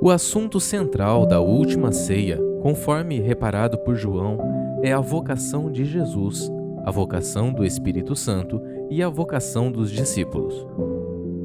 O 0.00 0.10
assunto 0.10 0.60
central 0.60 1.26
da 1.26 1.40
última 1.40 1.90
ceia, 1.90 2.38
conforme 2.60 3.18
reparado 3.18 3.78
por 3.78 3.96
João, 3.96 4.38
é 4.82 4.92
a 4.92 5.00
vocação 5.00 5.70
de 5.70 5.84
Jesus, 5.84 6.50
a 6.84 6.90
vocação 6.90 7.52
do 7.52 7.64
Espírito 7.64 8.14
Santo 8.14 8.60
e 8.90 9.02
a 9.02 9.08
vocação 9.08 9.72
dos 9.72 9.90
discípulos. 9.90 10.66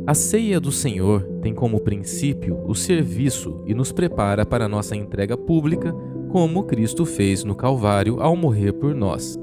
A 0.06 0.14
ceia 0.14 0.60
do 0.60 0.72
Senhor 0.72 1.24
tem 1.42 1.54
como 1.54 1.80
princípio 1.80 2.62
o 2.66 2.76
serviço 2.76 3.62
e 3.66 3.74
nos 3.74 3.92
prepara 3.92 4.46
para 4.46 4.68
nossa 4.68 4.96
entrega 4.96 5.38
pública, 5.38 5.96
como 6.30 6.64
Cristo 6.64 7.06
fez 7.06 7.44
no 7.44 7.56
Calvário 7.56 8.22
ao 8.22 8.36
morrer 8.36 8.74
por 8.74 8.94
nós. 8.94 9.38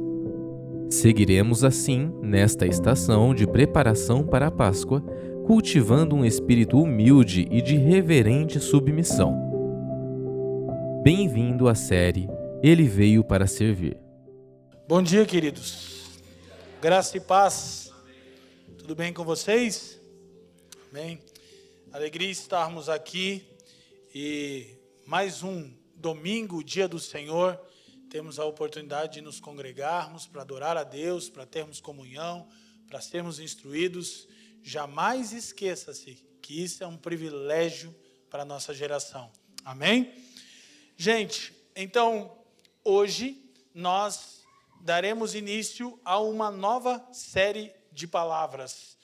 Seguiremos 0.91 1.65
assim 1.65 2.11
nesta 2.23 2.67
estação 2.67 3.35
de 3.35 3.47
preparação 3.47 4.25
para 4.25 4.47
a 4.47 4.51
Páscoa, 4.51 5.03
cultivando 5.49 6.15
um 6.15 6.27
espírito 6.27 6.79
humilde 6.79 7.49
e 7.51 7.63
de 7.63 7.75
reverente 7.75 8.61
submissão. 8.61 9.35
Bem-vindo 11.03 11.71
à 11.71 11.75
série 11.75 12.29
Ele 12.63 12.87
Veio 12.87 13.25
para 13.25 13.47
Servir. 13.47 13.97
Bom 14.87 15.03
dia, 15.03 15.25
queridos. 15.25 16.21
Graça 16.83 17.17
e 17.17 17.21
paz. 17.21 17.91
Tudo 18.77 18.95
bem 18.95 19.11
com 19.11 19.25
vocês? 19.25 19.99
Amém. 20.91 21.19
Alegria 21.95 22.31
estarmos 22.31 22.91
aqui 22.91 23.43
e 24.15 24.77
mais 25.07 25.43
um 25.43 25.73
domingo, 25.97 26.63
dia 26.63 26.87
do 26.87 26.99
Senhor 26.99 27.59
temos 28.11 28.39
a 28.39 28.45
oportunidade 28.45 29.15
de 29.15 29.23
nos 29.23 29.41
congregarmos 29.41 30.27
para 30.27 30.43
adorar 30.43 30.77
a 30.77 30.85
Deus, 30.85 31.31
para 31.31 31.47
termos 31.47 31.81
comunhão, 31.81 32.47
para 32.87 33.01
sermos 33.01 33.41
instruídos. 33.41 34.29
Jamais 34.63 35.33
esqueça-se 35.33 36.15
que 36.43 36.63
isso 36.63 36.83
é 36.83 36.87
um 36.87 36.97
privilégio 36.97 37.95
para 38.31 38.43
a 38.43 38.45
nossa 38.45 38.73
geração. 38.75 39.31
Amém? 39.65 40.13
Gente, 40.97 41.55
então, 41.77 42.37
hoje 42.85 43.53
nós 43.75 44.43
daremos 44.81 45.35
início 45.35 46.01
a 46.05 46.19
uma 46.19 46.51
nova 46.51 47.07
série 47.13 47.73
de 47.93 48.07
palavras, 48.07 48.97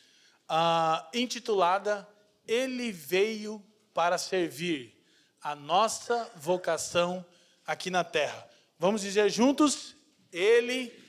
uh, 0.50 1.06
intitulada 1.12 2.08
Ele 2.46 2.90
Veio 2.90 3.64
para 3.92 4.18
Servir, 4.18 5.04
a 5.40 5.54
nossa 5.54 6.30
vocação 6.36 7.24
aqui 7.66 7.90
na 7.90 8.02
terra. 8.02 8.48
Vamos 8.78 9.02
dizer 9.02 9.30
juntos? 9.30 9.94
Ele 10.32 11.03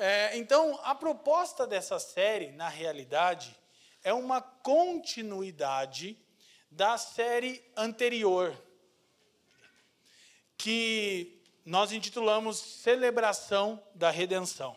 É, 0.00 0.36
então, 0.36 0.78
a 0.84 0.94
proposta 0.94 1.66
dessa 1.66 1.98
série, 1.98 2.52
na 2.52 2.68
realidade, 2.68 3.58
é 4.04 4.14
uma 4.14 4.40
continuidade 4.40 6.16
da 6.70 6.96
série 6.96 7.60
anterior, 7.76 8.56
que 10.56 11.42
nós 11.64 11.90
intitulamos 11.90 12.58
Celebração 12.58 13.82
da 13.92 14.08
Redenção. 14.08 14.76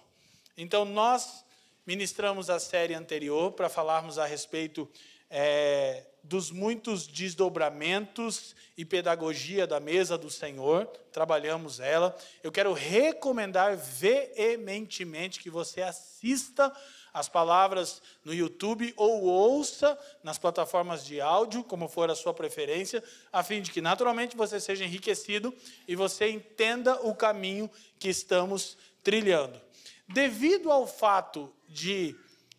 Então, 0.57 0.85
nós 0.85 1.45
ministramos 1.85 2.49
a 2.49 2.59
série 2.59 2.95
anterior 2.95 3.51
para 3.51 3.69
falarmos 3.69 4.17
a 4.17 4.25
respeito 4.25 4.89
é, 5.29 6.03
dos 6.23 6.51
muitos 6.51 7.07
desdobramentos 7.07 8.55
e 8.77 8.85
pedagogia 8.85 9.65
da 9.65 9.79
mesa 9.79 10.17
do 10.17 10.29
Senhor, 10.29 10.85
trabalhamos 11.11 11.79
ela. 11.79 12.15
Eu 12.43 12.51
quero 12.51 12.73
recomendar 12.73 13.75
veementemente 13.75 15.39
que 15.39 15.49
você 15.49 15.81
assista 15.81 16.71
as 17.13 17.27
palavras 17.27 18.01
no 18.23 18.33
YouTube 18.33 18.93
ou 18.95 19.23
ouça 19.23 19.97
nas 20.23 20.37
plataformas 20.37 21.05
de 21.05 21.19
áudio, 21.19 21.63
como 21.63 21.89
for 21.89 22.09
a 22.09 22.15
sua 22.15 22.33
preferência, 22.33 23.03
a 23.31 23.43
fim 23.43 23.61
de 23.61 23.71
que 23.71 23.81
naturalmente 23.81 24.37
você 24.37 24.59
seja 24.59 24.85
enriquecido 24.85 25.53
e 25.87 25.95
você 25.95 26.29
entenda 26.29 26.95
o 27.05 27.13
caminho 27.13 27.69
que 27.99 28.09
estamos 28.09 28.77
trilhando. 29.03 29.59
Devido 30.07 30.71
ao 30.71 30.87
fato 30.87 31.51
de 31.67 32.15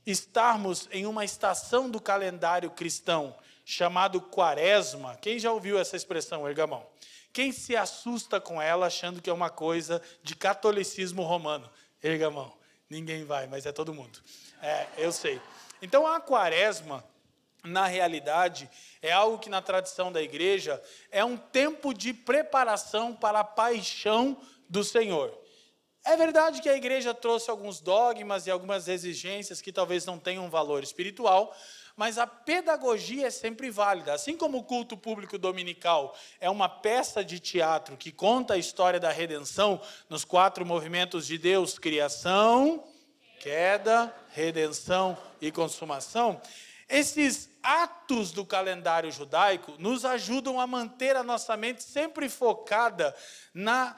estarmos 0.07 0.89
em 0.91 1.07
uma 1.07 1.25
estação 1.25 1.89
do 1.89 2.01
calendário 2.01 2.71
cristão 2.71 3.35
chamado 3.65 4.21
quaresma. 4.21 5.17
Quem 5.21 5.39
já 5.39 5.53
ouviu 5.53 5.79
essa 5.79 5.97
expressão, 5.97 6.49
ergamão? 6.49 6.87
Quem 7.33 7.51
se 7.51 7.75
assusta 7.75 8.41
com 8.41 8.61
ela 8.61 8.87
achando 8.87 9.23
que 9.23 9.31
é 9.31 9.33
uma 9.33 9.49
coisa 9.49 10.03
de 10.23 10.37
catolicismo 10.37 11.23
romano? 11.23 11.71
Ergamão. 12.03 12.53
Ninguém 12.91 13.25
vai, 13.25 13.47
mas 13.47 13.65
é 13.65 13.73
todo 13.73 13.95
mundo. 13.95 14.19
É, 14.61 14.87
eu 14.99 15.11
sei. 15.11 15.41
Então 15.81 16.07
a 16.07 16.21
quaresma, 16.21 17.03
na 17.65 17.87
realidade, 17.87 18.69
é 19.01 19.11
algo 19.11 19.39
que 19.39 19.49
na 19.49 19.63
tradição 19.63 20.13
da 20.13 20.21
igreja 20.21 20.83
é 21.11 21.25
um 21.25 21.37
tempo 21.37 21.95
de 21.95 22.13
preparação 22.13 23.15
para 23.15 23.41
a 23.41 23.45
paixão 23.45 24.37
do 24.69 24.85
Senhor. 24.85 25.37
É 26.05 26.17
verdade 26.17 26.61
que 26.61 26.69
a 26.69 26.77
igreja 26.77 27.15
trouxe 27.15 27.49
alguns 27.49 27.81
dogmas 27.81 28.47
e 28.47 28.51
algumas 28.51 28.89
exigências 28.89 29.61
que 29.61 29.73
talvez 29.73 30.05
não 30.05 30.19
tenham 30.19 30.51
valor 30.51 30.83
espiritual, 30.83 31.57
mas 32.03 32.19
a 32.19 32.27
pedagogia 32.27 33.29
é 33.29 33.31
sempre 33.31 33.71
válida. 33.71 34.13
Assim 34.13 34.37
como 34.37 34.59
o 34.59 34.65
culto 34.65 34.97
público 34.97 35.39
dominical 35.39 36.19
é 36.41 36.51
uma 36.51 36.69
peça 36.69 37.25
de 37.25 37.39
teatro 37.39 37.97
que 37.97 38.11
conta 38.11 38.55
a 38.55 38.59
história 38.59 38.99
da 38.99 39.13
redenção 39.13 39.81
nos 40.09 40.25
quatro 40.25 40.67
movimentos 40.67 41.29
de 41.29 41.39
Deus: 41.39 41.79
criação, 41.79 42.83
queda, 43.39 44.13
redenção 44.33 45.17
e 45.41 45.53
consumação. 45.53 46.43
Esses 46.89 47.49
atos 47.63 48.33
do 48.33 48.45
calendário 48.45 49.13
judaico 49.13 49.77
nos 49.79 50.05
ajudam 50.05 50.61
a 50.61 50.67
manter 50.67 51.15
a 51.15 51.23
nossa 51.23 51.57
mente 51.57 51.85
sempre 51.85 52.29
focada 52.29 53.15
na 53.55 53.95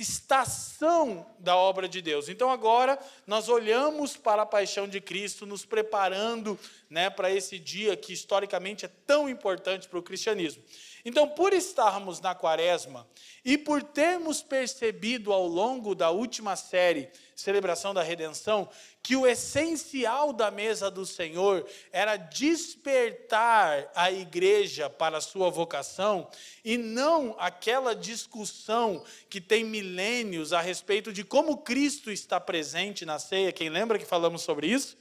estação 0.00 1.26
da 1.38 1.56
obra 1.56 1.88
de 1.88 2.00
Deus. 2.00 2.28
Então 2.28 2.50
agora 2.50 2.98
nós 3.26 3.48
olhamos 3.48 4.16
para 4.16 4.42
a 4.42 4.46
paixão 4.46 4.88
de 4.88 5.00
Cristo, 5.00 5.44
nos 5.44 5.64
preparando 5.64 6.58
né, 6.88 7.10
para 7.10 7.30
esse 7.30 7.58
dia 7.58 7.96
que 7.96 8.12
historicamente 8.12 8.84
é 8.84 8.90
tão 9.06 9.28
importante 9.28 9.88
para 9.88 9.98
o 9.98 10.02
cristianismo. 10.02 10.62
Então, 11.04 11.28
por 11.28 11.52
estarmos 11.52 12.20
na 12.20 12.34
quaresma 12.34 13.08
e 13.44 13.56
por 13.56 13.82
termos 13.82 14.42
percebido 14.42 15.32
ao 15.32 15.46
longo 15.46 15.94
da 15.94 16.10
última 16.10 16.56
série, 16.56 17.10
Celebração 17.34 17.94
da 17.94 18.02
Redenção, 18.02 18.68
que 19.02 19.16
o 19.16 19.26
essencial 19.26 20.30
da 20.30 20.50
mesa 20.50 20.90
do 20.90 21.06
Senhor 21.06 21.66
era 21.90 22.16
despertar 22.16 23.90
a 23.94 24.12
igreja 24.12 24.90
para 24.90 25.16
a 25.16 25.22
sua 25.22 25.48
vocação 25.48 26.28
e 26.62 26.76
não 26.76 27.34
aquela 27.38 27.94
discussão 27.94 29.02
que 29.30 29.40
tem 29.40 29.64
milênios 29.64 30.52
a 30.52 30.60
respeito 30.60 31.14
de 31.14 31.24
como 31.24 31.58
Cristo 31.58 32.10
está 32.10 32.38
presente 32.38 33.06
na 33.06 33.18
ceia. 33.18 33.52
Quem 33.52 33.70
lembra 33.70 33.98
que 33.98 34.04
falamos 34.04 34.42
sobre 34.42 34.66
isso? 34.66 34.98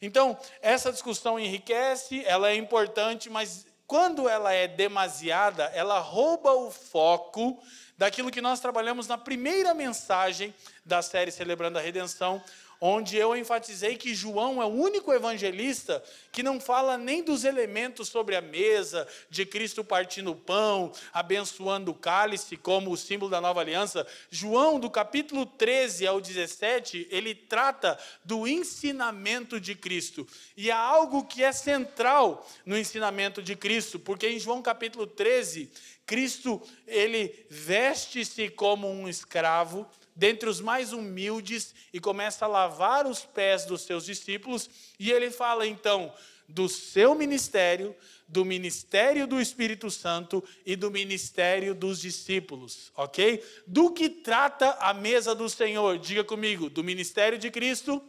Então, 0.00 0.38
essa 0.62 0.92
discussão 0.92 1.38
enriquece, 1.38 2.22
ela 2.24 2.50
é 2.50 2.54
importante, 2.54 3.28
mas 3.28 3.66
quando 3.86 4.28
ela 4.28 4.52
é 4.52 4.66
demasiada, 4.66 5.64
ela 5.74 5.98
rouba 5.98 6.52
o 6.52 6.70
foco 6.70 7.62
daquilo 7.96 8.30
que 8.30 8.40
nós 8.40 8.60
trabalhamos 8.60 9.06
na 9.06 9.16
primeira 9.16 9.72
mensagem 9.72 10.54
da 10.84 11.00
série 11.02 11.30
Celebrando 11.30 11.78
a 11.78 11.82
Redenção, 11.82 12.42
onde 12.80 13.16
eu 13.16 13.36
enfatizei 13.36 13.96
que 13.96 14.14
João 14.14 14.60
é 14.60 14.64
o 14.64 14.68
único 14.68 15.12
evangelista 15.12 16.02
que 16.32 16.42
não 16.42 16.60
fala 16.60 16.98
nem 16.98 17.22
dos 17.22 17.44
elementos 17.44 18.08
sobre 18.08 18.36
a 18.36 18.40
mesa, 18.40 19.08
de 19.30 19.46
Cristo 19.46 19.82
partindo 19.82 20.32
o 20.32 20.36
pão, 20.36 20.92
abençoando 21.12 21.90
o 21.90 21.94
cálice 21.94 22.56
como 22.56 22.90
o 22.90 22.96
símbolo 22.96 23.30
da 23.30 23.40
nova 23.40 23.60
aliança. 23.60 24.06
João, 24.30 24.78
do 24.78 24.90
capítulo 24.90 25.46
13 25.46 26.06
ao 26.06 26.20
17, 26.20 27.08
ele 27.10 27.34
trata 27.34 27.98
do 28.24 28.46
ensinamento 28.46 29.60
de 29.60 29.74
Cristo. 29.74 30.26
E 30.56 30.70
há 30.70 30.78
algo 30.78 31.24
que 31.24 31.42
é 31.42 31.52
central 31.52 32.46
no 32.64 32.76
ensinamento 32.76 33.42
de 33.42 33.56
Cristo, 33.56 33.98
porque 33.98 34.28
em 34.28 34.38
João 34.38 34.60
capítulo 34.62 35.06
13, 35.06 35.70
Cristo, 36.06 36.62
ele 36.86 37.46
veste-se 37.50 38.48
como 38.48 38.88
um 38.88 39.08
escravo, 39.08 39.86
dentre 40.16 40.48
os 40.48 40.60
mais 40.60 40.94
humildes 40.94 41.74
e 41.92 42.00
começa 42.00 42.46
a 42.46 42.48
lavar 42.48 43.06
os 43.06 43.20
pés 43.20 43.66
dos 43.66 43.82
seus 43.82 44.06
discípulos, 44.06 44.68
e 44.98 45.12
ele 45.12 45.30
fala 45.30 45.66
então 45.66 46.12
do 46.48 46.68
seu 46.68 47.14
ministério, 47.14 47.94
do 48.26 48.44
ministério 48.44 49.26
do 49.26 49.40
Espírito 49.40 49.90
Santo 49.90 50.42
e 50.64 50.74
do 50.74 50.90
ministério 50.90 51.74
dos 51.74 52.00
discípulos, 52.00 52.90
ok? 52.96 53.44
Do 53.66 53.90
que 53.90 54.08
trata 54.08 54.70
a 54.80 54.94
mesa 54.94 55.34
do 55.34 55.48
Senhor? 55.48 55.98
Diga 55.98 56.24
comigo, 56.24 56.70
do 56.70 56.82
ministério 56.82 57.38
de 57.38 57.50
Cristo, 57.50 58.02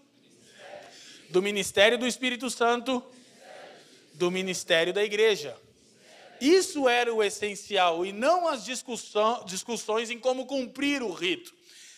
do 1.29 1.41
ministério 1.41 1.97
do 1.97 2.07
Espírito 2.07 2.49
Santo, 2.49 3.03
do 4.13 4.31
ministério 4.31 4.93
da 4.93 5.03
igreja. 5.03 5.57
Isso 6.39 6.87
era 6.87 7.13
o 7.13 7.23
essencial 7.23 8.05
e 8.05 8.13
não 8.13 8.47
as 8.47 8.63
discussões 8.63 10.11
em 10.11 10.19
como 10.19 10.45
cumprir 10.45 11.01
o 11.01 11.11
rito. 11.11 11.56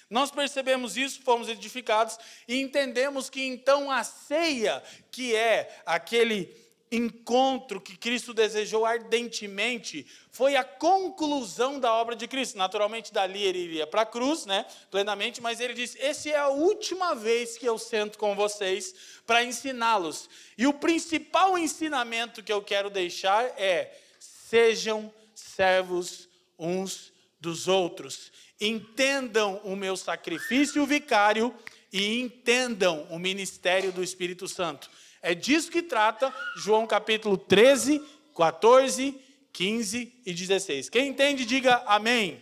Nós 0.09 0.31
percebemos 0.31 0.97
isso, 0.97 1.21
fomos 1.21 1.47
edificados 1.47 2.17
e 2.47 2.59
entendemos 2.59 3.29
que 3.29 3.43
então 3.43 3.91
a 3.91 4.03
ceia, 4.03 4.81
que 5.11 5.35
é 5.35 5.81
aquele 5.85 6.69
encontro 6.91 7.79
que 7.79 7.95
Cristo 7.95 8.33
desejou 8.33 8.85
ardentemente, 8.85 10.07
foi 10.31 10.55
a 10.55 10.63
conclusão 10.63 11.79
da 11.79 11.93
obra 11.93 12.15
de 12.15 12.27
Cristo. 12.27 12.57
Naturalmente, 12.57 13.13
dali 13.13 13.43
ele 13.43 13.59
iria 13.59 13.85
para 13.85 14.01
a 14.01 14.05
cruz, 14.05 14.45
né, 14.45 14.65
plenamente, 14.89 15.41
mas 15.41 15.59
ele 15.59 15.73
disse: 15.73 16.01
Essa 16.01 16.29
é 16.29 16.37
a 16.37 16.47
última 16.47 17.13
vez 17.13 17.57
que 17.57 17.65
eu 17.65 17.77
sento 17.77 18.17
com 18.17 18.35
vocês 18.35 18.95
para 19.25 19.43
ensiná-los. 19.43 20.29
E 20.57 20.65
o 20.65 20.73
principal 20.73 21.57
ensinamento 21.57 22.41
que 22.41 22.51
eu 22.51 22.61
quero 22.61 22.89
deixar 22.89 23.45
é: 23.57 23.95
sejam 24.19 25.13
servos 25.35 26.27
uns 26.57 27.13
dos 27.39 27.67
outros 27.67 28.31
entendam 28.59 29.61
o 29.63 29.75
meu 29.75 29.95
sacrifício 29.95 30.85
vicário 30.85 31.55
e 31.91 32.19
entendam 32.19 33.07
o 33.09 33.17
ministério 33.17 33.91
do 33.91 34.03
Espírito 34.03 34.47
Santo. 34.47 34.89
É 35.21 35.33
disso 35.33 35.71
que 35.71 35.81
trata 35.81 36.33
João 36.57 36.85
capítulo 36.85 37.37
13, 37.37 38.01
14, 38.35 39.19
15 39.51 40.21
e 40.25 40.33
16. 40.33 40.89
Quem 40.89 41.09
entende, 41.09 41.45
diga 41.45 41.83
amém. 41.85 42.41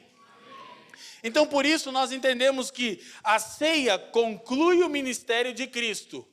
Então, 1.24 1.48
por 1.48 1.66
isso, 1.66 1.92
nós 1.92 2.12
entendemos 2.12 2.70
que 2.70 3.02
a 3.24 3.40
ceia 3.40 3.98
conclui 3.98 4.84
o 4.84 4.90
ministério 4.90 5.54
de 5.54 5.66
Cristo, 5.68 6.28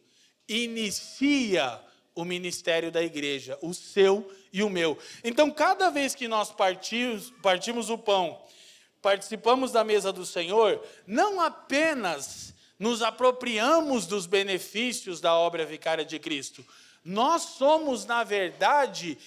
inicia 0.49 1.81
o 1.81 1.94
ministério 2.23 2.93
da 2.93 3.03
igreja, 3.03 3.59
o 3.63 3.73
seu 3.73 4.31
e 4.53 4.63
o 4.63 4.69
meu. 4.69 4.99
Então, 5.25 5.51
cada 5.51 5.89
vez 5.89 6.15
que 6.15 6.29
nós 6.29 6.51
partimos, 6.51 7.33
partimos 7.43 7.89
o 7.89 7.97
pão 7.97 8.39
participamos 9.05 9.71
da 9.71 9.85
mesa 9.85 10.11
do 10.11 10.25
Senhor, 10.25 10.83
não 11.07 11.39
apenas 11.39 12.55
nos 12.79 13.03
apropriamos 13.03 14.07
dos 14.07 14.25
benefícios 14.25 15.21
da 15.21 15.35
obra 15.35 15.67
vicária 15.67 16.07
de 16.07 16.19
Cristo, 16.19 16.65
nós 17.05 17.43
somos, 17.43 18.07
na 18.07 18.25
verdade, 18.25 19.19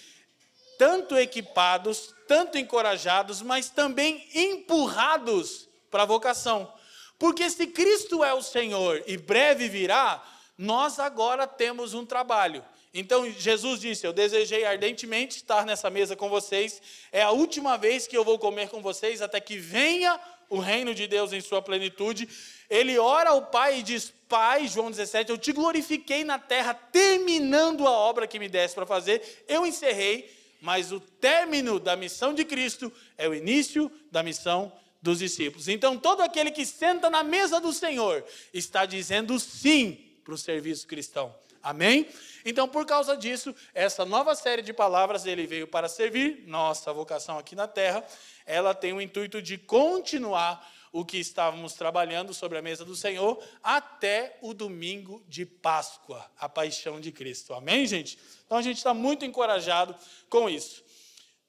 tanto 0.79 1.15
equipados, 1.15 2.11
tanto 2.27 2.57
encorajados, 2.57 3.43
mas 3.43 3.69
também 3.69 4.27
empurrados 4.33 5.69
para 5.91 6.01
a 6.01 6.07
vocação. 6.07 6.73
Porque 7.19 7.47
se 7.47 7.67
Cristo 7.67 8.23
é 8.23 8.33
o 8.33 8.41
Senhor 8.41 9.03
e 9.05 9.15
breve 9.15 9.69
virá, 9.69 10.23
nós 10.57 10.97
agora 10.97 11.45
temos 11.45 11.93
um 11.93 12.03
trabalho. 12.03 12.65
Então 12.99 13.31
Jesus 13.31 13.79
disse: 13.79 14.07
Eu 14.07 14.11
desejei 14.11 14.65
ardentemente 14.65 15.37
estar 15.37 15.67
nessa 15.67 15.87
mesa 15.87 16.15
com 16.15 16.29
vocês. 16.29 16.81
É 17.11 17.21
a 17.21 17.29
última 17.29 17.77
vez 17.77 18.07
que 18.07 18.17
eu 18.17 18.23
vou 18.23 18.39
comer 18.39 18.69
com 18.69 18.81
vocês 18.81 19.21
até 19.21 19.39
que 19.39 19.55
venha 19.55 20.19
o 20.49 20.57
reino 20.57 20.95
de 20.95 21.05
Deus 21.05 21.31
em 21.31 21.39
sua 21.39 21.61
plenitude. 21.61 22.27
Ele 22.67 22.97
ora 22.97 23.29
ao 23.29 23.43
Pai 23.43 23.79
e 23.79 23.83
diz: 23.83 24.11
Pai, 24.27 24.67
João 24.67 24.89
17, 24.89 25.29
eu 25.29 25.37
te 25.37 25.51
glorifiquei 25.51 26.23
na 26.23 26.39
terra, 26.39 26.73
terminando 26.73 27.87
a 27.87 27.91
obra 27.91 28.25
que 28.25 28.39
me 28.39 28.49
desse 28.49 28.73
para 28.73 28.87
fazer. 28.87 29.45
Eu 29.47 29.63
encerrei, 29.63 30.35
mas 30.59 30.91
o 30.91 30.99
término 30.99 31.79
da 31.79 31.95
missão 31.95 32.33
de 32.33 32.43
Cristo 32.43 32.91
é 33.15 33.29
o 33.29 33.35
início 33.35 33.91
da 34.11 34.23
missão 34.23 34.73
dos 35.03 35.19
discípulos. 35.19 35.67
Então, 35.67 35.99
todo 35.99 36.21
aquele 36.21 36.49
que 36.49 36.65
senta 36.65 37.11
na 37.11 37.21
mesa 37.21 37.61
do 37.61 37.71
Senhor 37.71 38.25
está 38.51 38.87
dizendo 38.87 39.39
sim 39.39 39.99
para 40.25 40.33
o 40.33 40.37
serviço 40.37 40.87
cristão. 40.87 41.33
Amém? 41.61 42.07
Então, 42.49 42.65
por 42.65 42.85
causa 42.85 43.17
disso, 43.17 43.53
essa 43.73 44.05
nova 44.05 44.33
série 44.33 44.61
de 44.61 44.71
palavras, 44.71 45.25
ele 45.25 45.45
veio 45.45 45.67
para 45.67 45.89
servir, 45.89 46.45
nossa 46.47 46.93
vocação 46.93 47.37
aqui 47.37 47.57
na 47.57 47.67
terra, 47.67 48.05
ela 48.45 48.73
tem 48.73 48.93
o 48.93 49.01
intuito 49.01 49.41
de 49.41 49.57
continuar 49.57 50.65
o 50.93 51.03
que 51.03 51.17
estávamos 51.17 51.73
trabalhando 51.73 52.33
sobre 52.33 52.57
a 52.57 52.61
mesa 52.61 52.85
do 52.85 52.95
Senhor 52.95 53.43
até 53.61 54.37
o 54.41 54.53
domingo 54.53 55.21
de 55.27 55.45
Páscoa, 55.45 56.25
a 56.39 56.47
paixão 56.47 57.01
de 57.01 57.11
Cristo. 57.11 57.53
Amém, 57.53 57.85
gente? 57.85 58.17
Então 58.45 58.57
a 58.57 58.61
gente 58.61 58.77
está 58.77 58.93
muito 58.93 59.25
encorajado 59.25 59.93
com 60.29 60.49
isso. 60.49 60.85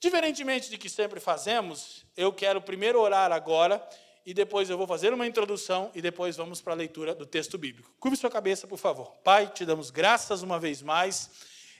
Diferentemente 0.00 0.68
de 0.68 0.76
que 0.76 0.90
sempre 0.90 1.20
fazemos, 1.20 2.04
eu 2.16 2.32
quero 2.32 2.60
primeiro 2.60 3.00
orar 3.00 3.30
agora 3.30 3.80
e 4.28 4.34
depois 4.34 4.68
eu 4.68 4.76
vou 4.76 4.86
fazer 4.86 5.14
uma 5.14 5.26
introdução 5.26 5.90
e 5.94 6.02
depois 6.02 6.36
vamos 6.36 6.60
para 6.60 6.74
a 6.74 6.76
leitura 6.76 7.14
do 7.14 7.24
texto 7.24 7.56
bíblico. 7.56 7.90
Curve 7.98 8.14
sua 8.14 8.28
cabeça, 8.28 8.66
por 8.66 8.76
favor. 8.76 9.16
Pai, 9.24 9.46
te 9.46 9.64
damos 9.64 9.88
graças 9.90 10.42
uma 10.42 10.60
vez 10.60 10.82
mais. 10.82 11.30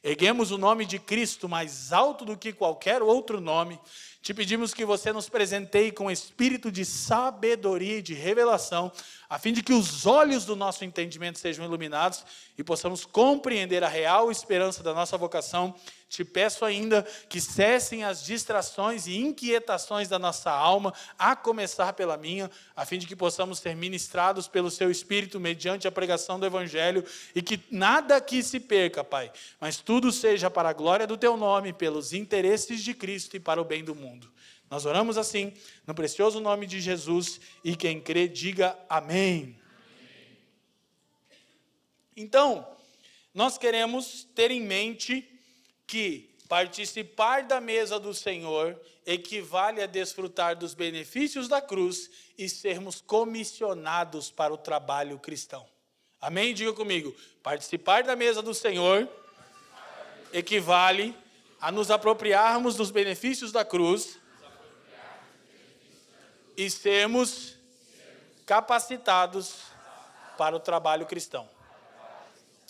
Erguemos 0.03 0.51
o 0.51 0.57
nome 0.57 0.87
de 0.87 0.99
Cristo 0.99 1.47
mais 1.47 1.93
alto 1.93 2.25
do 2.25 2.39
que 2.39 2.55
qualquer 2.55 3.03
outro 3.03 3.39
nome. 3.39 3.79
Te 4.23 4.33
pedimos 4.33 4.73
que 4.73 4.87
você 4.87 5.13
nos 5.13 5.29
presenteie 5.29 5.93
com 5.93 6.11
espírito 6.11 6.73
de 6.73 6.87
sabedoria 6.87 7.99
e 7.99 8.03
de 8.03 8.15
revelação, 8.15 8.91
a 9.29 9.39
fim 9.39 9.53
de 9.53 9.63
que 9.63 9.75
os 9.75 10.07
olhos 10.07 10.47
do 10.47 10.57
nosso 10.57 10.87
entendimento 10.87 11.39
sejam 11.39 11.67
iluminados 11.67 12.25
e 12.57 12.65
possamos 12.65 13.05
compreender 13.05 13.85
a 13.85 13.89
real 13.89 14.31
esperança 14.31 14.83
da 14.83 14.95
nossa 14.95 15.19
vocação 15.19 15.75
te 16.09 16.25
peço 16.25 16.65
ainda 16.65 17.03
que 17.29 17.41
cessem 17.41 18.03
as 18.03 18.25
distrações 18.25 19.07
e 19.07 19.17
inquietações 19.17 20.09
da 20.09 20.19
nossa 20.19 20.51
alma, 20.51 20.95
a 21.19 21.37
começar 21.37 21.93
pela 21.93 22.17
minha, 22.17 22.51
a 22.75 22.87
fim 22.87 22.99
de 22.99 23.07
que 23.07 23.15
possamos 23.15 23.59
ser 23.59 23.77
ministrados 23.77 24.49
pelo 24.49 24.71
Seu 24.71 24.91
Espírito 24.91 25.39
mediante 25.39 25.87
a 25.87 25.93
pregação 25.93 26.41
do 26.41 26.47
Evangelho 26.47 27.05
e 27.35 27.43
que 27.43 27.61
nada 27.71 28.17
aqui 28.17 28.43
se 28.43 28.59
perca, 28.59 29.05
Pai, 29.05 29.31
mas 29.61 29.77
tudo 29.77 30.11
seja 30.11 30.51
para 30.51 30.71
a 30.71 30.73
glória 30.73 31.07
do 31.07 31.17
Teu 31.17 31.37
nome, 31.37 31.73
pelos 31.73 32.13
interesses 32.13 32.83
de 32.83 32.95
Cristo 32.95 33.37
e 33.37 33.41
para 33.41 33.61
o 33.61 33.65
bem 33.65 33.85
do 33.85 33.95
mundo. 33.95 34.33
Nós 34.71 34.87
oramos 34.87 35.17
assim, 35.17 35.53
no 35.87 35.95
precioso 35.95 36.41
nome 36.41 36.67
de 36.67 36.81
Jesus, 36.81 37.41
e 37.63 37.77
quem 37.77 38.01
crê, 38.01 38.29
diga 38.29 38.79
amém. 38.89 39.59
Então, 42.17 42.67
nós 43.33 43.57
queremos 43.57 44.27
ter 44.35 44.51
em 44.51 44.61
mente 44.61 45.38
que 45.89 46.31
participar 46.47 47.45
da 47.45 47.61
mesa 47.61 47.99
do 47.99 48.13
Senhor 48.13 48.79
equivale 49.07 49.83
a 49.83 49.87
desfrutar 49.87 50.55
dos 50.55 50.75
benefícios 50.75 51.49
da 51.49 51.63
cruz 51.63 52.11
e 52.37 52.47
sermos 52.47 53.01
comissionados 53.01 54.31
para 54.31 54.53
o 54.53 54.59
trabalho 54.59 55.19
cristão. 55.19 55.67
Amém? 56.21 56.53
Diga 56.53 56.75
comigo. 56.75 57.17
Participar 57.43 58.03
da 58.03 58.15
mesa 58.15 58.43
do 58.43 58.53
Senhor 58.53 59.09
equivale 60.31 61.17
a 61.59 61.73
nos 61.73 61.91
apropriarmos 61.91 62.77
dos 62.77 62.91
benefícios 62.91 63.51
da 63.51 63.65
cruz 63.65 64.19
e 66.55 66.69
sermos 66.69 67.57
capacitados 68.45 69.55
para 70.37 70.55
o 70.55 70.61
trabalho 70.61 71.07
cristão. 71.07 71.49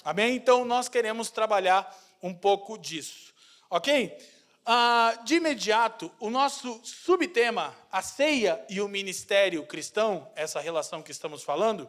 Amém? 0.04 0.36
Então 0.36 0.64
nós 0.64 0.88
queremos 0.88 1.30
trabalhar 1.30 1.92
um 2.22 2.34
pouco 2.34 2.78
disso. 2.78 3.32
Ok? 3.70 4.16
Ah, 4.64 5.18
de 5.24 5.36
imediato, 5.36 6.12
o 6.20 6.28
nosso 6.28 6.80
subtema, 6.84 7.74
a 7.90 8.02
ceia 8.02 8.62
e 8.68 8.80
o 8.80 8.88
ministério 8.88 9.64
cristão, 9.64 10.30
essa 10.36 10.60
relação 10.60 11.02
que 11.02 11.10
estamos 11.10 11.42
falando, 11.42 11.88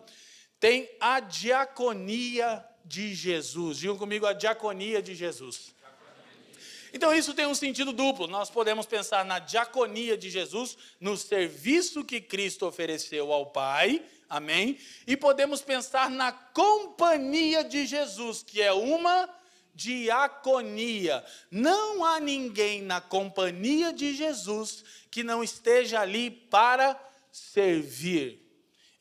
tem 0.59 0.89
a 0.99 1.19
diaconia 1.19 2.65
de 2.85 3.13
Jesus. 3.13 3.77
Digam 3.77 3.97
comigo 3.97 4.25
a 4.25 4.33
diaconia 4.33 5.01
de 5.01 5.13
Jesus. 5.13 5.75
Então, 6.93 7.13
isso 7.13 7.33
tem 7.33 7.45
um 7.45 7.53
sentido 7.53 7.91
duplo. 7.91 8.27
Nós 8.27 8.49
podemos 8.49 8.85
pensar 8.85 9.23
na 9.23 9.39
diaconia 9.39 10.17
de 10.17 10.29
Jesus, 10.29 10.77
no 10.99 11.15
serviço 11.17 12.03
que 12.03 12.19
Cristo 12.19 12.65
ofereceu 12.65 13.31
ao 13.31 13.45
Pai, 13.47 14.01
amém? 14.29 14.77
E 15.05 15.15
podemos 15.15 15.61
pensar 15.61 16.09
na 16.09 16.31
companhia 16.31 17.63
de 17.63 17.85
Jesus, 17.85 18.41
que 18.41 18.61
é 18.61 18.71
uma 18.73 19.29
diaconia. 19.79 21.23
Não 21.49 22.03
há 22.03 22.19
ninguém 22.19 22.81
na 22.81 22.99
companhia 22.99 23.93
de 23.93 24.13
Jesus 24.13 24.83
que 25.09 25.23
não 25.23 25.41
esteja 25.41 26.01
ali 26.01 26.29
para 26.29 26.99
servir. 27.31 28.45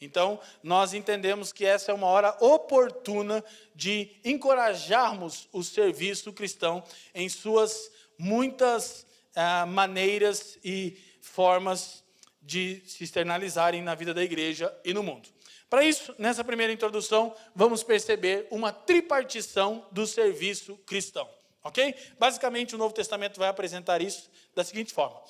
Então, 0.01 0.41
nós 0.63 0.95
entendemos 0.95 1.53
que 1.53 1.65
essa 1.65 1.91
é 1.91 1.95
uma 1.95 2.07
hora 2.07 2.37
oportuna 2.39 3.45
de 3.75 4.13
encorajarmos 4.25 5.49
o 5.53 5.65
serviço 5.65 6.33
cristão 6.33 6.85
em 7.13 7.29
suas 7.29 7.91
muitas 8.17 9.05
ah, 9.35 9.67
maneiras 9.67 10.57
e 10.63 10.97
formas 11.21 12.05
de 12.41 12.81
se 12.87 13.03
externalizarem 13.03 13.83
na 13.83 13.97
vida 13.97 14.15
da 14.15 14.23
igreja 14.23 14.73
e 14.85 14.95
no 14.95 15.03
mundo. 15.03 15.29
Para 15.69 15.85
isso, 15.85 16.15
nessa 16.19 16.43
primeira 16.43 16.73
introdução, 16.73 17.35
vamos 17.55 17.83
perceber 17.83 18.47
uma 18.51 18.73
tripartição 18.73 19.87
do 19.93 20.07
serviço 20.07 20.77
cristão. 20.87 21.29
Ok? 21.63 21.95
Basicamente, 22.19 22.75
o 22.75 22.79
Novo 22.79 22.95
Testamento 22.95 23.39
vai 23.39 23.49
apresentar 23.49 24.01
isso 24.01 24.31
da 24.55 24.65
seguinte 24.65 24.93
forma: 24.95 25.21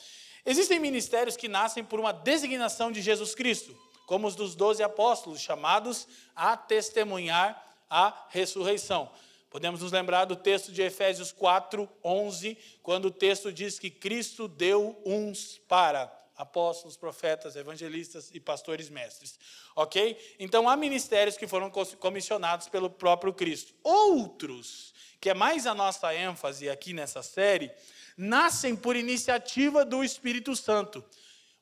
existem 0.46 0.78
ministérios 0.78 1.36
que 1.36 1.48
nascem 1.48 1.82
por 1.82 1.98
uma 1.98 2.12
designação 2.12 2.92
de 2.92 3.02
Jesus 3.02 3.34
Cristo, 3.34 3.76
como 4.06 4.28
os 4.28 4.36
dos 4.36 4.54
doze 4.54 4.82
apóstolos, 4.82 5.40
chamados 5.40 6.06
a 6.36 6.56
testemunhar 6.56 7.60
a 7.90 8.26
ressurreição. 8.28 9.10
Podemos 9.50 9.80
nos 9.80 9.92
lembrar 9.92 10.26
do 10.26 10.36
texto 10.36 10.70
de 10.70 10.82
Efésios 10.82 11.32
4, 11.32 11.88
11, 12.04 12.56
quando 12.82 13.06
o 13.06 13.10
texto 13.10 13.50
diz 13.50 13.78
que 13.78 13.90
Cristo 13.90 14.46
deu 14.46 15.00
uns 15.04 15.58
para 15.66 16.17
apóstolos, 16.38 16.96
profetas, 16.96 17.56
evangelistas 17.56 18.30
e 18.32 18.38
pastores 18.38 18.88
mestres. 18.88 19.38
Ok? 19.74 20.36
Então 20.38 20.68
há 20.68 20.76
ministérios 20.76 21.36
que 21.36 21.48
foram 21.48 21.68
comissionados 21.98 22.68
pelo 22.68 22.88
próprio 22.88 23.34
Cristo. 23.34 23.74
Outros, 23.82 24.94
que 25.20 25.28
é 25.28 25.34
mais 25.34 25.66
a 25.66 25.74
nossa 25.74 26.14
ênfase 26.14 26.70
aqui 26.70 26.92
nessa 26.92 27.22
série, 27.24 27.72
nascem 28.16 28.76
por 28.76 28.94
iniciativa 28.94 29.84
do 29.84 30.04
Espírito 30.04 30.54
Santo. 30.54 31.04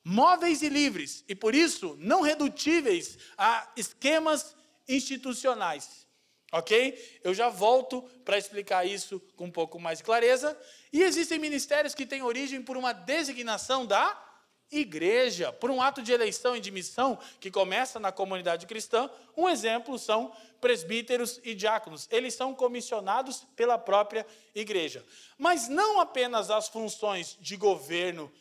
Móveis 0.04 0.62
e 0.62 0.68
livres, 0.68 1.25
e 1.26 1.35
por 1.35 1.54
isso 1.54 1.97
não 1.99 2.21
redutíveis 2.21 3.18
a 3.37 3.73
esquemas 3.76 4.54
institucionais. 4.87 6.06
Ok? 6.52 7.21
Eu 7.25 7.35
já 7.35 7.49
volto 7.49 8.02
para 8.25 8.38
explicar 8.38 8.87
isso 8.87 9.18
com 9.37 9.47
um 9.47 9.50
pouco 9.50 9.80
mais 9.80 9.99
de 9.99 10.04
clareza. 10.04 10.56
E 10.92 11.02
existem 11.02 11.38
ministérios 11.38 11.95
que 11.95 12.06
têm 12.06 12.23
origem 12.23 12.62
por 12.62 12.76
uma 12.76 12.92
designação 12.92 13.85
da 13.85 14.25
igreja, 14.70 15.52
por 15.52 15.70
um 15.70 15.80
ato 15.80 16.02
de 16.02 16.12
eleição 16.12 16.56
e 16.56 16.61
de 16.61 16.70
missão 16.70 17.18
que 17.40 17.50
começa 17.50 18.00
na 18.00 18.11
comunidade 18.11 18.66
cristã. 18.66 19.08
Um 19.37 19.49
exemplo 19.49 19.99
são 19.99 20.32
presbíteros 20.61 21.40
e 21.44 21.54
diáconos. 21.54 22.08
Eles 22.11 22.35
são 22.35 22.54
comissionados 22.54 23.46
pela 23.54 23.78
própria 23.78 24.26
igreja. 24.54 25.04
Mas 25.38 25.68
não 25.68 26.00
apenas 26.00 26.50
as 26.50 26.68
funções 26.68 27.37
de 27.40 27.56
governo 27.56 28.32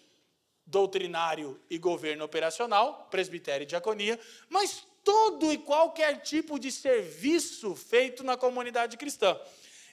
doutrinário 0.65 1.59
e 1.69 1.77
governo 1.77 2.25
operacional, 2.25 3.07
presbitério 3.11 3.63
e 3.63 3.67
diaconia, 3.67 4.19
mas 4.49 4.85
todo 5.03 5.53
e 5.53 5.57
qualquer 5.59 6.21
tipo 6.21 6.57
de 6.57 6.71
serviço 6.71 7.75
feito 7.75 8.23
na 8.23 8.35
comunidade 8.35 8.97
cristã. 8.97 9.39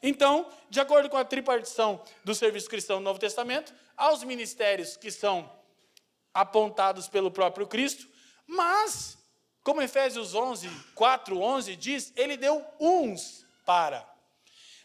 Então, 0.03 0.49
de 0.71 0.81
acordo 0.81 1.11
com 1.11 1.17
a 1.19 1.25
tripartição 1.25 2.03
do 2.25 2.35
serviço 2.35 2.69
cristão 2.69 2.97
no 2.97 3.05
Novo 3.05 3.21
Testamento, 3.21 3.75
aos 3.95 4.25
ministérios 4.25 4.97
que 4.97 5.11
são 5.11 5.49
apontados 6.35 7.09
pelo 7.09 7.31
próprio 7.31 7.67
Cristo, 7.67 8.09
mas, 8.47 9.19
como 9.63 9.83
Efésios 9.83 10.35
11, 10.35 10.69
4, 10.95 11.39
11 11.39 11.77
diz, 11.77 12.13
ele 12.17 12.37
deu 12.37 12.65
uns 12.81 13.47
para. 13.65 14.09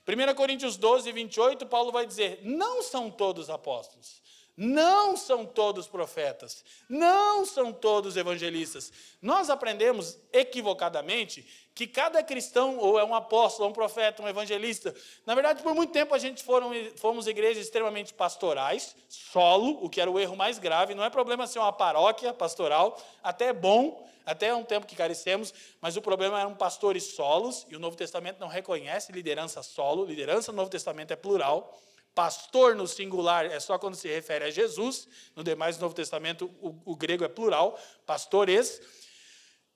1 0.07 0.35
Coríntios 0.35 0.77
12, 0.77 1.11
28, 1.11 1.65
Paulo 1.65 1.91
vai 1.91 2.05
dizer: 2.05 2.39
não 2.43 2.81
são 2.81 3.11
todos 3.11 3.49
apóstolos, 3.49 4.21
não 4.57 5.15
são 5.15 5.45
todos 5.45 5.87
profetas, 5.87 6.65
não 6.89 7.45
são 7.45 7.71
todos 7.71 8.17
evangelistas. 8.17 8.91
Nós 9.21 9.51
aprendemos 9.51 10.17
equivocadamente 10.33 11.47
que 11.75 11.85
cada 11.85 12.23
cristão 12.23 12.79
ou 12.79 12.97
é 12.97 13.03
um 13.03 13.13
apóstolo, 13.13 13.69
um 13.69 13.71
profeta, 13.71 14.23
um 14.23 14.27
evangelista. 14.27 14.95
Na 15.27 15.35
verdade, 15.35 15.61
por 15.61 15.75
muito 15.75 15.93
tempo 15.93 16.15
a 16.15 16.17
gente 16.17 16.43
foram, 16.43 16.71
fomos 16.95 17.27
igrejas 17.27 17.65
extremamente 17.65 18.15
pastorais, 18.15 18.95
solo, 19.07 19.77
o 19.83 19.87
que 19.87 20.01
era 20.01 20.09
o 20.09 20.19
erro 20.19 20.35
mais 20.35 20.57
grave. 20.57 20.95
Não 20.95 21.03
é 21.03 21.09
problema 21.11 21.45
ser 21.45 21.59
uma 21.59 21.71
paróquia 21.71 22.33
pastoral, 22.33 22.99
até 23.21 23.49
é 23.49 23.53
bom, 23.53 24.09
até 24.25 24.47
é 24.47 24.55
um 24.55 24.63
tempo 24.63 24.87
que 24.87 24.95
carecemos, 24.95 25.53
mas 25.79 25.95
o 25.95 26.01
problema 26.01 26.39
eram 26.39 26.55
pastores 26.55 27.13
solos, 27.13 27.67
e 27.69 27.75
o 27.75 27.79
Novo 27.79 27.95
Testamento 27.95 28.39
não 28.39 28.47
reconhece 28.47 29.11
liderança 29.11 29.61
solo, 29.61 30.03
liderança 30.03 30.51
no 30.51 30.57
Novo 30.57 30.71
Testamento 30.71 31.11
é 31.11 31.15
plural. 31.15 31.79
Pastor 32.17 32.75
no 32.75 32.87
singular 32.87 33.45
é 33.45 33.59
só 33.59 33.77
quando 33.77 33.93
se 33.93 34.07
refere 34.07 34.45
a 34.45 34.49
Jesus, 34.49 35.07
no 35.35 35.43
demais 35.43 35.77
Novo 35.77 35.93
Testamento 35.93 36.49
o, 36.59 36.75
o 36.83 36.95
grego 36.95 37.23
é 37.23 37.27
plural, 37.27 37.79
pastores. 38.07 38.81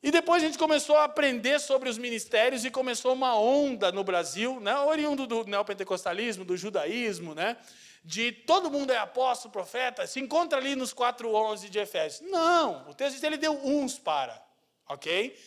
E 0.01 0.09
depois 0.09 0.41
a 0.41 0.47
gente 0.47 0.57
começou 0.57 0.97
a 0.97 1.03
aprender 1.03 1.59
sobre 1.59 1.87
os 1.87 1.99
ministérios 1.99 2.65
e 2.65 2.71
começou 2.71 3.13
uma 3.13 3.37
onda 3.37 3.91
no 3.91 4.03
Brasil, 4.03 4.59
né, 4.59 4.75
oriundo 4.79 5.27
do 5.27 5.43
neopentecostalismo, 5.43 6.43
do 6.43 6.57
judaísmo, 6.57 7.35
né, 7.35 7.57
de 8.03 8.31
todo 8.31 8.71
mundo 8.71 8.89
é 8.89 8.97
apóstolo, 8.97 9.51
profeta, 9.51 10.07
se 10.07 10.19
encontra 10.19 10.57
ali 10.57 10.75
nos 10.75 10.95
4.11 10.95 11.69
de 11.69 11.77
Efésios. 11.77 12.27
Não, 12.31 12.89
o 12.89 12.95
texto 12.95 13.13
diz 13.13 13.23
ele 13.23 13.37
deu 13.37 13.53
uns 13.53 13.99
para, 13.99 14.43
ok? 14.89 15.37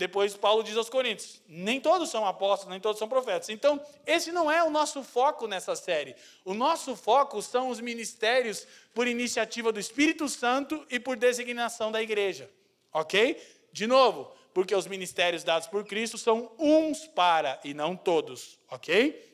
Depois 0.00 0.34
Paulo 0.34 0.62
diz 0.62 0.78
aos 0.78 0.88
Coríntios: 0.88 1.42
nem 1.46 1.78
todos 1.78 2.08
são 2.08 2.24
apóstolos, 2.24 2.70
nem 2.70 2.80
todos 2.80 2.98
são 2.98 3.06
profetas. 3.06 3.50
Então, 3.50 3.78
esse 4.06 4.32
não 4.32 4.50
é 4.50 4.64
o 4.64 4.70
nosso 4.70 5.02
foco 5.02 5.46
nessa 5.46 5.76
série. 5.76 6.16
O 6.42 6.54
nosso 6.54 6.96
foco 6.96 7.42
são 7.42 7.68
os 7.68 7.80
ministérios 7.80 8.66
por 8.94 9.06
iniciativa 9.06 9.70
do 9.70 9.78
Espírito 9.78 10.26
Santo 10.26 10.86
e 10.88 10.98
por 10.98 11.18
designação 11.18 11.92
da 11.92 12.02
igreja. 12.02 12.50
Ok? 12.90 13.38
De 13.70 13.86
novo, 13.86 14.32
porque 14.54 14.74
os 14.74 14.86
ministérios 14.86 15.44
dados 15.44 15.68
por 15.68 15.84
Cristo 15.84 16.16
são 16.16 16.50
uns 16.58 17.06
para 17.06 17.60
e 17.62 17.74
não 17.74 17.94
todos. 17.94 18.58
Ok? 18.70 19.28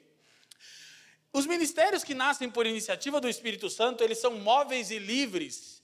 Os 1.33 1.47
ministérios 1.47 2.03
que 2.03 2.13
nascem 2.13 2.51
por 2.51 2.67
iniciativa 2.67 3.21
do 3.21 3.29
Espírito 3.29 3.71
Santo, 3.71 4.03
eles 4.03 4.19
são 4.19 4.33
móveis 4.33 4.91
e 4.91 4.99
livres 4.99 5.76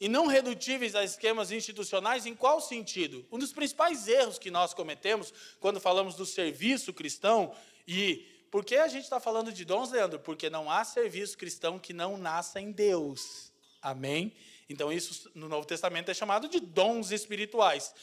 e 0.00 0.08
não 0.08 0.26
redutíveis 0.26 0.94
a 0.94 1.04
esquemas 1.04 1.52
institucionais, 1.52 2.24
em 2.24 2.34
qual 2.34 2.60
sentido? 2.60 3.26
Um 3.30 3.38
dos 3.38 3.52
principais 3.52 4.08
erros 4.08 4.38
que 4.38 4.50
nós 4.50 4.72
cometemos 4.72 5.32
quando 5.60 5.78
falamos 5.78 6.14
do 6.14 6.24
serviço 6.24 6.92
cristão, 6.92 7.54
e 7.86 8.26
por 8.50 8.64
que 8.64 8.76
a 8.76 8.88
gente 8.88 9.04
está 9.04 9.20
falando 9.20 9.52
de 9.52 9.64
dons, 9.64 9.90
Leandro? 9.90 10.18
Porque 10.18 10.48
não 10.48 10.70
há 10.70 10.84
serviço 10.84 11.36
cristão 11.36 11.78
que 11.78 11.92
não 11.92 12.16
nasça 12.16 12.60
em 12.60 12.72
Deus. 12.72 13.52
Amém? 13.82 14.32
Então, 14.68 14.90
isso 14.92 15.30
no 15.34 15.48
Novo 15.48 15.66
Testamento 15.66 16.10
é 16.10 16.14
chamado 16.14 16.48
de 16.48 16.60
dons 16.60 17.10
espirituais. 17.10 17.94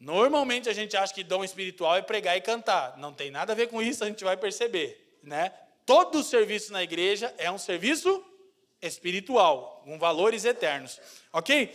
Normalmente 0.00 0.68
a 0.68 0.72
gente 0.72 0.96
acha 0.96 1.14
que 1.14 1.22
dom 1.22 1.44
espiritual 1.44 1.96
é 1.96 2.02
pregar 2.02 2.36
e 2.36 2.40
cantar. 2.40 2.96
Não 2.98 3.12
tem 3.12 3.30
nada 3.30 3.52
a 3.52 3.56
ver 3.56 3.68
com 3.68 3.80
isso, 3.80 4.02
a 4.02 4.08
gente 4.08 4.24
vai 4.24 4.36
perceber. 4.36 5.18
Né? 5.22 5.52
Todo 5.86 6.22
serviço 6.22 6.72
na 6.72 6.82
igreja 6.82 7.32
é 7.38 7.50
um 7.50 7.58
serviço 7.58 8.24
espiritual, 8.82 9.82
com 9.84 9.98
valores 9.98 10.44
eternos. 10.44 11.00
Ok? 11.32 11.74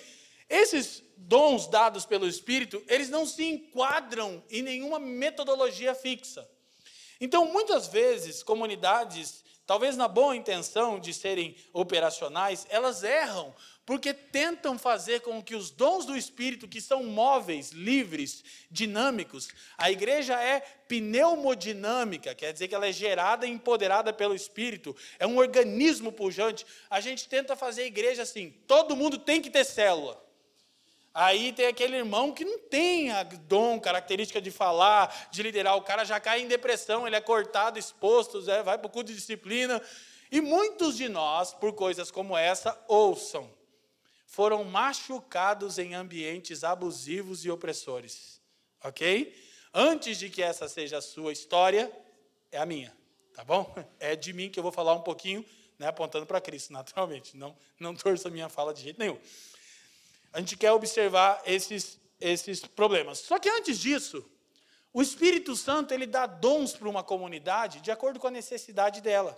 Esses 0.49 1.03
dons 1.17 1.67
dados 1.67 2.05
pelo 2.05 2.27
Espírito, 2.27 2.83
eles 2.87 3.09
não 3.09 3.25
se 3.25 3.43
enquadram 3.43 4.43
em 4.49 4.61
nenhuma 4.61 4.99
metodologia 4.99 5.95
fixa. 5.95 6.47
Então, 7.19 7.51
muitas 7.51 7.87
vezes, 7.87 8.43
comunidades, 8.43 9.43
talvez 9.65 9.97
na 9.97 10.07
boa 10.07 10.35
intenção 10.35 10.99
de 10.99 11.13
serem 11.13 11.55
operacionais, 11.73 12.67
elas 12.69 13.03
erram 13.03 13.53
porque 13.87 14.13
tentam 14.13 14.77
fazer 14.77 15.21
com 15.21 15.41
que 15.41 15.55
os 15.55 15.71
dons 15.71 16.05
do 16.05 16.17
Espírito, 16.17 16.67
que 16.67 16.81
são 16.81 17.05
móveis, 17.05 17.71
livres, 17.71 18.43
dinâmicos, 18.69 19.47
a 19.77 19.89
igreja 19.89 20.33
é 20.43 20.59
pneumodinâmica, 20.59 22.35
quer 22.35 22.51
dizer 22.51 22.67
que 22.67 22.75
ela 22.75 22.85
é 22.85 22.91
gerada 22.91 23.47
e 23.47 23.49
empoderada 23.49 24.11
pelo 24.11 24.35
Espírito, 24.35 24.93
é 25.17 25.25
um 25.25 25.37
organismo 25.37 26.11
pujante. 26.11 26.65
A 26.89 26.99
gente 26.99 27.29
tenta 27.29 27.55
fazer 27.55 27.83
a 27.83 27.85
igreja 27.85 28.23
assim: 28.23 28.53
todo 28.67 28.93
mundo 28.93 29.17
tem 29.17 29.41
que 29.41 29.49
ter 29.49 29.63
célula. 29.63 30.21
Aí 31.13 31.53
tem 31.53 31.67
aquele 31.67 31.95
irmão 31.95 32.33
que 32.33 32.43
não 32.43 32.59
tem 32.59 33.11
a 33.11 33.23
dom, 33.23 33.79
característica 33.79 34.41
de 34.41 34.51
falar, 34.51 35.29
de 35.31 35.41
liderar. 35.41 35.77
O 35.77 35.81
cara 35.81 36.03
já 36.03 36.19
cai 36.19 36.41
em 36.41 36.47
depressão, 36.47 37.07
ele 37.07 37.15
é 37.15 37.21
cortado, 37.21 37.79
exposto, 37.79 38.41
vai 38.41 38.77
para 38.77 38.87
o 38.87 38.89
culto 38.89 39.13
de 39.13 39.15
disciplina. 39.17 39.81
E 40.29 40.41
muitos 40.41 40.97
de 40.97 41.07
nós, 41.07 41.53
por 41.53 41.71
coisas 41.71 42.11
como 42.11 42.37
essa, 42.37 42.77
ouçam 42.89 43.55
foram 44.27 44.65
machucados 44.65 45.79
em 45.79 45.95
ambientes 45.95 46.63
abusivos 46.63 47.45
e 47.45 47.49
opressores. 47.49 48.41
Ok? 48.83 49.33
Antes 49.73 50.19
de 50.19 50.29
que 50.29 50.43
essa 50.43 50.67
seja 50.67 50.97
a 50.97 51.01
sua 51.01 51.31
história, 51.31 51.91
é 52.51 52.57
a 52.57 52.65
minha. 52.65 52.95
Tá 53.33 53.43
bom? 53.43 53.73
É 53.99 54.15
de 54.15 54.33
mim 54.33 54.49
que 54.49 54.59
eu 54.59 54.63
vou 54.63 54.71
falar 54.71 54.93
um 54.93 55.01
pouquinho, 55.01 55.43
né, 55.79 55.87
apontando 55.87 56.25
para 56.25 56.41
Cristo, 56.41 56.71
naturalmente. 56.73 57.37
Não, 57.37 57.57
não 57.79 57.95
torça 57.95 58.27
a 58.27 58.31
minha 58.31 58.49
fala 58.49 58.73
de 58.73 58.83
jeito 58.83 58.99
nenhum. 58.99 59.17
A 60.33 60.39
gente 60.39 60.57
quer 60.57 60.73
observar 60.73 61.41
esses, 61.45 61.97
esses 62.19 62.59
problemas. 62.59 63.19
Só 63.19 63.39
que 63.39 63.49
antes 63.49 63.79
disso, 63.79 64.23
o 64.93 65.01
Espírito 65.01 65.55
Santo 65.55 65.93
ele 65.93 66.05
dá 66.05 66.25
dons 66.25 66.73
para 66.73 66.89
uma 66.89 67.03
comunidade 67.03 67.79
de 67.79 67.91
acordo 67.91 68.19
com 68.19 68.27
a 68.27 68.31
necessidade 68.31 68.99
dela. 68.99 69.37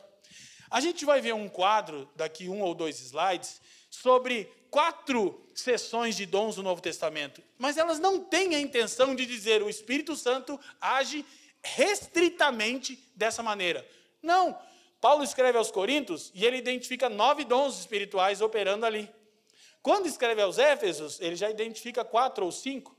A 0.70 0.82
gente 0.82 1.06
vai 1.06 1.22
ver 1.22 1.34
um 1.34 1.48
quadro, 1.48 2.10
daqui 2.16 2.50
um 2.50 2.62
ou 2.62 2.74
dois 2.74 3.00
slides, 3.00 3.62
sobre 3.90 4.52
quatro 4.70 5.42
sessões 5.54 6.16
de 6.16 6.26
dons 6.26 6.56
do 6.56 6.64
Novo 6.64 6.82
Testamento, 6.82 7.42
mas 7.58 7.78
elas 7.78 8.00
não 8.00 8.20
têm 8.20 8.56
a 8.56 8.60
intenção 8.60 9.16
de 9.16 9.26
dizer 9.26 9.62
o 9.62 9.70
Espírito 9.70 10.16
Santo 10.16 10.60
age 10.80 11.26
restritamente 11.64 12.98
dessa 13.16 13.44
maneira. 13.44 13.88
Não. 14.22 14.58
Paulo 15.02 15.24
escreve 15.24 15.58
aos 15.58 15.72
Coríntios 15.72 16.32
e 16.36 16.46
ele 16.46 16.58
identifica 16.58 17.08
nove 17.08 17.46
dons 17.46 17.80
espirituais 17.80 18.42
operando 18.42 18.86
ali. 18.86 19.10
Quando 19.82 20.08
escreve 20.08 20.42
aos 20.42 20.58
Éfesos, 20.58 21.22
ele 21.22 21.36
já 21.38 21.50
identifica 21.50 22.04
quatro 22.04 22.44
ou 22.46 22.52
cinco. 22.52 22.99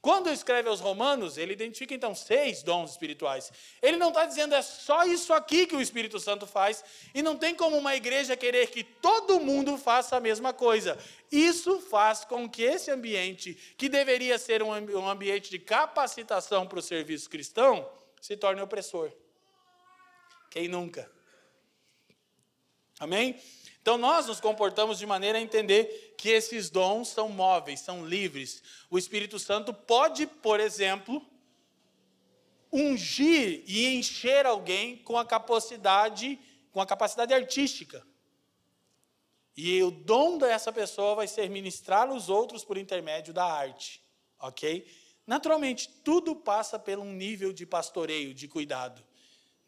Quando 0.00 0.30
escreve 0.30 0.68
aos 0.68 0.78
Romanos, 0.78 1.36
ele 1.36 1.52
identifica 1.52 1.92
então 1.92 2.14
seis 2.14 2.62
dons 2.62 2.92
espirituais. 2.92 3.50
Ele 3.82 3.96
não 3.96 4.08
está 4.08 4.24
dizendo 4.24 4.54
é 4.54 4.62
só 4.62 5.04
isso 5.04 5.32
aqui 5.32 5.66
que 5.66 5.74
o 5.74 5.80
Espírito 5.80 6.20
Santo 6.20 6.46
faz, 6.46 6.84
e 7.12 7.20
não 7.20 7.36
tem 7.36 7.54
como 7.54 7.76
uma 7.76 7.96
igreja 7.96 8.36
querer 8.36 8.68
que 8.68 8.84
todo 8.84 9.40
mundo 9.40 9.76
faça 9.76 10.16
a 10.16 10.20
mesma 10.20 10.52
coisa. 10.52 10.96
Isso 11.32 11.80
faz 11.80 12.24
com 12.24 12.48
que 12.48 12.62
esse 12.62 12.92
ambiente, 12.92 13.54
que 13.76 13.88
deveria 13.88 14.38
ser 14.38 14.62
um 14.62 15.08
ambiente 15.08 15.50
de 15.50 15.58
capacitação 15.58 16.66
para 16.66 16.78
o 16.78 16.82
serviço 16.82 17.28
cristão, 17.28 17.90
se 18.20 18.36
torne 18.36 18.62
opressor. 18.62 19.12
Quem 20.50 20.68
nunca? 20.68 21.10
Amém? 23.00 23.40
Então 23.88 23.96
nós 23.96 24.26
nos 24.26 24.38
comportamos 24.38 24.98
de 24.98 25.06
maneira 25.06 25.38
a 25.38 25.40
entender 25.40 26.14
que 26.18 26.28
esses 26.28 26.68
dons 26.68 27.08
são 27.08 27.30
móveis, 27.30 27.80
são 27.80 28.06
livres. 28.06 28.62
O 28.90 28.98
Espírito 28.98 29.38
Santo 29.38 29.72
pode, 29.72 30.26
por 30.26 30.60
exemplo, 30.60 31.26
ungir 32.70 33.64
e 33.66 33.86
encher 33.96 34.44
alguém 34.44 34.98
com 34.98 35.16
a 35.16 35.24
capacidade, 35.24 36.38
com 36.70 36.82
a 36.82 36.86
capacidade 36.86 37.32
artística. 37.32 38.06
E 39.56 39.82
o 39.82 39.90
dom 39.90 40.36
dessa 40.36 40.70
pessoa 40.70 41.14
vai 41.14 41.26
ser 41.26 41.48
ministrar 41.48 42.12
os 42.12 42.28
outros 42.28 42.62
por 42.62 42.76
intermédio 42.76 43.32
da 43.32 43.46
arte, 43.46 44.02
ok? 44.38 44.86
Naturalmente, 45.26 45.88
tudo 46.04 46.36
passa 46.36 46.78
por 46.78 46.98
um 46.98 47.10
nível 47.10 47.54
de 47.54 47.64
pastoreio, 47.64 48.34
de 48.34 48.48
cuidado. 48.48 49.02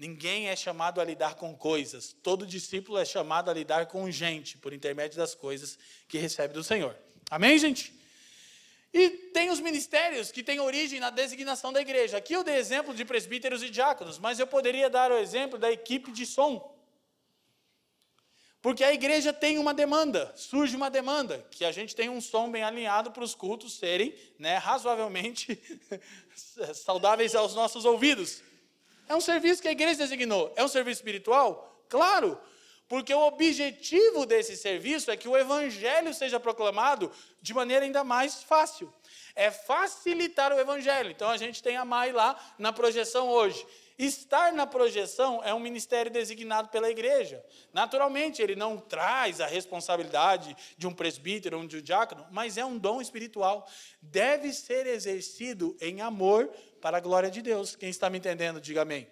Ninguém 0.01 0.49
é 0.49 0.57
chamado 0.57 0.99
a 0.99 1.05
lidar 1.05 1.35
com 1.35 1.55
coisas. 1.55 2.17
Todo 2.23 2.47
discípulo 2.47 2.97
é 2.97 3.05
chamado 3.05 3.51
a 3.51 3.53
lidar 3.53 3.85
com 3.85 4.11
gente, 4.11 4.57
por 4.57 4.73
intermédio 4.73 5.19
das 5.19 5.35
coisas 5.35 5.79
que 6.09 6.17
recebe 6.17 6.55
do 6.55 6.65
Senhor. 6.65 6.97
Amém, 7.31 7.59
gente? 7.59 7.93
E 8.95 9.11
tem 9.11 9.51
os 9.51 9.61
ministérios 9.61 10.33
que 10.33 10.43
têm 10.43 10.59
origem 10.59 11.01
na 11.01 11.11
designação 11.11 11.71
da 11.71 11.83
igreja. 11.83 12.17
Aqui 12.17 12.33
eu 12.33 12.43
dei 12.43 12.55
exemplo 12.55 12.95
de 12.95 13.05
presbíteros 13.05 13.63
e 13.63 13.69
diáconos, 13.69 14.19
mas 14.19 14.41
eu 14.41 14.47
poderia 14.47 14.89
dar 14.89 15.13
o 15.13 15.19
exemplo 15.19 15.59
da 15.59 15.71
equipe 15.71 16.11
de 16.13 16.25
som. 16.25 16.75
Porque 18.63 18.83
a 18.83 18.95
igreja 18.95 19.35
tem 19.35 19.59
uma 19.59 19.75
demanda, 19.75 20.33
surge 20.35 20.75
uma 20.77 20.89
demanda, 20.89 21.47
que 21.51 21.63
a 21.63 21.73
gente 21.73 21.95
tem 21.95 22.09
um 22.09 22.23
som 22.23 22.51
bem 22.51 22.63
alinhado 22.63 23.11
para 23.11 23.23
os 23.23 23.35
cultos 23.35 23.77
serem 23.77 24.15
né, 24.39 24.57
razoavelmente 24.57 25.61
saudáveis 26.73 27.35
aos 27.35 27.55
nossos 27.55 27.85
ouvidos. 27.85 28.43
É 29.11 29.17
um 29.17 29.21
serviço 29.21 29.61
que 29.61 29.67
a 29.67 29.73
igreja 29.73 29.97
designou. 29.97 30.53
É 30.55 30.63
um 30.63 30.69
serviço 30.69 31.01
espiritual? 31.01 31.85
Claro, 31.89 32.41
porque 32.89 33.13
o 33.13 33.27
objetivo 33.27 34.25
desse 34.25 34.57
serviço 34.57 35.11
é 35.11 35.17
que 35.17 35.27
o 35.27 35.37
evangelho 35.37 36.15
seja 36.15 36.39
proclamado 36.39 37.11
de 37.43 37.53
maneira 37.53 37.85
ainda 37.85 38.05
mais 38.05 38.41
fácil. 38.45 38.93
É 39.35 39.51
facilitar 39.51 40.53
o 40.53 40.61
evangelho. 40.61 41.11
Então 41.11 41.29
a 41.29 41.37
gente 41.37 41.61
tem 41.61 41.77
a 41.77 41.85
Mai 41.85 42.13
lá 42.13 42.39
na 42.57 42.73
projeção 42.73 43.29
hoje. 43.29 43.67
Estar 43.99 44.53
na 44.53 44.65
projeção 44.65 45.43
é 45.45 45.53
um 45.53 45.61
ministério 45.61 46.11
designado 46.11 46.69
pela 46.69 46.89
igreja. 46.89 47.45
Naturalmente, 47.73 48.41
ele 48.41 48.57
não 48.57 48.79
traz 48.79 49.41
a 49.41 49.47
responsabilidade 49.47 50.57
de 50.79 50.87
um 50.87 50.95
presbítero 50.95 51.59
ou 51.59 51.67
de 51.67 51.79
um 51.79 51.83
diácono, 51.83 52.27
mas 52.31 52.57
é 52.57 52.65
um 52.65 52.79
dom 52.79 53.03
espiritual. 53.03 53.69
Deve 54.01 54.53
ser 54.53 54.87
exercido 54.87 55.77
em 55.81 56.01
amor 56.01 56.51
para 56.81 56.97
a 56.97 57.01
glória 57.01 57.31
de 57.31 57.43
Deus. 57.43 57.77
Quem 57.77 57.91
está 57.91 58.09
me 58.09 58.19
entendendo, 58.19 58.61
diga 58.61 58.83
amém. 58.83 59.07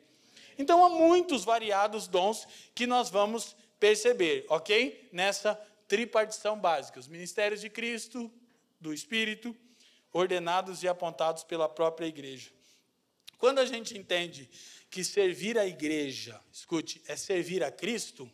Então, 0.58 0.84
há 0.84 0.88
muitos 0.88 1.44
variados 1.44 2.08
dons 2.08 2.46
que 2.74 2.86
nós 2.86 3.10
vamos 3.10 3.54
perceber, 3.78 4.44
ok? 4.48 5.08
Nessa 5.12 5.54
tripartição 5.86 6.58
básica: 6.58 6.98
os 6.98 7.06
ministérios 7.08 7.60
de 7.60 7.70
Cristo, 7.70 8.30
do 8.80 8.92
Espírito, 8.92 9.56
ordenados 10.12 10.82
e 10.82 10.88
apontados 10.88 11.44
pela 11.44 11.68
própria 11.68 12.06
igreja. 12.06 12.50
Quando 13.38 13.60
a 13.60 13.64
gente 13.64 13.96
entende 13.96 14.50
que 14.90 15.04
servir 15.04 15.56
a 15.58 15.66
igreja, 15.66 16.40
escute, 16.52 17.00
é 17.06 17.14
servir 17.14 17.62
a 17.62 17.70
Cristo, 17.70 18.28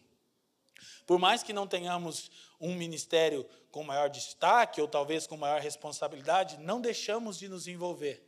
por 1.07 1.19
mais 1.19 1.43
que 1.43 1.53
não 1.53 1.67
tenhamos 1.67 2.31
um 2.59 2.75
ministério 2.75 3.47
com 3.71 3.83
maior 3.83 4.09
destaque 4.09 4.81
ou 4.81 4.89
talvez 4.89 5.27
com 5.27 5.37
maior 5.37 5.61
responsabilidade, 5.61 6.57
não 6.59 6.81
deixamos 6.81 7.39
de 7.39 7.49
nos 7.49 7.67
envolver. 7.67 8.24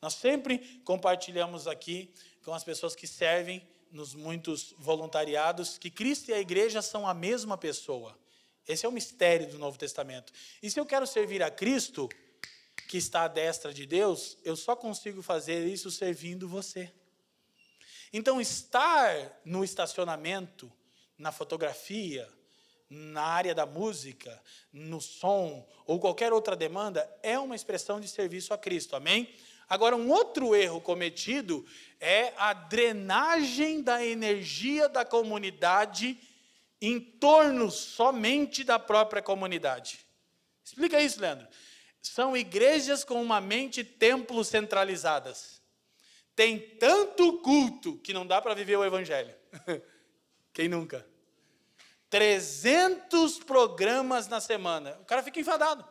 Nós 0.00 0.14
sempre 0.14 0.80
compartilhamos 0.84 1.66
aqui 1.66 2.12
com 2.42 2.54
as 2.54 2.64
pessoas 2.64 2.94
que 2.94 3.06
servem 3.06 3.66
nos 3.90 4.14
muitos 4.14 4.74
voluntariados 4.78 5.76
que 5.76 5.90
Cristo 5.90 6.30
e 6.30 6.34
a 6.34 6.40
igreja 6.40 6.80
são 6.80 7.06
a 7.06 7.12
mesma 7.12 7.58
pessoa. 7.58 8.18
Esse 8.66 8.86
é 8.86 8.88
o 8.88 8.92
mistério 8.92 9.48
do 9.48 9.58
Novo 9.58 9.76
Testamento. 9.76 10.32
E 10.62 10.70
se 10.70 10.78
eu 10.78 10.86
quero 10.86 11.06
servir 11.06 11.42
a 11.42 11.50
Cristo, 11.50 12.08
que 12.88 12.96
está 12.96 13.22
à 13.22 13.28
destra 13.28 13.74
de 13.74 13.84
Deus, 13.84 14.38
eu 14.44 14.56
só 14.56 14.74
consigo 14.74 15.22
fazer 15.22 15.66
isso 15.66 15.90
servindo 15.90 16.48
você. 16.48 16.92
Então, 18.12 18.40
estar 18.40 19.40
no 19.44 19.62
estacionamento, 19.62 20.72
na 21.16 21.30
fotografia, 21.30 22.28
na 22.88 23.22
área 23.22 23.54
da 23.54 23.64
música, 23.64 24.42
no 24.72 25.00
som 25.00 25.68
ou 25.86 26.00
qualquer 26.00 26.32
outra 26.32 26.56
demanda 26.56 27.08
é 27.22 27.38
uma 27.38 27.54
expressão 27.54 28.00
de 28.00 28.08
serviço 28.08 28.52
a 28.52 28.58
Cristo, 28.58 28.96
amém? 28.96 29.32
Agora, 29.70 29.96
um 29.96 30.10
outro 30.10 30.54
erro 30.54 30.82
cometido 30.82 31.64
é 31.98 32.34
a 32.36 32.52
drenagem 32.52 33.82
da 33.82 34.04
energia 34.04 34.86
da 34.86 35.04
comunidade 35.04 36.18
em 36.82 37.00
torno 37.00 37.70
somente 37.70 38.64
da 38.64 38.78
própria 38.78 39.22
comunidade. 39.22 40.00
Explica 40.62 41.00
isso, 41.00 41.20
Leandro. 41.20 41.48
São 42.02 42.36
igrejas 42.36 43.04
com 43.04 43.22
uma 43.22 43.40
mente 43.40 43.82
templo 43.82 44.44
centralizadas 44.44 45.60
tem 46.40 46.58
tanto 46.58 47.34
culto 47.40 47.98
que 47.98 48.14
não 48.14 48.26
dá 48.26 48.40
para 48.40 48.54
viver 48.54 48.74
o 48.74 48.82
evangelho. 48.82 49.34
Quem 50.54 50.70
nunca? 50.70 51.06
300 52.08 53.40
programas 53.40 54.26
na 54.26 54.40
semana. 54.40 54.96
O 55.02 55.04
cara 55.04 55.22
fica 55.22 55.38
enfadado. 55.38 55.86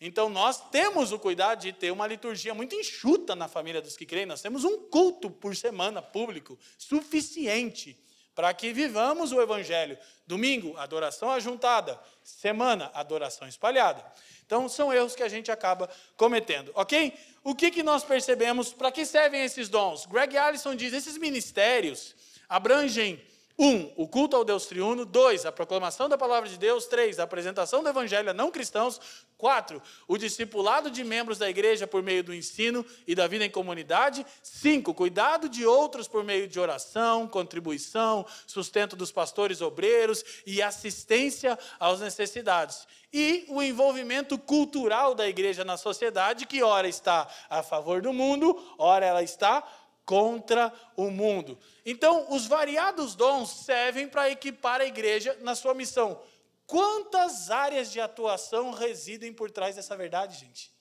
Então 0.00 0.28
nós 0.28 0.70
temos 0.70 1.12
o 1.12 1.18
cuidado 1.18 1.60
de 1.60 1.72
ter 1.72 1.90
uma 1.90 2.06
liturgia 2.06 2.54
muito 2.54 2.74
enxuta 2.74 3.36
na 3.36 3.48
família 3.48 3.82
dos 3.82 3.96
que 3.96 4.06
creem. 4.06 4.26
Nós 4.26 4.40
temos 4.40 4.64
um 4.64 4.78
culto 4.88 5.30
por 5.30 5.54
semana 5.54 6.00
público 6.00 6.58
suficiente 6.78 7.98
para 8.34 8.54
que 8.54 8.72
vivamos 8.72 9.32
o 9.32 9.40
evangelho. 9.42 9.98
Domingo, 10.26 10.74
adoração 10.78 11.30
ajuntada. 11.30 12.00
Semana, 12.22 12.90
adoração 12.94 13.46
espalhada. 13.46 14.02
Então, 14.46 14.68
são 14.68 14.92
erros 14.92 15.14
que 15.14 15.22
a 15.22 15.28
gente 15.28 15.50
acaba 15.50 15.88
cometendo, 16.16 16.72
ok? 16.74 17.12
O 17.44 17.54
que, 17.54 17.70
que 17.70 17.82
nós 17.82 18.02
percebemos? 18.02 18.72
Para 18.72 18.90
que 18.90 19.04
servem 19.04 19.42
esses 19.42 19.68
dons? 19.68 20.06
Greg 20.06 20.36
Allison 20.36 20.74
diz: 20.74 20.92
esses 20.92 21.16
ministérios 21.18 22.16
abrangem 22.48 23.22
um, 23.60 23.92
o 23.94 24.08
culto 24.08 24.34
ao 24.34 24.42
Deus 24.42 24.64
triuno. 24.64 25.04
Dois, 25.04 25.44
a 25.44 25.52
proclamação 25.52 26.08
da 26.08 26.16
palavra 26.16 26.48
de 26.48 26.56
Deus. 26.56 26.86
Três, 26.86 27.18
a 27.18 27.24
apresentação 27.24 27.82
do 27.82 27.90
evangelho 27.90 28.30
a 28.30 28.32
não 28.32 28.50
cristãos. 28.50 28.98
Quatro, 29.36 29.82
o 30.08 30.16
discipulado 30.16 30.90
de 30.90 31.04
membros 31.04 31.36
da 31.36 31.48
igreja 31.48 31.86
por 31.86 32.02
meio 32.02 32.24
do 32.24 32.34
ensino 32.34 32.84
e 33.06 33.14
da 33.14 33.26
vida 33.26 33.44
em 33.44 33.50
comunidade. 33.50 34.24
Cinco, 34.42 34.94
cuidado 34.94 35.46
de 35.46 35.66
outros 35.66 36.08
por 36.08 36.24
meio 36.24 36.48
de 36.48 36.58
oração, 36.58 37.28
contribuição, 37.28 38.24
sustento 38.46 38.96
dos 38.96 39.12
pastores 39.12 39.60
obreiros 39.60 40.24
e 40.46 40.62
assistência 40.62 41.58
às 41.78 42.00
necessidades. 42.00 42.86
E 43.12 43.44
o 43.48 43.60
envolvimento 43.60 44.38
cultural 44.38 45.14
da 45.14 45.28
igreja 45.28 45.64
na 45.64 45.76
sociedade, 45.76 46.46
que 46.46 46.62
ora 46.62 46.86
está 46.86 47.26
a 47.48 47.62
favor 47.62 48.00
do 48.00 48.12
mundo, 48.12 48.56
ora 48.78 49.04
ela 49.04 49.22
está 49.22 49.64
contra 50.10 50.72
o 50.96 51.08
mundo. 51.08 51.56
Então, 51.86 52.26
os 52.30 52.44
variados 52.44 53.14
dons 53.14 53.48
servem 53.48 54.08
para 54.08 54.28
equipar 54.28 54.80
a 54.80 54.84
igreja 54.84 55.38
na 55.40 55.54
sua 55.54 55.72
missão. 55.72 56.20
Quantas 56.66 57.48
áreas 57.48 57.92
de 57.92 58.00
atuação 58.00 58.72
residem 58.72 59.32
por 59.32 59.52
trás 59.52 59.76
dessa 59.76 59.96
verdade, 59.96 60.36
gente? 60.36 60.72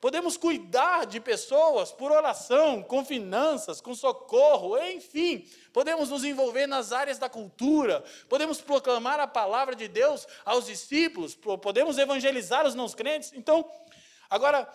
Podemos 0.00 0.36
cuidar 0.36 1.06
de 1.06 1.20
pessoas 1.20 1.92
por 1.92 2.10
oração, 2.10 2.82
com 2.82 3.04
finanças, 3.04 3.80
com 3.80 3.94
socorro, 3.94 4.76
enfim. 4.76 5.48
Podemos 5.72 6.10
nos 6.10 6.24
envolver 6.24 6.66
nas 6.66 6.90
áreas 6.90 7.18
da 7.18 7.28
cultura, 7.28 8.02
podemos 8.28 8.60
proclamar 8.60 9.20
a 9.20 9.28
palavra 9.28 9.76
de 9.76 9.86
Deus 9.86 10.26
aos 10.44 10.66
discípulos, 10.66 11.36
podemos 11.62 11.96
evangelizar 11.96 12.66
os 12.66 12.74
não 12.74 12.88
crentes. 12.88 13.32
Então, 13.34 13.64
agora, 14.28 14.68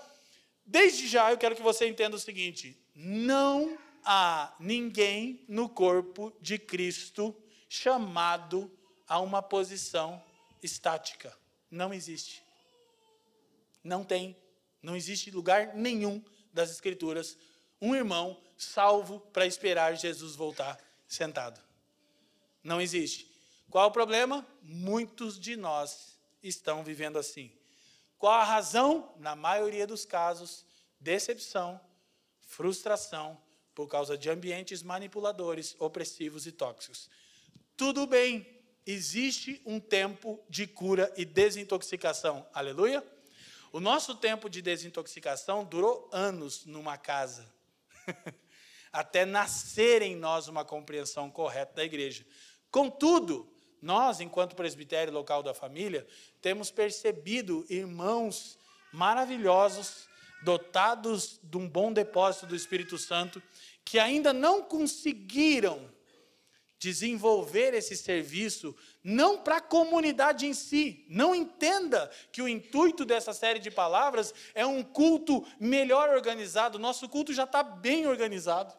desde 0.65 1.05
já 1.05 1.31
eu 1.31 1.37
quero 1.37 1.53
que 1.53 1.61
você 1.61 1.85
entenda 1.85 2.15
o 2.15 2.19
seguinte: 2.19 2.80
não 3.03 3.79
há 4.05 4.55
ninguém 4.59 5.43
no 5.47 5.67
corpo 5.67 6.31
de 6.39 6.59
Cristo 6.59 7.35
chamado 7.67 8.71
a 9.07 9.19
uma 9.19 9.41
posição 9.41 10.23
estática. 10.61 11.35
Não 11.69 11.91
existe. 11.91 12.43
Não 13.83 14.03
tem. 14.03 14.37
Não 14.83 14.95
existe 14.95 15.31
lugar 15.31 15.73
nenhum 15.75 16.23
das 16.53 16.69
Escrituras 16.69 17.37
um 17.81 17.95
irmão 17.95 18.39
salvo 18.55 19.19
para 19.19 19.47
esperar 19.47 19.95
Jesus 19.95 20.35
voltar 20.35 20.77
sentado. 21.07 21.59
Não 22.63 22.79
existe. 22.79 23.27
Qual 23.71 23.87
o 23.87 23.91
problema? 23.91 24.45
Muitos 24.61 25.39
de 25.39 25.55
nós 25.55 26.19
estão 26.43 26.83
vivendo 26.83 27.17
assim. 27.17 27.51
Qual 28.19 28.33
a 28.33 28.43
razão? 28.43 29.15
Na 29.17 29.35
maioria 29.35 29.87
dos 29.87 30.05
casos, 30.05 30.63
decepção, 30.99 31.81
frustração 32.51 33.41
por 33.73 33.87
causa 33.87 34.17
de 34.17 34.29
ambientes 34.29 34.83
manipuladores, 34.83 35.73
opressivos 35.79 36.45
e 36.45 36.51
tóxicos. 36.51 37.09
Tudo 37.77 38.05
bem, 38.05 38.45
existe 38.85 39.61
um 39.65 39.79
tempo 39.79 40.37
de 40.49 40.67
cura 40.67 41.11
e 41.15 41.23
desintoxicação. 41.23 42.45
Aleluia? 42.53 43.01
O 43.71 43.79
nosso 43.79 44.15
tempo 44.15 44.49
de 44.49 44.61
desintoxicação 44.61 45.63
durou 45.63 46.09
anos 46.11 46.65
numa 46.65 46.97
casa, 46.97 47.49
até 48.91 49.23
nascer 49.23 50.01
em 50.01 50.17
nós 50.17 50.49
uma 50.49 50.65
compreensão 50.65 51.31
correta 51.31 51.75
da 51.75 51.85
igreja. 51.85 52.25
Contudo, 52.69 53.49
Nós, 53.81 54.19
enquanto 54.19 54.55
presbitério 54.55 55.11
local 55.11 55.41
da 55.41 55.55
família, 55.55 56.05
temos 56.39 56.69
percebido 56.69 57.65
irmãos 57.67 58.59
maravilhosos, 58.93 60.07
dotados 60.43 61.39
de 61.43 61.57
um 61.57 61.67
bom 61.67 61.91
depósito 61.91 62.47
do 62.47 62.55
Espírito 62.55 62.97
Santo, 62.97 63.41
que 63.83 63.99
ainda 63.99 64.33
não 64.33 64.63
conseguiram 64.63 65.89
desenvolver 66.81 67.75
esse 67.75 67.95
serviço 67.95 68.75
não 69.03 69.37
para 69.37 69.57
a 69.57 69.61
comunidade 69.61 70.47
em 70.47 70.53
si. 70.53 71.05
Não 71.07 71.35
entenda 71.35 72.09
que 72.31 72.41
o 72.41 72.47
intuito 72.47 73.05
dessa 73.05 73.33
série 73.33 73.59
de 73.59 73.69
palavras 73.69 74.33
é 74.55 74.65
um 74.65 74.81
culto 74.81 75.45
melhor 75.59 76.09
organizado. 76.09 76.79
Nosso 76.79 77.07
culto 77.07 77.33
já 77.33 77.43
está 77.43 77.61
bem 77.61 78.07
organizado. 78.07 78.73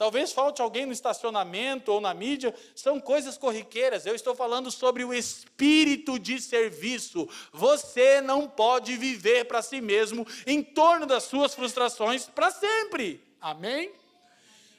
Talvez 0.00 0.32
falte 0.32 0.62
alguém 0.62 0.86
no 0.86 0.94
estacionamento 0.94 1.92
ou 1.92 2.00
na 2.00 2.14
mídia, 2.14 2.54
são 2.74 2.98
coisas 2.98 3.36
corriqueiras. 3.36 4.06
Eu 4.06 4.14
estou 4.14 4.34
falando 4.34 4.70
sobre 4.70 5.04
o 5.04 5.12
espírito 5.12 6.18
de 6.18 6.40
serviço. 6.40 7.28
Você 7.52 8.22
não 8.22 8.48
pode 8.48 8.96
viver 8.96 9.44
para 9.44 9.60
si 9.60 9.78
mesmo 9.78 10.26
em 10.46 10.62
torno 10.62 11.04
das 11.04 11.24
suas 11.24 11.54
frustrações 11.54 12.26
para 12.26 12.50
sempre. 12.50 13.22
Amém? 13.38 13.92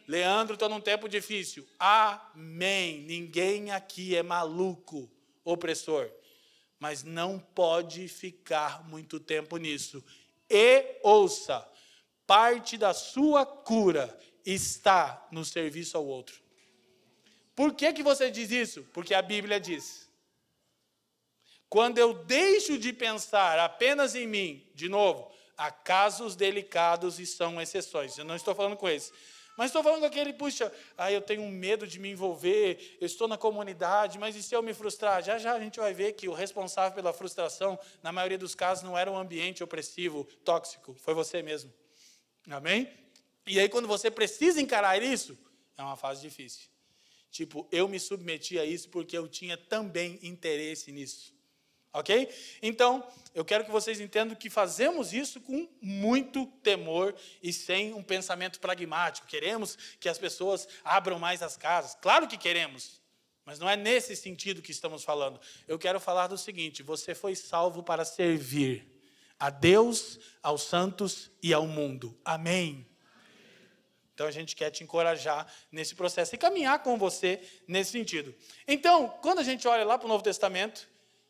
Leandro, 0.07 0.55
estou 0.55 0.67
num 0.67 0.81
tempo 0.81 1.07
difícil. 1.07 1.67
Amém. 1.77 3.01
Ninguém 3.01 3.71
aqui 3.71 4.15
é 4.15 4.23
maluco, 4.23 5.07
opressor. 5.45 6.09
Mas 6.79 7.03
não 7.03 7.37
pode 7.37 8.07
ficar 8.07 8.83
muito 8.89 9.19
tempo 9.19 9.57
nisso. 9.57 10.03
E 10.49 10.97
ouça, 11.03 11.63
parte 12.25 12.75
da 12.75 12.91
sua 12.91 13.45
cura 13.45 14.19
está 14.45 15.27
no 15.31 15.43
serviço 15.45 15.97
ao 15.97 16.05
outro. 16.05 16.41
Por 17.55 17.73
que, 17.73 17.93
que 17.93 18.03
você 18.03 18.31
diz 18.31 18.51
isso? 18.51 18.83
Porque 18.93 19.13
a 19.13 19.21
Bíblia 19.21 19.59
diz. 19.59 20.09
Quando 21.69 21.97
eu 21.97 22.13
deixo 22.13 22.77
de 22.77 22.91
pensar 22.91 23.59
apenas 23.59 24.15
em 24.15 24.27
mim, 24.27 24.69
de 24.73 24.89
novo, 24.89 25.31
há 25.55 25.71
casos 25.71 26.35
delicados 26.35 27.19
e 27.19 27.25
são 27.25 27.61
exceções. 27.61 28.17
Eu 28.17 28.25
não 28.25 28.35
estou 28.35 28.55
falando 28.55 28.75
com 28.75 28.89
eles. 28.89 29.13
Mas 29.57 29.67
estou 29.67 29.83
falando 29.83 30.03
aquele, 30.05 30.33
puxa, 30.33 30.71
ah, 30.97 31.11
eu 31.11 31.21
tenho 31.21 31.43
medo 31.49 31.85
de 31.85 31.99
me 31.99 32.09
envolver, 32.09 32.97
eu 32.99 33.05
estou 33.05 33.27
na 33.27 33.37
comunidade, 33.37 34.17
mas 34.17 34.35
e 34.35 34.41
se 34.41 34.55
eu 34.55 34.63
me 34.63 34.73
frustrar? 34.73 35.21
Já 35.21 35.37
já 35.37 35.53
a 35.53 35.59
gente 35.59 35.79
vai 35.79 35.93
ver 35.93 36.13
que 36.13 36.27
o 36.27 36.33
responsável 36.33 36.95
pela 36.95 37.13
frustração, 37.13 37.77
na 38.01 38.11
maioria 38.11 38.37
dos 38.37 38.55
casos, 38.55 38.83
não 38.83 38.97
era 38.97 39.11
um 39.11 39.17
ambiente 39.17 39.63
opressivo, 39.63 40.23
tóxico, 40.43 40.95
foi 40.95 41.13
você 41.13 41.43
mesmo. 41.43 41.71
Amém? 42.49 43.00
E 43.47 43.59
aí, 43.59 43.67
quando 43.67 43.87
você 43.87 44.11
precisa 44.11 44.61
encarar 44.61 45.01
isso, 45.01 45.37
é 45.77 45.81
uma 45.81 45.95
fase 45.95 46.21
difícil. 46.21 46.69
Tipo, 47.31 47.67
eu 47.71 47.87
me 47.87 47.99
submeti 47.99 48.59
a 48.59 48.65
isso 48.65 48.89
porque 48.89 49.17
eu 49.17 49.27
tinha 49.27 49.57
também 49.57 50.19
interesse 50.21 50.91
nisso. 50.91 51.33
Ok? 51.93 52.29
Então, 52.61 53.05
eu 53.33 53.43
quero 53.43 53.65
que 53.65 53.71
vocês 53.71 53.99
entendam 53.99 54.35
que 54.35 54.49
fazemos 54.49 55.11
isso 55.11 55.41
com 55.41 55.67
muito 55.81 56.45
temor 56.63 57.13
e 57.43 57.51
sem 57.51 57.93
um 57.93 58.03
pensamento 58.03 58.59
pragmático. 58.59 59.27
Queremos 59.27 59.77
que 59.99 60.07
as 60.07 60.17
pessoas 60.17 60.67
abram 60.83 61.19
mais 61.19 61.41
as 61.41 61.57
casas. 61.57 61.95
Claro 62.01 62.27
que 62.27 62.37
queremos, 62.37 63.01
mas 63.45 63.59
não 63.59 63.69
é 63.69 63.75
nesse 63.75 64.15
sentido 64.15 64.61
que 64.61 64.71
estamos 64.71 65.03
falando. 65.03 65.39
Eu 65.67 65.77
quero 65.77 65.99
falar 65.99 66.27
do 66.27 66.37
seguinte: 66.37 66.81
você 66.81 67.13
foi 67.13 67.35
salvo 67.35 67.83
para 67.83 68.05
servir 68.05 68.87
a 69.37 69.49
Deus, 69.49 70.19
aos 70.41 70.61
santos 70.63 71.29
e 71.43 71.53
ao 71.53 71.67
mundo. 71.67 72.17
Amém. 72.23 72.90
Então 74.21 74.29
a 74.29 74.31
gente 74.31 74.55
quer 74.55 74.69
te 74.69 74.83
encorajar 74.83 75.51
nesse 75.71 75.95
processo 75.95 76.35
e 76.35 76.37
caminhar 76.37 76.83
com 76.83 76.95
você 76.95 77.41
nesse 77.67 77.89
sentido. 77.89 78.35
Então, 78.67 79.09
quando 79.19 79.39
a 79.39 79.43
gente 79.43 79.67
olha 79.67 79.83
lá 79.83 79.97
para 79.97 80.05
o 80.05 80.07
Novo 80.07 80.23
Testamento, 80.23 80.87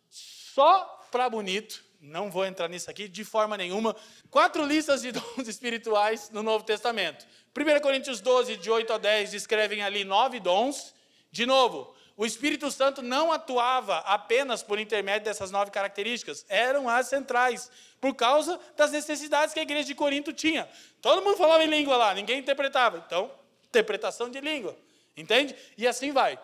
só 0.10 1.08
para 1.10 1.30
bonito, 1.30 1.86
não 2.02 2.30
vou 2.30 2.46
entrar 2.46 2.68
nisso 2.68 2.92
aqui 2.92 3.08
de 3.08 3.24
forma 3.24 3.56
nenhuma, 3.56 3.96
quatro 4.30 4.66
listas 4.66 5.04
de 5.04 5.14
dons 5.16 5.48
espirituais 5.48 6.30
no 6.32 6.44
Novo 6.44 6.66
Testamento. 6.66 7.26
1 7.58 7.80
Coríntios 7.80 8.20
12, 8.20 8.58
de 8.58 8.70
8 8.70 8.92
a 8.92 8.98
10, 8.98 9.32
descrevem 9.32 9.82
ali 9.82 10.04
nove 10.04 10.42
dons. 10.42 10.94
De 11.32 11.46
novo, 11.46 11.96
o 12.22 12.26
Espírito 12.28 12.70
Santo 12.70 13.02
não 13.02 13.32
atuava 13.32 13.98
apenas 14.02 14.62
por 14.62 14.78
intermédio 14.78 15.26
dessas 15.26 15.50
nove 15.50 15.72
características, 15.72 16.46
eram 16.48 16.88
as 16.88 17.08
centrais, 17.08 17.72
por 18.00 18.14
causa 18.14 18.60
das 18.78 18.92
necessidades 18.92 19.56
que 19.56 19.60
a 19.60 19.64
igreja 19.64 19.86
de 19.86 19.96
Corinto 19.96 20.32
tinha. 20.32 20.70
Todo 21.02 21.24
mundo 21.24 21.36
falava 21.36 21.64
em 21.64 21.68
língua 21.68 21.98
lá, 21.98 22.14
ninguém 22.14 22.38
interpretava. 22.38 23.04
Então, 23.04 23.32
interpretação 23.66 24.30
de 24.30 24.40
língua, 24.40 24.78
entende? 25.18 25.56
E 25.76 25.88
assim 25.88 26.12
vai. 26.12 26.38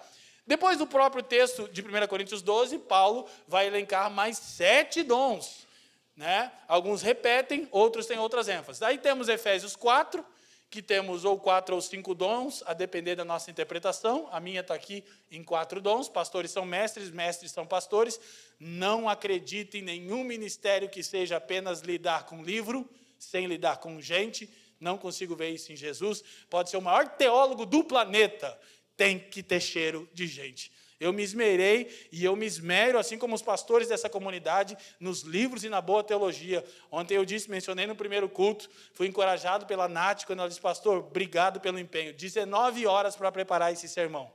Depois 0.47 0.79
do 0.79 0.87
próprio 0.87 1.21
texto 1.21 1.69
de 1.69 1.83
1 1.83 2.07
Coríntios 2.07 2.41
12, 2.41 2.79
Paulo 2.79 3.29
vai 3.47 3.67
elencar 3.67 4.09
mais 4.09 4.35
sete 4.35 5.03
dons. 5.03 5.67
Né? 6.15 6.51
Alguns 6.67 7.03
repetem, 7.03 7.67
outros 7.69 8.07
têm 8.07 8.17
outras 8.17 8.47
ênfases. 8.47 8.81
Aí 8.81 8.97
temos 8.97 9.29
Efésios 9.29 9.75
4, 9.75 10.25
que 10.69 10.81
temos 10.81 11.23
ou 11.23 11.39
quatro 11.39 11.75
ou 11.75 11.81
cinco 11.81 12.13
dons, 12.13 12.63
a 12.65 12.73
depender 12.73 13.15
da 13.15 13.23
nossa 13.23 13.49
interpretação. 13.49 14.27
A 14.31 14.39
minha 14.39 14.61
está 14.61 14.73
aqui 14.73 15.03
em 15.31 15.43
quatro 15.43 15.79
dons. 15.79 16.09
Pastores 16.09 16.51
são 16.51 16.65
mestres, 16.65 17.09
mestres 17.09 17.51
são 17.51 17.65
pastores. 17.65 18.19
Não 18.59 19.07
acredite 19.07 19.77
em 19.77 19.81
nenhum 19.81 20.23
ministério 20.23 20.89
que 20.89 21.01
seja 21.01 21.37
apenas 21.37 21.81
lidar 21.81 22.25
com 22.25 22.43
livro, 22.43 22.89
sem 23.17 23.47
lidar 23.47 23.77
com 23.77 24.01
gente. 24.01 24.49
Não 24.79 24.97
consigo 24.97 25.35
ver 25.35 25.49
isso 25.49 25.71
em 25.71 25.75
Jesus. 25.75 26.23
Pode 26.49 26.69
ser 26.69 26.77
o 26.77 26.81
maior 26.81 27.07
teólogo 27.07 27.65
do 27.65 27.83
planeta 27.83 28.57
tem 28.97 29.19
que 29.19 29.43
ter 29.43 29.61
cheiro 29.61 30.09
de 30.11 30.25
gente. 30.25 30.71
Eu 30.99 31.13
me 31.13 31.21
esmerei 31.21 32.07
e 32.11 32.25
eu 32.25 32.35
me 32.35 32.45
esmero, 32.45 32.97
assim 32.97 33.17
como 33.17 33.35
os 33.35 33.41
pastores 33.41 33.87
dessa 33.87 34.09
comunidade, 34.09 34.75
nos 34.99 35.21
livros 35.21 35.63
e 35.63 35.69
na 35.69 35.79
boa 35.79 36.03
teologia. 36.03 36.65
Ontem 36.91 37.15
eu 37.15 37.23
disse, 37.23 37.49
mencionei 37.49 37.85
no 37.85 37.95
primeiro 37.95 38.27
culto, 38.27 38.69
fui 38.93 39.07
encorajado 39.07 39.67
pela 39.67 39.87
Nath 39.87 40.25
quando 40.25 40.39
ela 40.39 40.49
disse, 40.49 40.61
pastor, 40.61 40.97
obrigado 40.97 41.59
pelo 41.59 41.77
empenho. 41.77 42.13
19 42.13 42.87
horas 42.87 43.15
para 43.15 43.31
preparar 43.31 43.71
esse 43.71 43.87
sermão. 43.87 44.31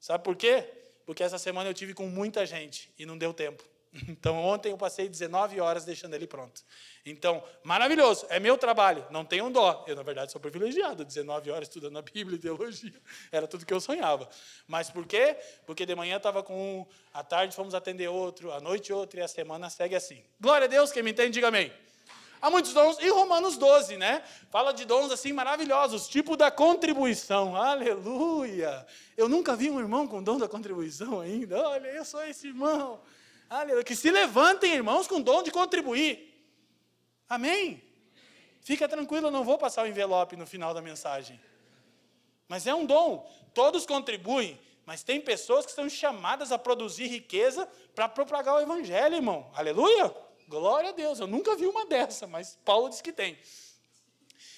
Sabe 0.00 0.24
por 0.24 0.34
quê? 0.34 0.68
Porque 1.06 1.22
essa 1.22 1.38
semana 1.38 1.70
eu 1.70 1.74
tive 1.74 1.94
com 1.94 2.08
muita 2.08 2.44
gente 2.44 2.92
e 2.98 3.06
não 3.06 3.16
deu 3.16 3.32
tempo. 3.32 3.71
Então, 4.08 4.36
ontem 4.36 4.72
eu 4.72 4.78
passei 4.78 5.06
19 5.06 5.60
horas 5.60 5.84
deixando 5.84 6.14
ele 6.14 6.26
pronto. 6.26 6.62
Então, 7.04 7.42
maravilhoso, 7.62 8.26
é 8.30 8.40
meu 8.40 8.56
trabalho, 8.56 9.04
não 9.10 9.24
tenho 9.24 9.44
um 9.44 9.52
dó. 9.52 9.84
Eu, 9.86 9.94
na 9.94 10.02
verdade, 10.02 10.32
sou 10.32 10.40
privilegiado, 10.40 11.04
19 11.04 11.50
horas 11.50 11.68
estudando 11.68 11.98
a 11.98 12.02
Bíblia 12.02 12.36
e 12.36 12.38
teologia. 12.38 12.94
Era 13.30 13.46
tudo 13.46 13.66
que 13.66 13.74
eu 13.74 13.80
sonhava. 13.80 14.28
Mas 14.66 14.88
por 14.88 15.06
quê? 15.06 15.36
Porque 15.66 15.84
de 15.84 15.94
manhã 15.94 16.16
estava 16.16 16.42
com 16.42 16.80
um, 16.80 16.86
à 17.12 17.22
tarde 17.22 17.54
fomos 17.54 17.74
atender 17.74 18.08
outro, 18.08 18.50
à 18.50 18.60
noite 18.60 18.92
outro, 18.92 19.20
e 19.20 19.22
a 19.22 19.28
semana 19.28 19.68
segue 19.68 19.94
assim. 19.94 20.24
Glória 20.40 20.64
a 20.64 20.68
Deus, 20.68 20.90
quem 20.90 21.02
me 21.02 21.10
entende, 21.10 21.32
diga 21.32 21.48
amém. 21.48 21.70
Há 22.40 22.50
muitos 22.50 22.72
dons, 22.72 22.98
e 22.98 23.08
Romanos 23.08 23.56
12, 23.56 23.96
né? 23.96 24.22
Fala 24.50 24.72
de 24.72 24.84
dons 24.84 25.12
assim 25.12 25.32
maravilhosos, 25.32 26.08
tipo 26.08 26.36
da 26.36 26.50
contribuição. 26.50 27.54
Aleluia! 27.54 28.84
Eu 29.16 29.28
nunca 29.28 29.54
vi 29.54 29.70
um 29.70 29.78
irmão 29.78 30.08
com 30.08 30.22
dom 30.22 30.38
da 30.38 30.48
contribuição 30.48 31.20
ainda. 31.20 31.68
Olha, 31.68 31.88
eu 31.88 32.04
sou 32.04 32.24
esse 32.24 32.48
irmão. 32.48 33.00
Aleluia. 33.52 33.84
Que 33.84 33.94
se 33.94 34.10
levantem, 34.10 34.72
irmãos, 34.72 35.06
com 35.06 35.20
dom 35.20 35.42
de 35.42 35.50
contribuir. 35.50 36.32
Amém? 37.28 37.82
Fica 38.62 38.88
tranquilo, 38.88 39.26
eu 39.26 39.30
não 39.30 39.44
vou 39.44 39.58
passar 39.58 39.84
o 39.84 39.86
envelope 39.86 40.36
no 40.36 40.46
final 40.46 40.72
da 40.72 40.80
mensagem. 40.80 41.38
Mas 42.48 42.66
é 42.66 42.74
um 42.74 42.86
dom. 42.86 43.30
Todos 43.52 43.84
contribuem, 43.84 44.58
mas 44.86 45.02
tem 45.02 45.20
pessoas 45.20 45.66
que 45.66 45.72
são 45.72 45.86
chamadas 45.86 46.50
a 46.50 46.58
produzir 46.58 47.08
riqueza 47.08 47.68
para 47.94 48.08
propagar 48.08 48.54
o 48.54 48.60
evangelho, 48.60 49.16
irmão. 49.16 49.50
Aleluia? 49.54 50.14
Glória 50.48 50.88
a 50.88 50.92
Deus. 50.92 51.20
Eu 51.20 51.26
nunca 51.26 51.54
vi 51.54 51.66
uma 51.66 51.84
dessa, 51.84 52.26
mas 52.26 52.58
Paulo 52.64 52.88
diz 52.88 53.02
que 53.02 53.12
tem. 53.12 53.38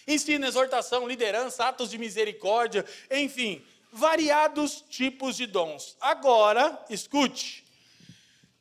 Ensino, 0.06 0.46
exortação, 0.46 1.08
liderança, 1.08 1.66
atos 1.66 1.90
de 1.90 1.98
misericórdia, 1.98 2.84
enfim, 3.10 3.64
variados 3.90 4.84
tipos 4.88 5.36
de 5.36 5.46
dons. 5.46 5.96
Agora, 6.00 6.84
escute. 6.88 7.63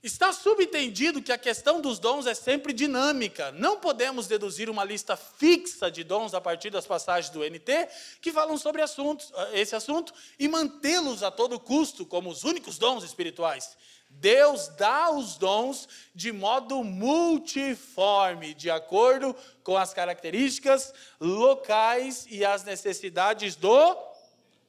Está 0.03 0.33
subentendido 0.33 1.21
que 1.21 1.31
a 1.31 1.37
questão 1.37 1.79
dos 1.79 1.97
dons 1.97 2.27
é 2.27 2.33
sempre 2.33 2.73
dinâmica. 2.73 3.53
Não 3.53 3.79
podemos 3.79 4.27
deduzir 4.27 4.69
uma 4.69 4.83
lista 4.83 5.15
fixa 5.15 5.89
de 5.89 6.03
dons 6.03 6.33
a 6.33 6.41
partir 6.41 6.69
das 6.69 6.85
passagens 6.85 7.31
do 7.31 7.39
NT 7.39 7.87
que 8.19 8.33
falam 8.33 8.57
sobre 8.57 8.81
assuntos, 8.81 9.31
eh, 9.33 9.61
esse 9.61 9.73
assunto 9.73 10.13
e 10.37 10.49
mantê-los 10.49 11.23
a 11.23 11.31
todo 11.31 11.57
custo 11.57 12.05
como 12.05 12.29
os 12.29 12.43
únicos 12.43 12.77
dons 12.77 13.05
espirituais. 13.05 13.77
Deus 14.09 14.67
dá 14.77 15.09
os 15.09 15.37
dons 15.37 15.87
de 16.13 16.33
modo 16.33 16.83
multiforme, 16.83 18.53
de 18.53 18.69
acordo 18.69 19.33
com 19.63 19.77
as 19.77 19.93
características 19.93 20.93
locais 21.17 22.27
e 22.29 22.43
as 22.43 22.65
necessidades 22.65 23.55
do 23.55 23.97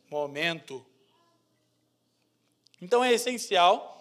momento. 0.09 0.87
Então 2.81 3.03
é 3.03 3.13
essencial 3.13 3.94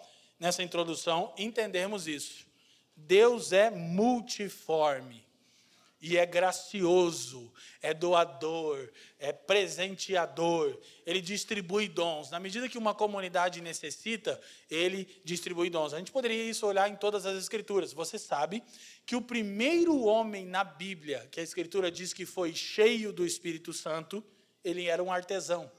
nessa 0.44 0.62
introdução, 0.62 1.32
entendermos 1.38 2.06
isso. 2.06 2.46
Deus 2.94 3.50
é 3.50 3.70
multiforme. 3.70 5.24
e 6.06 6.18
é 6.18 6.26
gracioso, 6.26 7.50
é 7.80 7.94
doador, 7.94 8.90
é 9.18 9.32
presenteador, 9.32 10.78
ele 11.06 11.22
distribui 11.22 11.88
dons. 11.88 12.30
Na 12.30 12.38
medida 12.38 12.68
que 12.68 12.76
uma 12.76 12.94
comunidade 12.94 13.62
necessita, 13.62 14.38
ele 14.70 15.08
distribui 15.24 15.70
dons. 15.70 15.94
A 15.94 15.98
gente 15.98 16.12
poderia 16.12 16.44
isso 16.44 16.66
olhar 16.66 16.90
em 16.90 16.94
todas 16.94 17.24
as 17.24 17.38
escrituras. 17.38 17.94
Você 17.94 18.18
sabe 18.18 18.62
que 19.06 19.16
o 19.16 19.22
primeiro 19.22 19.98
homem 20.02 20.44
na 20.44 20.62
Bíblia, 20.62 21.26
que 21.30 21.40
a 21.40 21.42
escritura 21.42 21.90
diz 21.90 22.12
que 22.12 22.26
foi 22.26 22.54
cheio 22.54 23.10
do 23.10 23.24
Espírito 23.24 23.72
Santo, 23.72 24.22
ele 24.62 24.84
era 24.88 25.02
um 25.02 25.10
artesão. 25.10 25.72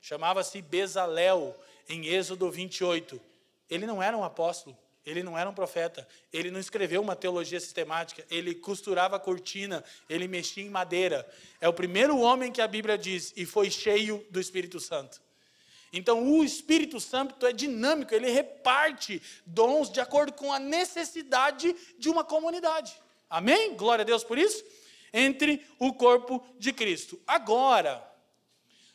Chamava-se 0.00 0.62
Bezalel, 0.62 1.54
em 1.86 2.06
Êxodo 2.06 2.50
28. 2.50 3.28
Ele 3.70 3.86
não 3.86 4.02
era 4.02 4.16
um 4.16 4.24
apóstolo, 4.24 4.76
ele 5.04 5.22
não 5.22 5.38
era 5.38 5.48
um 5.48 5.54
profeta, 5.54 6.06
ele 6.32 6.50
não 6.50 6.60
escreveu 6.60 7.00
uma 7.00 7.16
teologia 7.16 7.60
sistemática, 7.60 8.24
ele 8.30 8.54
costurava 8.54 9.18
cortina, 9.18 9.82
ele 10.08 10.28
mexia 10.28 10.64
em 10.64 10.68
madeira. 10.68 11.26
É 11.60 11.68
o 11.68 11.72
primeiro 11.72 12.18
homem 12.18 12.52
que 12.52 12.60
a 12.60 12.68
Bíblia 12.68 12.98
diz 12.98 13.32
e 13.36 13.46
foi 13.46 13.70
cheio 13.70 14.26
do 14.30 14.40
Espírito 14.40 14.78
Santo. 14.80 15.22
Então, 15.92 16.30
o 16.30 16.44
Espírito 16.44 17.00
Santo 17.00 17.44
é 17.44 17.52
dinâmico, 17.52 18.14
ele 18.14 18.30
reparte 18.30 19.20
dons 19.44 19.90
de 19.90 20.00
acordo 20.00 20.32
com 20.32 20.52
a 20.52 20.58
necessidade 20.58 21.74
de 21.98 22.08
uma 22.08 22.22
comunidade. 22.22 22.94
Amém? 23.28 23.74
Glória 23.76 24.02
a 24.02 24.06
Deus 24.06 24.22
por 24.22 24.38
isso. 24.38 24.64
Entre 25.12 25.66
o 25.78 25.92
corpo 25.92 26.44
de 26.58 26.72
Cristo. 26.72 27.20
Agora, 27.26 28.06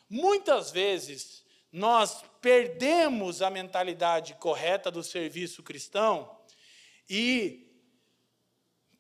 muitas 0.09 0.71
vezes, 0.71 1.43
nós 1.75 2.23
perdemos 2.39 3.41
a 3.41 3.49
mentalidade 3.49 4.35
correta 4.35 4.89
do 4.89 5.03
serviço 5.03 5.61
cristão 5.61 6.39
e 7.09 7.69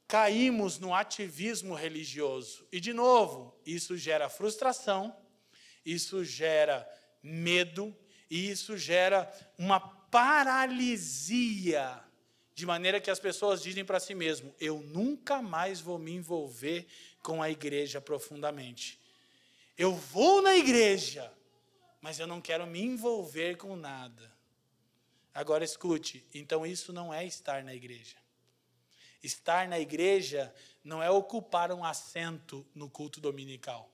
caímos 0.05 0.77
no 0.77 0.93
ativismo 0.93 1.73
religioso. 1.73 2.67
E, 2.73 2.81
de 2.81 2.91
novo, 2.91 3.57
isso 3.65 3.95
gera 3.95 4.27
frustração, 4.27 5.15
isso 5.85 6.25
gera 6.25 6.85
medo 7.23 7.95
e 8.29 8.51
isso 8.51 8.77
gera 8.77 9.31
uma 9.57 9.79
paralisia, 9.79 10.37
de 12.53 12.65
maneira 12.65 12.99
que 12.99 13.09
as 13.09 13.21
pessoas 13.21 13.63
dizem 13.63 13.85
para 13.85 14.01
si 14.01 14.13
mesmo: 14.13 14.53
eu 14.59 14.81
nunca 14.81 15.41
mais 15.41 15.79
vou 15.79 15.97
me 15.97 16.11
envolver 16.11 16.85
com 17.23 17.41
a 17.41 17.49
igreja 17.49 18.01
profundamente. 18.01 18.99
Eu 19.77 19.95
vou 19.95 20.41
na 20.41 20.57
igreja, 20.57 21.31
mas 22.05 22.19
eu 22.19 22.27
não 22.27 22.39
quero 22.39 22.67
me 22.67 22.79
envolver 22.79 23.57
com 23.57 23.75
nada. 23.75 24.31
Agora 25.33 25.63
escute, 25.63 26.23
então 26.35 26.63
isso 26.63 26.93
não 26.93 27.11
é 27.11 27.25
estar 27.25 27.63
na 27.63 27.73
igreja. 27.73 28.15
Estar 29.23 29.67
na 29.67 29.79
igreja 29.79 30.53
não 30.83 31.01
é 31.01 31.09
ocupar 31.09 31.71
um 31.71 31.83
assento 31.83 32.63
no 32.75 32.91
culto 32.91 33.19
dominical. 33.19 33.89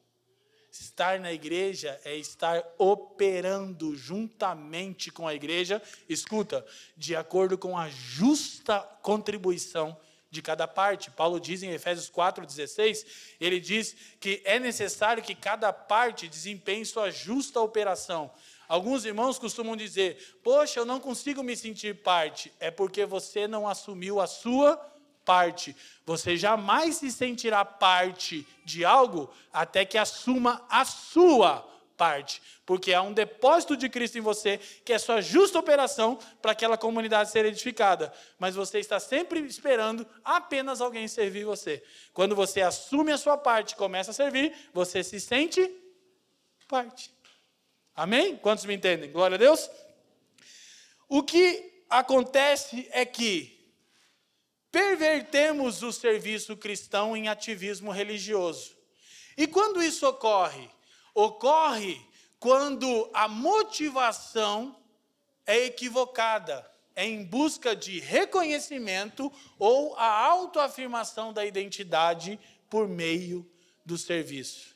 Estar 0.69 1.21
na 1.21 1.31
igreja 1.31 2.01
é 2.03 2.17
estar 2.17 2.61
operando 2.77 3.95
juntamente 3.95 5.09
com 5.09 5.25
a 5.25 5.33
igreja, 5.33 5.81
escuta, 6.09 6.65
de 6.97 7.15
acordo 7.15 7.57
com 7.57 7.77
a 7.77 7.87
justa 7.87 8.81
contribuição 9.01 9.97
de 10.31 10.41
cada 10.41 10.65
parte. 10.67 11.11
Paulo 11.11 11.39
diz 11.39 11.61
em 11.61 11.71
Efésios 11.71 12.09
4,16, 12.09 13.05
ele 13.39 13.59
diz 13.59 13.95
que 14.19 14.41
é 14.45 14.57
necessário 14.57 15.21
que 15.21 15.35
cada 15.35 15.71
parte 15.73 16.27
desempenhe 16.27 16.85
sua 16.85 17.11
justa 17.11 17.59
operação. 17.59 18.31
Alguns 18.67 19.03
irmãos 19.03 19.37
costumam 19.37 19.75
dizer: 19.75 20.39
Poxa, 20.41 20.79
eu 20.79 20.85
não 20.85 20.99
consigo 20.99 21.43
me 21.43 21.57
sentir 21.57 22.01
parte. 22.01 22.51
É 22.57 22.71
porque 22.71 23.05
você 23.05 23.45
não 23.45 23.67
assumiu 23.67 24.21
a 24.21 24.25
sua 24.25 24.77
parte. 25.25 25.75
Você 26.05 26.37
jamais 26.37 26.95
se 26.95 27.11
sentirá 27.11 27.65
parte 27.65 28.47
de 28.63 28.85
algo 28.85 29.29
até 29.51 29.83
que 29.83 29.97
assuma 29.97 30.65
a 30.69 30.85
sua 30.85 31.69
parte, 32.01 32.41
porque 32.65 32.95
há 32.95 33.01
um 33.03 33.13
depósito 33.13 33.77
de 33.77 33.87
Cristo 33.87 34.17
em 34.17 34.21
você, 34.21 34.57
que 34.83 34.91
é 34.91 34.97
sua 34.97 35.21
justa 35.21 35.59
operação 35.59 36.17
para 36.41 36.51
aquela 36.51 36.75
comunidade 36.75 37.29
ser 37.29 37.45
edificada. 37.45 38.11
Mas 38.39 38.55
você 38.55 38.79
está 38.79 38.99
sempre 38.99 39.39
esperando 39.41 40.03
apenas 40.23 40.81
alguém 40.81 41.07
servir 41.07 41.45
você. 41.45 41.83
Quando 42.11 42.35
você 42.35 42.59
assume 42.61 43.11
a 43.11 43.19
sua 43.19 43.37
parte 43.37 43.73
e 43.73 43.75
começa 43.75 44.09
a 44.09 44.15
servir, 44.15 44.51
você 44.73 45.03
se 45.03 45.19
sente 45.19 45.71
parte. 46.67 47.13
Amém? 47.95 48.35
Quantos 48.35 48.65
me 48.65 48.73
entendem? 48.73 49.11
Glória 49.11 49.35
a 49.35 49.37
Deus. 49.37 49.69
O 51.07 51.21
que 51.21 51.83
acontece 51.87 52.89
é 52.93 53.05
que 53.05 53.63
pervertemos 54.71 55.83
o 55.83 55.91
serviço 55.91 56.57
cristão 56.57 57.15
em 57.15 57.29
ativismo 57.29 57.91
religioso. 57.91 58.75
E 59.37 59.45
quando 59.45 59.83
isso 59.83 60.07
ocorre? 60.07 60.67
Ocorre 61.13 61.99
quando 62.39 63.09
a 63.13 63.27
motivação 63.27 64.75
é 65.45 65.65
equivocada, 65.65 66.69
é 66.95 67.05
em 67.05 67.23
busca 67.23 67.75
de 67.75 67.99
reconhecimento 67.99 69.31
ou 69.59 69.95
a 69.95 70.25
autoafirmação 70.25 71.31
da 71.31 71.45
identidade 71.45 72.39
por 72.69 72.87
meio 72.87 73.49
do 73.85 73.97
serviço. 73.97 74.71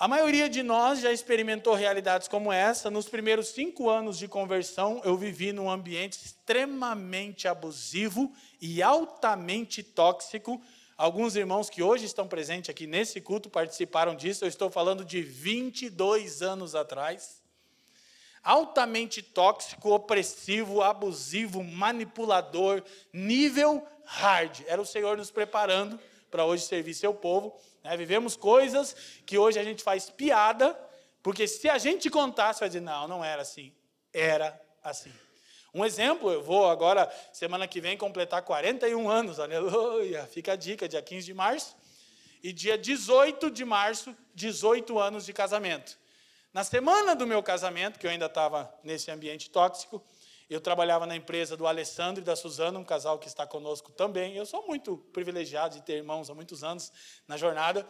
A 0.00 0.08
maioria 0.08 0.48
de 0.48 0.62
nós 0.62 1.00
já 1.00 1.12
experimentou 1.12 1.74
realidades 1.74 2.26
como 2.26 2.50
essa. 2.50 2.90
Nos 2.90 3.06
primeiros 3.06 3.48
cinco 3.48 3.90
anos 3.90 4.16
de 4.16 4.26
conversão, 4.26 5.02
eu 5.04 5.14
vivi 5.14 5.52
num 5.52 5.70
ambiente 5.70 6.16
extremamente 6.24 7.46
abusivo 7.46 8.32
e 8.62 8.82
altamente 8.82 9.82
tóxico, 9.82 10.58
Alguns 11.00 11.34
irmãos 11.34 11.70
que 11.70 11.82
hoje 11.82 12.04
estão 12.04 12.28
presentes 12.28 12.68
aqui 12.68 12.86
nesse 12.86 13.22
culto 13.22 13.48
participaram 13.48 14.14
disso. 14.14 14.44
Eu 14.44 14.48
estou 14.50 14.70
falando 14.70 15.02
de 15.02 15.22
22 15.22 16.42
anos 16.42 16.74
atrás. 16.74 17.40
Altamente 18.44 19.22
tóxico, 19.22 19.94
opressivo, 19.94 20.82
abusivo, 20.82 21.64
manipulador, 21.64 22.82
nível 23.14 23.82
hard. 24.04 24.60
Era 24.66 24.82
o 24.82 24.84
Senhor 24.84 25.16
nos 25.16 25.30
preparando 25.30 25.98
para 26.30 26.44
hoje 26.44 26.66
servir 26.66 26.92
seu 26.92 27.14
povo. 27.14 27.58
Né? 27.82 27.96
Vivemos 27.96 28.36
coisas 28.36 28.94
que 29.24 29.38
hoje 29.38 29.58
a 29.58 29.64
gente 29.64 29.82
faz 29.82 30.10
piada, 30.10 30.78
porque 31.22 31.48
se 31.48 31.66
a 31.70 31.78
gente 31.78 32.10
contasse, 32.10 32.60
vai 32.60 32.68
dizer: 32.68 32.82
não, 32.82 33.08
não 33.08 33.24
era 33.24 33.40
assim. 33.40 33.72
Era 34.12 34.60
assim. 34.84 35.14
Um 35.72 35.84
exemplo, 35.84 36.30
eu 36.30 36.42
vou 36.42 36.68
agora, 36.68 37.10
semana 37.32 37.68
que 37.68 37.80
vem, 37.80 37.96
completar 37.96 38.42
41 38.42 39.08
anos, 39.08 39.38
aleluia. 39.38 40.26
Fica 40.26 40.52
a 40.52 40.56
dica, 40.56 40.88
dia 40.88 41.00
15 41.00 41.26
de 41.26 41.34
março. 41.34 41.76
E 42.42 42.52
dia 42.52 42.76
18 42.76 43.50
de 43.50 43.64
março, 43.64 44.16
18 44.34 44.98
anos 44.98 45.24
de 45.24 45.32
casamento. 45.32 45.98
Na 46.52 46.64
semana 46.64 47.14
do 47.14 47.26
meu 47.26 47.42
casamento, 47.42 47.98
que 47.98 48.06
eu 48.06 48.10
ainda 48.10 48.26
estava 48.26 48.72
nesse 48.82 49.10
ambiente 49.10 49.48
tóxico, 49.50 50.02
eu 50.48 50.60
trabalhava 50.60 51.06
na 51.06 51.14
empresa 51.14 51.56
do 51.56 51.64
Alessandro 51.64 52.20
e 52.20 52.24
da 52.24 52.34
Suzana, 52.34 52.76
um 52.76 52.84
casal 52.84 53.20
que 53.20 53.28
está 53.28 53.46
conosco 53.46 53.92
também. 53.92 54.34
Eu 54.34 54.44
sou 54.44 54.66
muito 54.66 54.96
privilegiado 55.12 55.76
de 55.76 55.82
ter 55.82 55.98
irmãos 55.98 56.28
há 56.28 56.34
muitos 56.34 56.64
anos 56.64 56.92
na 57.28 57.36
jornada. 57.36 57.86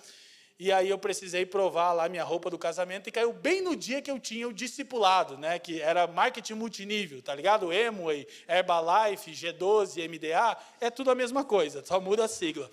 E 0.60 0.70
aí 0.70 0.90
eu 0.90 0.98
precisei 0.98 1.46
provar 1.46 1.94
lá 1.94 2.06
minha 2.06 2.22
roupa 2.22 2.50
do 2.50 2.58
casamento 2.58 3.08
e 3.08 3.10
caiu 3.10 3.32
bem 3.32 3.62
no 3.62 3.74
dia 3.74 4.02
que 4.02 4.10
eu 4.10 4.20
tinha 4.20 4.46
o 4.46 4.52
discipulado, 4.52 5.38
né? 5.38 5.58
Que 5.58 5.80
era 5.80 6.06
marketing 6.06 6.52
multinível, 6.52 7.22
tá 7.22 7.34
ligado? 7.34 7.72
Emway, 7.72 8.26
Herbalife, 8.46 9.30
G12, 9.30 10.06
MDA, 10.06 10.58
é 10.78 10.90
tudo 10.90 11.10
a 11.10 11.14
mesma 11.14 11.44
coisa, 11.44 11.82
só 11.82 11.98
muda 11.98 12.26
a 12.26 12.28
sigla. 12.28 12.70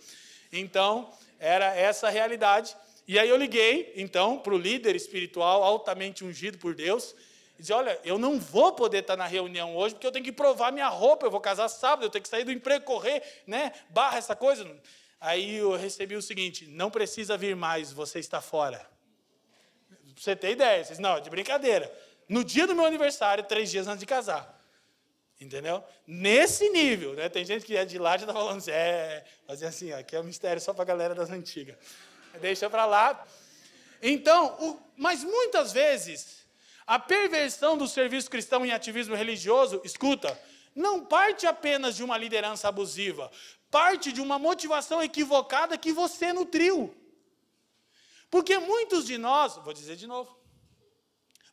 Então, 0.52 1.10
era 1.39 1.73
essa 1.78 2.08
a 2.08 2.10
realidade. 2.10 2.76
E 3.08 3.17
aí 3.17 3.30
eu 3.30 3.38
liguei, 3.38 3.93
então, 3.95 4.38
para 4.38 4.54
o 4.54 4.58
líder 4.58 4.93
espiritual 4.93 5.63
altamente 5.63 6.26
ungido 6.26 6.58
por 6.58 6.76
Deus, 6.76 7.15
e 7.58 7.62
disse, 7.62 7.71
olha, 7.71 7.97
eu 8.04 8.17
não 8.17 8.38
vou 8.38 8.73
poder 8.73 8.97
estar 8.97 9.15
na 9.15 9.28
reunião 9.28 9.78
hoje, 9.78 9.95
porque 9.95 10.08
eu 10.08 10.12
tenho 10.12 10.26
que 10.26 10.34
provar 10.34 10.73
minha 10.73 10.89
roupa, 10.89 11.26
eu 11.26 11.32
vou 11.32 11.39
casar 11.39 11.69
sábado, 11.69 12.04
eu 12.04 12.10
tenho 12.10 12.21
que 12.21 12.28
sair 12.28 12.43
do 12.43 12.52
emprego, 12.52 12.84
correr, 12.84 13.23
né? 13.47 13.71
Barra 13.89 14.17
essa 14.17 14.36
coisa. 14.36 14.69
Aí 15.19 15.58
eu 15.58 15.75
recebi 15.75 16.15
o 16.15 16.21
seguinte: 16.21 16.65
não 16.67 16.91
precisa 16.91 17.38
vir 17.38 17.56
mais, 17.56 17.91
você 17.91 18.19
está 18.19 18.41
fora. 18.41 18.88
Você 20.15 20.36
ter 20.36 20.51
ideia, 20.51 20.84
vocês, 20.84 20.99
não, 20.99 21.19
de 21.19 21.30
brincadeira. 21.30 21.91
No 22.27 22.43
dia 22.43 22.67
do 22.67 22.75
meu 22.75 22.86
aniversário, 22.86 23.43
três 23.43 23.69
dias 23.69 23.88
antes 23.88 23.99
de 23.99 24.06
casar. 24.06 24.58
Entendeu? 25.39 25.84
Nesse 26.06 26.69
nível, 26.69 27.13
né? 27.13 27.30
Tem 27.30 27.45
gente 27.45 27.63
que 27.63 27.77
é 27.77 27.86
de 27.86 27.99
lá 27.99 28.17
já 28.17 28.23
está 28.23 28.34
falando 28.34 28.58
assim, 28.58 28.71
é, 28.71 29.23
fazer 29.45 29.67
assim, 29.67 29.91
aqui 29.93 30.15
é 30.15 30.19
um 30.19 30.23
mistério 30.23 30.60
só 30.60 30.73
para 30.73 30.82
a 30.82 30.86
galera 30.86 31.13
das 31.13 31.30
antigas. 31.30 31.77
Deixa 32.41 32.69
para 32.69 32.86
lá. 32.86 33.25
Então, 34.01 34.58
o, 34.60 34.80
mas 34.95 35.23
muitas 35.23 35.71
vezes, 35.71 36.47
a 36.88 36.97
perversão 36.97 37.77
do 37.77 37.88
serviço 37.88 38.30
cristão 38.30 38.65
em 38.65 38.71
ativismo 38.71 39.15
religioso, 39.15 39.80
escuta, 39.84 40.39
não 40.75 41.06
parte 41.06 41.45
apenas 41.45 41.95
de 41.95 42.03
uma 42.03 42.17
liderança 42.17 42.67
abusiva, 42.67 43.32
parte 43.78 44.12
de 44.12 44.20
uma 44.20 44.40
motivação 44.40 45.04
equivocada 45.04 45.78
que 45.78 45.94
você 45.94 46.34
nutriu. 46.34 46.96
Porque 48.28 48.58
muitos 48.58 49.06
de 49.06 49.20
nós, 49.20 49.56
vou 49.58 49.72
dizer 49.72 49.96
de 49.96 50.08
novo, 50.08 50.36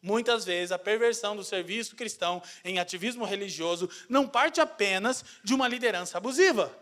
muitas 0.01 0.43
vezes 0.43 0.73
a 0.73 0.79
perversão 0.79 1.37
do 1.37 1.45
serviço 1.45 1.95
cristão 1.95 2.43
em 2.65 2.79
ativismo 2.79 3.27
religioso 3.27 3.91
não 4.09 4.27
parte 4.27 4.59
apenas 4.59 5.23
de 5.45 5.53
uma 5.53 5.69
liderança 5.69 6.17
abusiva. 6.17 6.75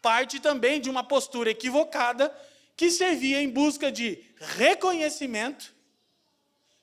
parte 0.00 0.40
também 0.40 0.80
de 0.80 0.88
uma 0.88 1.04
postura 1.04 1.50
equivocada 1.50 2.34
que 2.74 2.90
servia 2.90 3.42
em 3.42 3.50
busca 3.50 3.92
de 3.92 4.24
reconhecimento, 4.56 5.74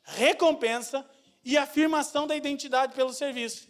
recompensa 0.04 1.04
e 1.43 1.58
afirmação 1.58 2.28
da 2.28 2.36
identidade 2.36 2.93
pelo 2.93 3.12
serviço. 3.12 3.67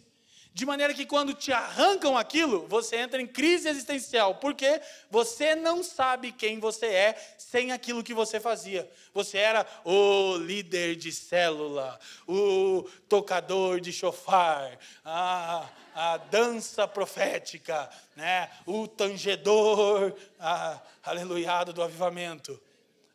De 0.52 0.66
maneira 0.66 0.92
que 0.92 1.06
quando 1.06 1.34
te 1.34 1.52
arrancam 1.52 2.16
aquilo, 2.16 2.66
você 2.66 2.96
entra 2.96 3.22
em 3.22 3.26
crise 3.26 3.68
existencial, 3.68 4.36
porque 4.36 4.80
você 5.10 5.54
não 5.54 5.84
sabe 5.84 6.32
quem 6.32 6.58
você 6.58 6.86
é 6.86 7.34
sem 7.38 7.70
aquilo 7.70 8.02
que 8.02 8.12
você 8.12 8.40
fazia. 8.40 8.90
Você 9.14 9.38
era 9.38 9.66
o 9.84 10.36
líder 10.36 10.96
de 10.96 11.12
célula, 11.12 11.98
o 12.26 12.88
tocador 13.08 13.80
de 13.80 13.92
chofar, 13.92 14.78
a, 15.04 15.68
a 15.94 16.16
dança 16.16 16.88
profética, 16.88 17.88
né? 18.16 18.50
o 18.66 18.88
tangedor, 18.88 20.14
a, 20.40 20.80
aleluiado 21.04 21.72
do 21.72 21.82
avivamento. 21.82 22.60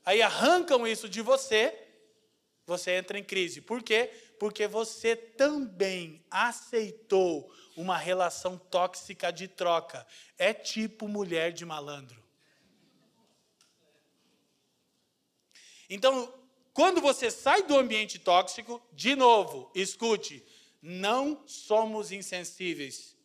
Aí 0.05 0.21
arrancam 0.21 0.87
isso 0.87 1.09
de 1.09 1.21
você, 1.21 1.77
você 2.65 2.91
entra 2.91 3.19
em 3.19 3.23
crise. 3.23 3.61
Por 3.61 3.83
quê? 3.83 4.11
Porque 4.39 4.67
você 4.67 5.15
também 5.15 6.23
aceitou 6.29 7.53
uma 7.75 7.97
relação 7.97 8.57
tóxica 8.57 9.31
de 9.31 9.47
troca. 9.47 10.05
É 10.37 10.53
tipo 10.53 11.07
mulher 11.07 11.51
de 11.51 11.65
malandro. 11.65 12.21
Então, 15.89 16.33
quando 16.73 16.99
você 17.01 17.29
sai 17.29 17.63
do 17.63 17.77
ambiente 17.77 18.17
tóxico, 18.17 18.81
de 18.91 19.15
novo, 19.15 19.71
escute, 19.75 20.43
não 20.81 21.47
somos 21.47 22.11
insensíveis. 22.11 23.15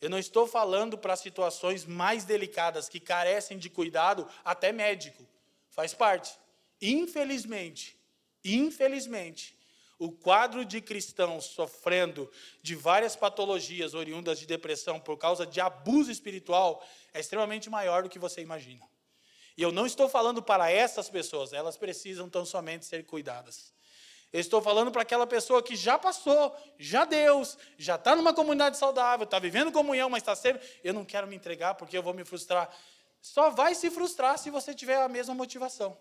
Eu 0.00 0.10
não 0.10 0.18
estou 0.18 0.46
falando 0.46 0.98
para 0.98 1.14
situações 1.14 1.84
mais 1.84 2.24
delicadas 2.24 2.88
que 2.88 2.98
carecem 2.98 3.56
de 3.56 3.70
cuidado, 3.70 4.28
até 4.44 4.72
médico. 4.72 5.24
Faz 5.70 5.94
parte. 5.94 6.36
Infelizmente, 6.80 7.96
infelizmente, 8.44 9.56
o 10.04 10.10
quadro 10.10 10.64
de 10.64 10.80
cristãos 10.80 11.44
sofrendo 11.44 12.28
de 12.60 12.74
várias 12.74 13.14
patologias 13.14 13.94
oriundas 13.94 14.36
de 14.36 14.46
depressão 14.46 14.98
por 14.98 15.16
causa 15.16 15.46
de 15.46 15.60
abuso 15.60 16.10
espiritual 16.10 16.84
é 17.14 17.20
extremamente 17.20 17.70
maior 17.70 18.02
do 18.02 18.08
que 18.08 18.18
você 18.18 18.40
imagina. 18.40 18.84
E 19.56 19.62
eu 19.62 19.70
não 19.70 19.86
estou 19.86 20.08
falando 20.08 20.42
para 20.42 20.68
essas 20.68 21.08
pessoas, 21.08 21.52
elas 21.52 21.76
precisam 21.76 22.28
tão 22.28 22.44
somente 22.44 22.84
ser 22.84 23.06
cuidadas. 23.06 23.72
Eu 24.32 24.40
estou 24.40 24.60
falando 24.60 24.90
para 24.90 25.02
aquela 25.02 25.24
pessoa 25.24 25.62
que 25.62 25.76
já 25.76 25.96
passou, 25.96 26.52
já 26.76 27.04
Deus, 27.04 27.56
já 27.78 27.94
está 27.94 28.16
numa 28.16 28.34
comunidade 28.34 28.78
saudável, 28.78 29.22
está 29.22 29.38
vivendo 29.38 29.70
comunhão, 29.70 30.10
mas 30.10 30.22
está 30.22 30.34
sempre. 30.34 30.66
Eu 30.82 30.94
não 30.94 31.04
quero 31.04 31.28
me 31.28 31.36
entregar 31.36 31.76
porque 31.76 31.96
eu 31.96 32.02
vou 32.02 32.12
me 32.12 32.24
frustrar. 32.24 32.74
Só 33.20 33.50
vai 33.50 33.72
se 33.72 33.88
frustrar 33.88 34.36
se 34.36 34.50
você 34.50 34.74
tiver 34.74 34.96
a 34.96 35.08
mesma 35.08 35.32
motivação. 35.32 35.96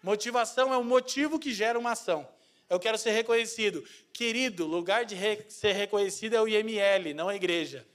Motivação 0.00 0.72
é 0.72 0.76
o 0.76 0.84
motivo 0.84 1.40
que 1.40 1.52
gera 1.52 1.76
uma 1.76 1.90
ação. 1.92 2.28
Eu 2.72 2.80
quero 2.80 2.96
ser 2.96 3.10
reconhecido. 3.10 3.84
Querido, 4.14 4.66
lugar 4.66 5.04
de 5.04 5.14
re 5.14 5.44
ser 5.46 5.72
reconhecido 5.72 6.36
é 6.36 6.40
o 6.40 6.48
IML, 6.48 7.12
não 7.12 7.28
a 7.28 7.36
igreja. 7.36 7.86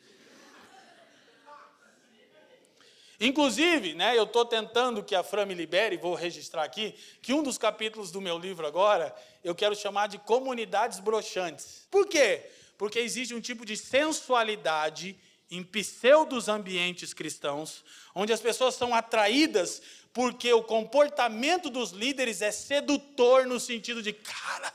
Inclusive, 3.20 3.96
né, 3.96 4.16
eu 4.16 4.26
estou 4.26 4.46
tentando 4.46 5.04
que 5.04 5.16
a 5.16 5.24
Fran 5.24 5.48
me 5.48 5.56
libere, 5.56 5.98
vou 5.98 6.13
registrar 6.13 6.63
aqui, 6.63 6.94
que 7.24 7.34
um 7.34 7.42
dos 7.42 7.58
capítulos 7.58 8.12
do 8.12 8.22
meu 8.22 8.38
livro 8.38 8.68
agora, 8.68 9.16
eu 9.44 9.56
quero 9.56 9.76
chamar 9.76 10.06
de 10.06 10.20
comunidades 10.20 11.00
broxantes. 11.00 11.88
Por 11.90 12.06
quê? 12.06 12.44
Porque 12.78 13.00
existe 13.00 13.34
um 13.34 13.42
tipo 13.42 13.66
de 13.66 13.76
sensualidade 13.76 15.20
em 15.50 15.63
pseudos 15.63 16.48
ambientes 16.48 17.16
cristãos, 17.16 17.84
onde 18.13 18.32
as 18.32 18.42
pessoas 18.42 18.76
são 18.76 18.94
atraídas 18.94 19.82
porque 20.18 20.52
o 20.52 20.64
comportamento 20.64 21.70
dos 21.70 21.92
líderes 21.92 22.42
é 22.42 22.50
sedutor 22.52 23.46
no 23.46 23.60
sentido 23.60 24.02
de, 24.02 24.12
cara, 24.12 24.74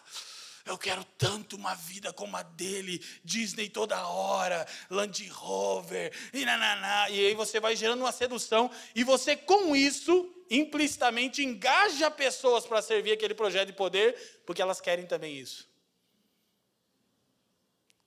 eu 0.65 0.79
quero 0.79 1.03
tanto 1.19 1.57
uma 1.57 1.75
vida 1.75 2.13
como 2.13 2.37
a 2.37 2.45
dele, 2.45 3.05
Disney 3.25 3.69
toda 3.69 4.07
hora, 4.07 4.65
Land 4.89 5.27
Rover, 5.31 6.13
e 6.33 6.45
nananá. 6.45 7.11
E 7.11 7.27
aí 7.27 7.35
você 7.35 7.59
vai 7.59 7.75
gerando 7.75 8.03
uma 8.03 8.13
sedução, 8.13 8.71
e 8.95 9.03
você 9.03 9.35
com 9.35 9.75
isso, 9.75 10.33
implicitamente, 10.49 11.43
engaja 11.43 12.09
pessoas 12.09 12.65
para 12.65 12.81
servir 12.81 13.11
aquele 13.11 13.35
projeto 13.35 13.67
de 13.67 13.73
poder, 13.73 14.43
porque 14.47 14.63
elas 14.63 14.81
querem 14.81 15.07
também 15.07 15.37
isso. 15.37 15.69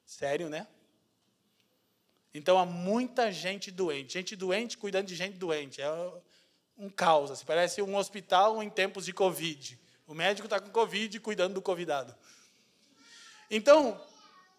Sério, 0.06 0.48
né? 0.48 0.66
Então 2.34 2.58
há 2.58 2.66
muita 2.66 3.30
gente 3.30 3.72
doente, 3.72 4.14
gente 4.14 4.38
doente 4.38 4.78
cuidando 4.78 5.08
de 5.08 5.16
gente 5.18 5.38
doente. 5.38 5.82
É 5.82 5.90
um 6.78 6.90
caos, 6.90 7.32
assim, 7.32 7.46
parece 7.46 7.82
um 7.82 7.96
hospital 7.96 8.62
em 8.62 8.70
tempos 8.70 9.06
de 9.06 9.14
Covid. 9.14 9.80
O 10.08 10.14
médico 10.14 10.46
está 10.46 10.60
com 10.60 10.70
Covid 10.70 11.20
cuidando 11.20 11.56
do 11.56 11.62
convidado. 11.62 12.16
Então, 13.50 14.00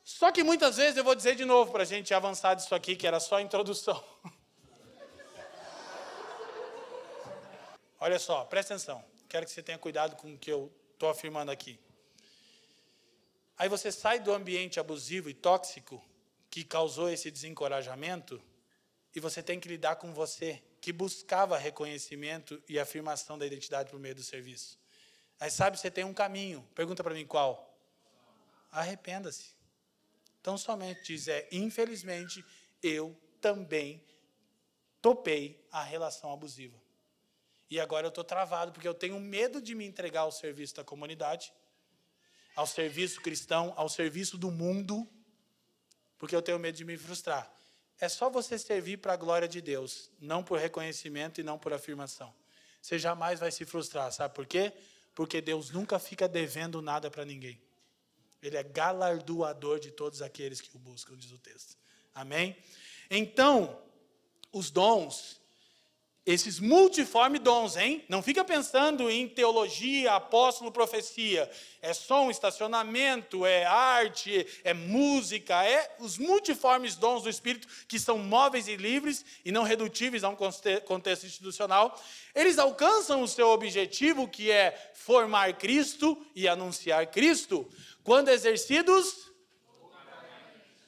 só 0.05 0.31
que 0.33 0.43
muitas 0.43 0.77
vezes 0.77 0.97
eu 0.97 1.05
vou 1.05 1.15
dizer 1.15 1.35
de 1.35 1.45
novo 1.45 1.73
para 1.73 1.83
a 1.83 1.87
gente 1.87 2.15
avançar 2.15 2.55
disso 2.55 2.75
aqui, 2.75 2.97
que 2.97 3.07
era 3.07 3.21
só 3.21 3.37
a 3.37 3.43
introdução. 3.43 4.03
Olha 7.99 8.19
só, 8.19 8.45
presta 8.45 8.75
atenção. 8.75 9.05
Quero 9.29 9.47
que 9.47 9.53
você 9.53 9.63
tenha 9.63 9.79
cuidado 9.79 10.17
com 10.17 10.35
o 10.35 10.39
que 10.39 10.51
eu 10.51 10.73
estou 10.93 11.09
afirmando 11.09 11.51
aqui. 11.51 11.79
Aí 13.59 13.69
você 13.69 13.91
sai 13.91 14.21
do 14.21 14.33
ambiente 14.33 14.79
abusivo 14.79 15.31
e 15.31 15.35
tóxico 15.35 16.03
que 16.51 16.63
causou 16.63 17.09
esse 17.11 17.31
desencorajamento 17.31 18.41
e 19.15 19.21
você 19.21 19.43
tem 19.43 19.59
que 19.59 19.69
lidar 19.69 19.97
com 19.97 20.13
você 20.13 20.63
que 20.87 20.93
buscava 20.93 21.59
reconhecimento 21.59 22.63
e 22.69 22.79
afirmação 22.79 23.37
da 23.37 23.45
identidade 23.45 23.91
por 23.91 23.99
meio 23.99 24.15
do 24.15 24.23
serviço. 24.23 24.79
Aí 25.41 25.51
sabe, 25.51 25.77
você 25.77 25.91
tem 25.91 26.05
um 26.05 26.15
caminho. 26.15 26.63
Pergunta 26.77 27.03
para 27.03 27.13
mim 27.13 27.27
qual? 27.27 27.77
Arrependa-se. 28.71 29.47
Então 30.41 30.57
somente 30.57 31.03
diz 31.03 31.27
é, 31.27 31.49
infelizmente, 31.51 32.45
eu 32.81 33.21
também 33.41 34.01
topei 35.03 35.61
a 35.73 35.83
relação 35.83 36.33
abusiva. 36.33 36.81
E 37.69 37.81
agora 37.81 38.07
eu 38.07 38.11
estou 38.11 38.23
travado, 38.23 38.71
porque 38.71 38.87
eu 38.87 38.95
tenho 38.95 39.19
medo 39.19 39.61
de 39.61 39.75
me 39.75 39.85
entregar 39.85 40.21
ao 40.21 40.31
serviço 40.31 40.77
da 40.77 40.85
comunidade, 40.85 41.53
ao 42.55 42.65
serviço 42.65 43.21
cristão, 43.21 43.75
ao 43.77 43.89
serviço 43.89 44.39
do 44.39 44.53
mundo, 44.53 45.05
porque 46.17 46.37
eu 46.37 46.43
tenho 46.43 46.61
medo 46.61 46.77
de 46.77 46.85
me 46.85 46.97
frustrar. 46.97 47.53
É 48.01 48.09
só 48.09 48.29
você 48.29 48.59
servir 48.59 48.99
para 48.99 49.15
a 49.15 49.17
glória 49.17 49.49
de 49.49 49.61
Deus, 49.61 50.11
não 50.21 50.43
por 50.43 50.59
reconhecimento 50.59 51.41
e 51.41 51.45
não 51.45 51.59
por 51.59 51.73
afirmação. 51.73 52.35
Você 52.81 52.99
jamais 52.99 53.41
vai 53.41 53.51
se 53.51 53.65
frustrar, 53.65 54.13
sabe 54.13 54.35
por 54.35 54.47
quê? 54.47 54.73
Porque 55.15 55.41
Deus 55.41 55.71
nunca 55.71 55.99
fica 55.99 56.29
devendo 56.29 56.83
nada 56.83 57.11
para 57.11 57.25
ninguém. 57.25 57.61
Ele 58.43 58.57
é 58.57 58.63
galardoador 58.63 59.81
de 59.81 59.91
todos 59.91 60.21
aqueles 60.21 60.61
que 60.61 60.77
o 60.77 60.79
buscam, 60.79 61.17
diz 61.17 61.33
o 61.33 61.39
texto. 61.39 61.77
Amém? 62.15 62.57
Então, 63.11 63.81
os 64.53 64.71
dons 64.71 65.41
esses 66.27 66.59
multiformes 66.59 67.41
dons, 67.41 67.77
hein? 67.77 68.05
Não 68.09 68.21
fica 68.21 68.45
pensando 68.45 69.09
em 69.09 69.29
teologia, 69.29 70.15
apóstolo, 70.15 70.73
profecia. 70.73 71.49
É 71.81 71.95
som, 71.95 72.29
estacionamento, 72.29 73.47
é 73.47 73.65
arte, 73.65 74.45
é 74.65 74.75
música, 74.75 75.65
é 75.65 75.95
os 76.01 76.19
multiformes 76.19 76.97
dons 76.97 77.23
do 77.23 77.31
Espírito 77.31 77.69
que 77.87 78.01
são 78.01 78.19
móveis 78.19 78.67
e 78.67 78.75
livres 78.75 79.25
e 79.45 79.53
não 79.53 79.63
redutíveis 79.63 80.25
a 80.25 80.29
um 80.29 80.35
contexto 80.35 81.27
institucional. 81.27 81.97
Eles 82.35 82.59
alcançam 82.59 83.23
o 83.23 83.29
seu 83.29 83.47
objetivo, 83.51 84.27
que 84.27 84.51
é 84.51 84.93
formar 84.95 85.53
Cristo 85.55 86.21
e 86.35 86.49
anunciar 86.49 87.07
Cristo, 87.07 87.71
quando 88.03 88.31
exercidos 88.31 89.27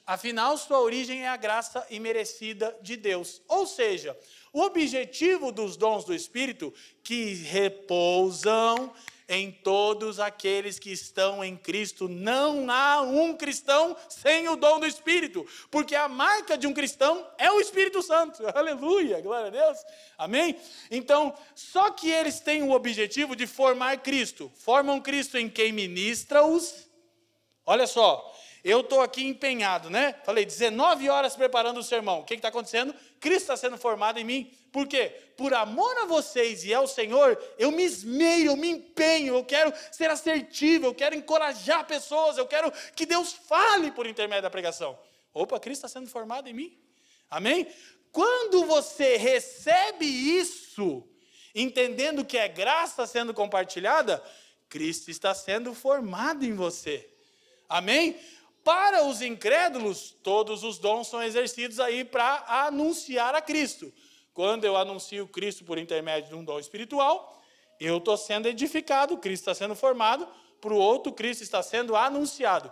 Afinal, 0.09 0.57
sua 0.57 0.79
origem 0.79 1.21
é 1.21 1.27
a 1.27 1.37
graça 1.37 1.85
imerecida 1.87 2.75
de 2.81 2.97
Deus. 2.97 3.43
Ou 3.47 3.67
seja, 3.67 4.17
o 4.51 4.61
objetivo 4.61 5.51
dos 5.51 5.77
dons 5.77 6.05
do 6.05 6.13
Espírito 6.13 6.73
que 7.03 7.33
repousam 7.35 8.91
em 9.29 9.51
todos 9.51 10.19
aqueles 10.19 10.79
que 10.79 10.91
estão 10.91 11.43
em 11.43 11.55
Cristo. 11.55 12.09
Não 12.09 12.69
há 12.69 13.01
um 13.01 13.37
cristão 13.37 13.95
sem 14.09 14.49
o 14.49 14.55
dom 14.55 14.79
do 14.79 14.87
Espírito, 14.87 15.45
porque 15.69 15.95
a 15.95 16.09
marca 16.09 16.57
de 16.57 16.65
um 16.65 16.73
cristão 16.73 17.25
é 17.37 17.51
o 17.51 17.61
Espírito 17.61 18.01
Santo. 18.01 18.43
Aleluia, 18.57 19.21
glória 19.21 19.47
a 19.47 19.51
Deus. 19.51 19.77
Amém? 20.17 20.57
Então, 20.89 21.33
só 21.53 21.91
que 21.91 22.09
eles 22.09 22.39
têm 22.39 22.63
o 22.63 22.71
objetivo 22.71 23.35
de 23.35 23.45
formar 23.45 23.97
Cristo. 23.99 24.51
Formam 24.55 24.99
Cristo 24.99 25.37
em 25.37 25.47
quem 25.47 25.71
ministra-os. 25.71 26.89
Olha 27.63 27.85
só, 27.85 28.35
eu 28.63 28.81
estou 28.81 28.99
aqui 28.99 29.23
empenhado, 29.23 29.91
né? 29.91 30.15
Falei 30.25 30.43
19 30.43 31.07
horas 31.07 31.35
preparando 31.35 31.79
o 31.79 31.83
sermão. 31.83 32.21
O 32.21 32.23
que 32.23 32.33
está 32.33 32.47
acontecendo? 32.47 32.95
Cristo 33.19 33.41
está 33.41 33.57
sendo 33.57 33.77
formado 33.77 34.19
em 34.19 34.23
mim. 34.23 34.53
Por 34.71 34.87
quê? 34.87 35.13
Por 35.35 35.53
amor 35.53 35.97
a 35.99 36.05
vocês 36.05 36.63
e 36.63 36.73
ao 36.73 36.87
Senhor, 36.87 37.41
eu 37.57 37.71
me 37.71 37.83
esmeio, 37.83 38.51
eu 38.51 38.55
me 38.57 38.69
empenho, 38.69 39.35
eu 39.35 39.43
quero 39.43 39.73
ser 39.91 40.09
assertivo, 40.09 40.85
eu 40.85 40.95
quero 40.95 41.15
encorajar 41.15 41.85
pessoas, 41.85 42.37
eu 42.37 42.45
quero 42.45 42.71
que 42.95 43.05
Deus 43.05 43.33
fale 43.33 43.91
por 43.91 44.05
intermédio 44.05 44.43
da 44.43 44.49
pregação. 44.49 44.97
Opa, 45.33 45.59
Cristo 45.59 45.85
está 45.85 45.99
sendo 45.99 46.09
formado 46.09 46.47
em 46.47 46.53
mim. 46.53 46.77
Amém? 47.29 47.67
quando 48.11 48.65
você 48.65 49.17
recebe 49.17 50.05
isso, 50.05 51.07
entendendo 51.53 52.25
que 52.25 52.37
é 52.37 52.47
graça 52.47 53.05
sendo 53.05 53.33
compartilhada, 53.33 54.23
Cristo 54.67 55.09
está 55.09 55.33
sendo 55.33 55.73
formado 55.73 56.45
em 56.45 56.53
você. 56.53 57.07
Amém? 57.67 58.19
Para 58.69 59.03
os 59.03 59.23
incrédulos, 59.23 60.15
todos 60.21 60.63
os 60.63 60.77
dons 60.77 61.07
são 61.07 61.23
exercidos 61.23 61.79
aí 61.79 62.05
para 62.05 62.67
anunciar 62.67 63.33
a 63.33 63.41
Cristo. 63.41 63.91
Quando 64.31 64.63
eu 64.63 64.77
anuncio 64.77 65.27
Cristo 65.27 65.65
por 65.65 65.79
intermédio 65.79 66.29
de 66.29 66.35
um 66.35 66.45
dom 66.45 66.59
espiritual, 66.59 67.41
eu 67.79 67.97
estou 67.97 68.15
sendo 68.15 68.47
edificado, 68.47 69.17
Cristo 69.17 69.41
está 69.49 69.55
sendo 69.55 69.73
formado, 69.73 70.27
para 70.61 70.71
o 70.71 70.77
outro, 70.77 71.11
Cristo 71.11 71.41
está 71.41 71.63
sendo 71.63 71.95
anunciado. 71.95 72.71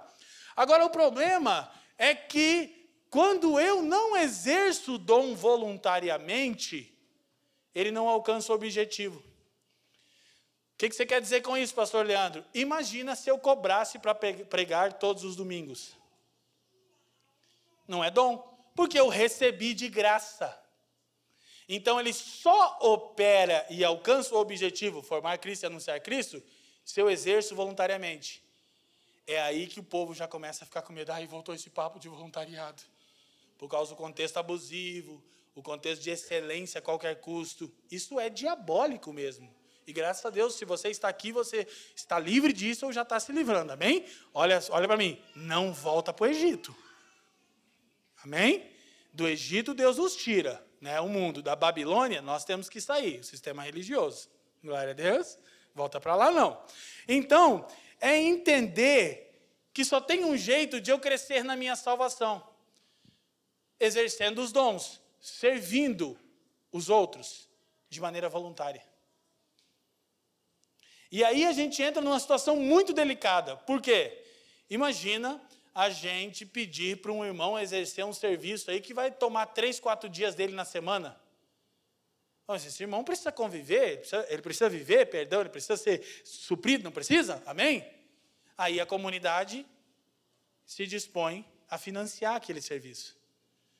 Agora, 0.55 0.85
o 0.85 0.91
problema 0.91 1.67
é 1.97 2.13
que, 2.13 2.91
quando 3.09 3.59
eu 3.59 3.81
não 3.81 4.15
exerço 4.15 4.93
o 4.93 4.99
dom 4.99 5.33
voluntariamente, 5.33 6.95
ele 7.73 7.89
não 7.89 8.07
alcança 8.07 8.51
o 8.51 8.55
objetivo. 8.55 9.23
O 10.77 10.79
que, 10.79 10.89
que 10.89 10.95
você 10.95 11.07
quer 11.07 11.19
dizer 11.19 11.41
com 11.41 11.57
isso, 11.57 11.73
pastor 11.73 12.05
Leandro? 12.05 12.45
Imagina 12.53 13.15
se 13.15 13.31
eu 13.31 13.39
cobrasse 13.39 13.97
para 13.97 14.13
pregar 14.13 14.93
todos 14.93 15.23
os 15.23 15.35
domingos. 15.35 15.97
Não 17.87 18.03
é 18.03 18.11
dom, 18.11 18.37
porque 18.75 18.99
eu 18.99 19.07
recebi 19.07 19.73
de 19.73 19.89
graça. 19.89 20.55
Então 21.67 21.99
ele 21.99 22.13
só 22.13 22.77
opera 22.79 23.65
e 23.71 23.83
alcança 23.83 24.35
o 24.35 24.37
objetivo, 24.37 25.01
formar 25.01 25.39
Cristo 25.39 25.63
e 25.63 25.65
anunciar 25.65 25.99
Cristo, 25.99 26.43
se 26.85 27.01
eu 27.01 27.09
exerço 27.09 27.55
voluntariamente. 27.55 28.43
É 29.25 29.41
aí 29.41 29.65
que 29.65 29.79
o 29.79 29.83
povo 29.83 30.13
já 30.13 30.27
começa 30.27 30.63
a 30.63 30.67
ficar 30.67 30.83
com 30.83 30.93
medo. 30.93 31.11
Aí 31.11 31.25
voltou 31.25 31.55
esse 31.55 31.71
papo 31.71 31.99
de 31.99 32.07
voluntariado. 32.07 32.83
Por 33.57 33.67
causa 33.67 33.95
do 33.95 33.97
contexto 33.97 34.37
abusivo, 34.37 35.23
o 35.55 35.63
contexto 35.63 36.03
de 36.03 36.11
excelência 36.11 36.77
a 36.77 36.83
qualquer 36.83 37.19
custo. 37.19 37.73
Isso 37.89 38.19
é 38.19 38.29
diabólico 38.29 39.11
mesmo. 39.11 39.56
E 39.87 39.93
graças 39.93 40.25
a 40.25 40.29
Deus, 40.29 40.55
se 40.55 40.65
você 40.65 40.89
está 40.89 41.07
aqui, 41.07 41.31
você 41.31 41.65
está 41.95 42.19
livre 42.19 42.51
disso 42.51 42.85
ou 42.85 42.91
já 42.91 43.03
está 43.03 43.17
se 43.21 43.31
livrando, 43.31 43.71
amém? 43.71 44.05
Olha, 44.33 44.59
olha 44.71 44.85
para 44.85 44.97
mim, 44.97 45.17
não 45.33 45.73
volta 45.73 46.11
para 46.11 46.25
o 46.25 46.27
Egito. 46.27 46.75
Amém? 48.21 48.69
Do 49.13 49.25
Egito 49.25 49.73
Deus 49.73 49.95
nos 49.95 50.13
tira, 50.13 50.61
né? 50.81 50.99
O 50.99 51.07
mundo 51.07 51.41
da 51.41 51.55
Babilônia 51.55 52.21
nós 52.21 52.43
temos 52.43 52.67
que 52.67 52.81
sair, 52.81 53.21
o 53.21 53.23
sistema 53.23 53.63
religioso. 53.63 54.29
Glória 54.61 54.91
a 54.91 54.93
Deus. 54.93 55.37
Volta 55.73 56.01
para 56.01 56.15
lá 56.15 56.31
não. 56.31 56.61
Então, 57.07 57.65
é 58.01 58.17
entender 58.17 59.41
que 59.71 59.85
só 59.85 60.01
tem 60.01 60.25
um 60.25 60.35
jeito 60.35 60.81
de 60.81 60.91
eu 60.91 60.99
crescer 60.99 61.45
na 61.45 61.55
minha 61.55 61.77
salvação. 61.77 62.45
Exercendo 63.79 64.39
os 64.39 64.51
dons, 64.51 64.99
servindo 65.21 66.19
os 66.73 66.89
outros 66.89 67.47
de 67.89 68.01
maneira 68.01 68.27
voluntária. 68.27 68.96
E 71.11 71.23
aí 71.23 71.45
a 71.45 71.51
gente 71.51 71.81
entra 71.81 72.01
numa 72.01 72.19
situação 72.19 72.55
muito 72.55 72.93
delicada. 72.93 73.55
Por 73.55 73.81
quê? 73.81 74.23
Imagina 74.69 75.41
a 75.73 75.89
gente 75.89 76.45
pedir 76.45 76.97
para 77.01 77.11
um 77.11 77.23
irmão 77.23 77.57
exercer 77.57 78.03
um 78.03 78.13
serviço 78.13 78.71
aí 78.71 78.81
que 78.81 78.93
vai 78.93 79.11
tomar 79.11 79.45
três, 79.47 79.79
quatro 79.79 80.09
dias 80.09 80.35
dele 80.35 80.53
na 80.53 80.65
semana. 80.65 81.19
Esse 82.55 82.83
irmão 82.83 83.03
precisa 83.03 83.31
conviver, 83.31 84.01
ele 84.29 84.41
precisa 84.41 84.69
viver, 84.69 85.05
perdão, 85.07 85.41
ele 85.41 85.49
precisa 85.49 85.75
ser 85.75 86.01
suprido, 86.23 86.83
não 86.83 86.91
precisa? 86.91 87.43
Amém? 87.45 87.85
Aí 88.57 88.79
a 88.79 88.85
comunidade 88.85 89.65
se 90.65 90.87
dispõe 90.87 91.45
a 91.69 91.77
financiar 91.77 92.35
aquele 92.35 92.61
serviço. 92.61 93.17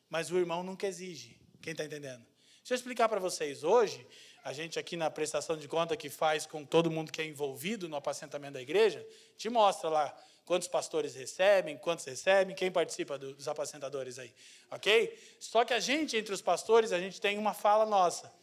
Mas 0.10 0.32
o 0.32 0.38
irmão 0.38 0.64
nunca 0.64 0.86
exige. 0.86 1.40
Quem 1.62 1.72
está 1.72 1.86
entendendo? 1.86 2.26
Deixa 2.58 2.74
eu 2.74 2.76
explicar 2.76 3.08
para 3.08 3.20
vocês. 3.20 3.64
Hoje, 3.64 4.06
a 4.48 4.54
gente 4.54 4.80
aqui 4.80 4.95
na 4.95 5.10
prestação 5.10 5.58
de 5.58 5.68
conta 5.68 5.98
que 5.98 6.10
faz 6.10 6.45
com 6.45 6.64
todo 6.64 6.89
mundo 6.89 7.12
que 7.12 7.22
é 7.22 7.26
envolvido 7.26 7.89
no 7.89 7.98
apacentamento 7.98 8.54
da 8.54 8.62
igreja, 8.62 9.06
te 9.38 9.50
mostra 9.50 9.89
lá 9.89 10.18
quantos 10.45 10.70
pastores 10.70 11.14
recebem, 11.16 11.78
quantos 11.78 12.06
recebem, 12.06 12.56
quem 12.56 12.72
participa 12.72 13.18
dos 13.18 13.45
apacentadores 13.45 14.18
aí, 14.18 14.34
ok? 14.72 15.20
Só 15.38 15.66
que 15.66 15.74
a 15.74 15.82
gente, 15.82 16.16
entre 16.16 16.34
os 16.34 16.41
pastores, 16.41 16.93
a 16.93 17.00
gente 17.00 17.20
tem 17.20 17.38
uma 17.38 17.54
fala 17.54 17.86
nossa. 17.86 18.34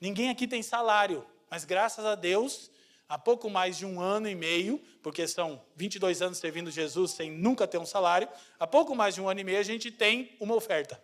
Ninguém 0.00 0.30
aqui 0.30 0.48
tem 0.48 0.62
salário, 0.62 1.22
mas 1.50 1.66
graças 1.66 2.02
a 2.06 2.14
Deus, 2.14 2.70
há 3.06 3.18
pouco 3.18 3.50
mais 3.50 3.76
de 3.76 3.84
um 3.84 4.00
ano 4.00 4.30
e 4.30 4.34
meio, 4.34 4.82
porque 5.02 5.28
são 5.28 5.62
22 5.76 6.22
anos 6.22 6.38
servindo 6.38 6.70
Jesus 6.70 7.10
sem 7.10 7.30
nunca 7.30 7.66
ter 7.68 7.76
um 7.76 7.84
salário, 7.84 8.26
há 8.58 8.66
pouco 8.66 8.94
mais 8.94 9.14
de 9.14 9.20
um 9.20 9.28
ano 9.28 9.40
e 9.40 9.44
meio 9.44 9.58
a 9.58 9.62
gente 9.62 9.90
tem 9.90 10.34
uma 10.40 10.54
oferta. 10.54 10.98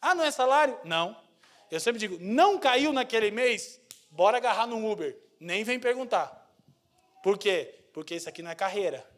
Ah, 0.00 0.14
não 0.14 0.22
é 0.22 0.30
salário? 0.30 0.78
Não. 0.84 1.29
Eu 1.70 1.80
sempre 1.80 1.98
digo, 1.98 2.18
não 2.20 2.58
caiu 2.58 2.92
naquele 2.92 3.30
mês, 3.30 3.80
bora 4.10 4.38
agarrar 4.38 4.66
no 4.66 4.90
Uber. 4.90 5.16
Nem 5.38 5.64
vem 5.64 5.78
perguntar. 5.78 6.50
Por 7.22 7.38
quê? 7.38 7.74
Porque 7.92 8.14
isso 8.14 8.28
aqui 8.28 8.42
não 8.42 8.50
é 8.50 8.54
carreira. 8.54 9.08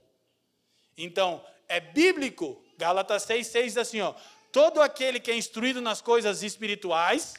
Então, 0.97 1.45
é 1.69 1.81
bíblico. 1.81 2.63
Gálatas 2.77 3.27
6,6 3.27 3.65
diz 3.65 3.77
assim: 3.77 4.01
ó, 4.01 4.15
todo 4.51 4.81
aquele 4.81 5.19
que 5.19 5.31
é 5.31 5.37
instruído 5.37 5.81
nas 5.81 6.01
coisas 6.01 6.43
espirituais, 6.43 7.35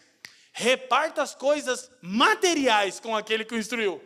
reparta 0.51 1.22
as 1.22 1.36
coisas 1.36 1.91
materiais 2.01 2.99
com 2.99 3.16
aquele 3.16 3.45
que 3.45 3.53
o 3.53 3.57
instruiu. 3.57 4.01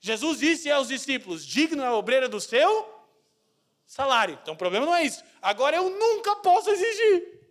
Jesus 0.00 0.38
disse 0.38 0.70
aos 0.70 0.88
discípulos: 0.88 1.46
digno 1.46 1.82
é 1.82 1.86
a 1.86 1.94
obreira 1.94 2.28
do 2.28 2.40
seu 2.40 2.92
salário. 3.86 4.38
Então 4.42 4.54
o 4.54 4.56
problema 4.56 4.86
não 4.86 4.94
é 4.94 5.04
isso. 5.04 5.22
Agora 5.40 5.76
eu 5.76 5.88
nunca 5.90 6.36
posso 6.36 6.70
exigir. 6.70 7.41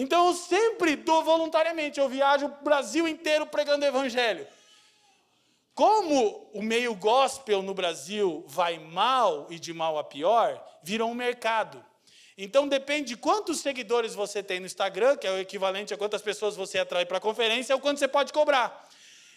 Então 0.00 0.28
eu 0.28 0.34
sempre 0.34 0.94
dou 0.94 1.24
voluntariamente, 1.24 1.98
eu 1.98 2.08
viajo 2.08 2.46
o 2.46 2.62
Brasil 2.62 3.08
inteiro 3.08 3.44
pregando 3.44 3.84
o 3.84 3.88
evangelho. 3.88 4.46
Como 5.74 6.48
o 6.54 6.62
meio 6.62 6.94
gospel 6.94 7.62
no 7.62 7.74
Brasil 7.74 8.44
vai 8.46 8.78
mal 8.78 9.48
e 9.50 9.58
de 9.58 9.72
mal 9.72 9.98
a 9.98 10.04
pior, 10.04 10.64
virou 10.84 11.10
um 11.10 11.14
mercado. 11.14 11.84
Então 12.36 12.68
depende 12.68 13.08
de 13.08 13.16
quantos 13.16 13.58
seguidores 13.58 14.14
você 14.14 14.40
tem 14.40 14.60
no 14.60 14.66
Instagram, 14.66 15.16
que 15.16 15.26
é 15.26 15.32
o 15.32 15.38
equivalente 15.40 15.92
a 15.92 15.98
quantas 15.98 16.22
pessoas 16.22 16.54
você 16.54 16.78
atrai 16.78 17.04
para 17.04 17.18
a 17.18 17.20
conferência, 17.20 17.72
é 17.72 17.76
o 17.76 17.80
quanto 17.80 17.98
você 17.98 18.06
pode 18.06 18.32
cobrar. 18.32 18.88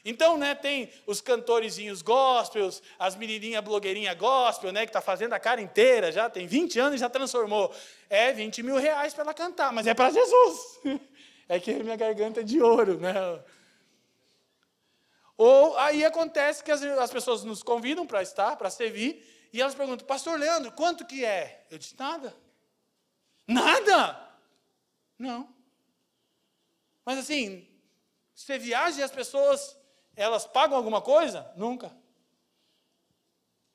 Então, 0.03 0.37
né, 0.37 0.55
tem 0.55 0.91
os 1.05 1.21
cantorezinhos 1.21 2.01
gospels, 2.01 2.81
as 2.97 3.15
menininhas 3.15 3.63
blogueirinhas 3.63 4.17
gospel, 4.17 4.71
né, 4.71 4.85
que 4.85 4.89
está 4.89 5.01
fazendo 5.01 5.33
a 5.33 5.39
cara 5.39 5.61
inteira 5.61 6.11
já, 6.11 6.29
tem 6.29 6.47
20 6.47 6.79
anos 6.79 6.95
e 6.95 6.97
já 6.97 7.09
transformou. 7.09 7.73
É 8.09 8.33
20 8.33 8.63
mil 8.63 8.77
reais 8.77 9.13
para 9.13 9.23
ela 9.23 9.33
cantar, 9.33 9.71
mas 9.71 9.85
é 9.85 9.93
para 9.93 10.09
Jesus. 10.09 10.79
É 11.49 11.59
que 11.59 11.73
minha 11.83 11.97
garganta 11.97 12.39
é 12.39 12.43
de 12.43 12.61
ouro, 12.61 12.97
né? 12.97 13.13
Ou 15.35 15.77
aí 15.77 16.05
acontece 16.05 16.63
que 16.63 16.71
as, 16.71 16.81
as 16.81 17.11
pessoas 17.11 17.43
nos 17.43 17.61
convidam 17.61 18.07
para 18.07 18.21
estar, 18.21 18.55
para 18.55 18.69
servir, 18.69 19.49
e 19.51 19.61
elas 19.61 19.75
perguntam, 19.75 20.07
pastor 20.07 20.39
Leandro, 20.39 20.71
quanto 20.71 21.05
que 21.05 21.25
é? 21.25 21.65
Eu 21.69 21.77
disse, 21.77 21.93
nada. 21.99 22.33
Nada? 23.45 24.31
Não. 25.19 25.53
Mas 27.03 27.19
assim, 27.19 27.67
você 28.33 28.57
viaja 28.57 29.01
e 29.01 29.03
as 29.03 29.11
pessoas 29.11 29.75
elas 30.15 30.45
pagam 30.45 30.77
alguma 30.77 31.01
coisa? 31.01 31.51
Nunca. 31.55 31.95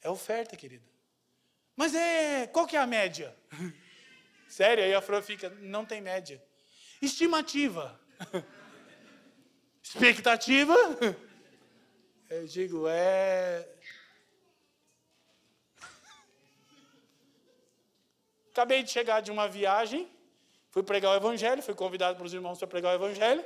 É 0.02 0.10
oferta, 0.10 0.56
querida. 0.56 0.86
Mas 1.74 1.94
é, 1.94 2.46
qual 2.46 2.66
que 2.66 2.76
é 2.76 2.80
a 2.80 2.86
média? 2.86 3.36
Sério, 4.48 4.84
aí 4.84 4.94
a 4.94 5.00
Fran 5.00 5.20
fica, 5.20 5.50
não 5.60 5.84
tem 5.84 6.00
média. 6.00 6.42
Estimativa. 7.02 8.00
Expectativa. 9.82 10.74
Eu 12.30 12.46
digo, 12.46 12.86
é. 12.88 13.68
Acabei 18.50 18.82
de 18.82 18.90
chegar 18.90 19.20
de 19.20 19.30
uma 19.30 19.46
viagem, 19.46 20.10
fui 20.70 20.82
pregar 20.82 21.12
o 21.12 21.16
Evangelho, 21.16 21.62
fui 21.62 21.74
convidado 21.74 22.16
para 22.16 22.24
os 22.24 22.32
irmãos 22.32 22.58
para 22.58 22.66
pregar 22.66 22.92
o 22.92 23.04
Evangelho. 23.04 23.44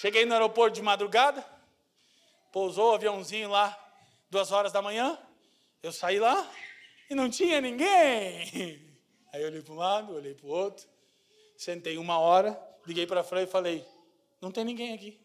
Cheguei 0.00 0.24
no 0.24 0.32
aeroporto 0.32 0.74
de 0.74 0.82
madrugada, 0.82 1.44
pousou 2.52 2.90
o 2.90 2.94
aviãozinho 2.94 3.48
lá, 3.48 3.78
duas 4.28 4.50
horas 4.50 4.72
da 4.72 4.82
manhã. 4.82 5.16
Eu 5.82 5.92
saí 5.92 6.18
lá 6.18 6.50
e 7.08 7.14
não 7.14 7.30
tinha 7.30 7.60
ninguém. 7.60 8.82
Aí 9.32 9.40
eu 9.40 9.46
olhei 9.46 9.62
para 9.62 9.72
um 9.72 9.76
lado, 9.76 10.14
olhei 10.14 10.34
para 10.34 10.46
o 10.46 10.50
outro, 10.50 10.84
sentei 11.56 11.96
uma 11.96 12.18
hora, 12.18 12.60
liguei 12.84 13.06
para 13.06 13.20
a 13.20 13.24
Fran 13.24 13.42
e 13.42 13.46
falei: 13.46 13.86
Não 14.40 14.50
tem 14.50 14.64
ninguém 14.64 14.92
aqui. 14.92 15.20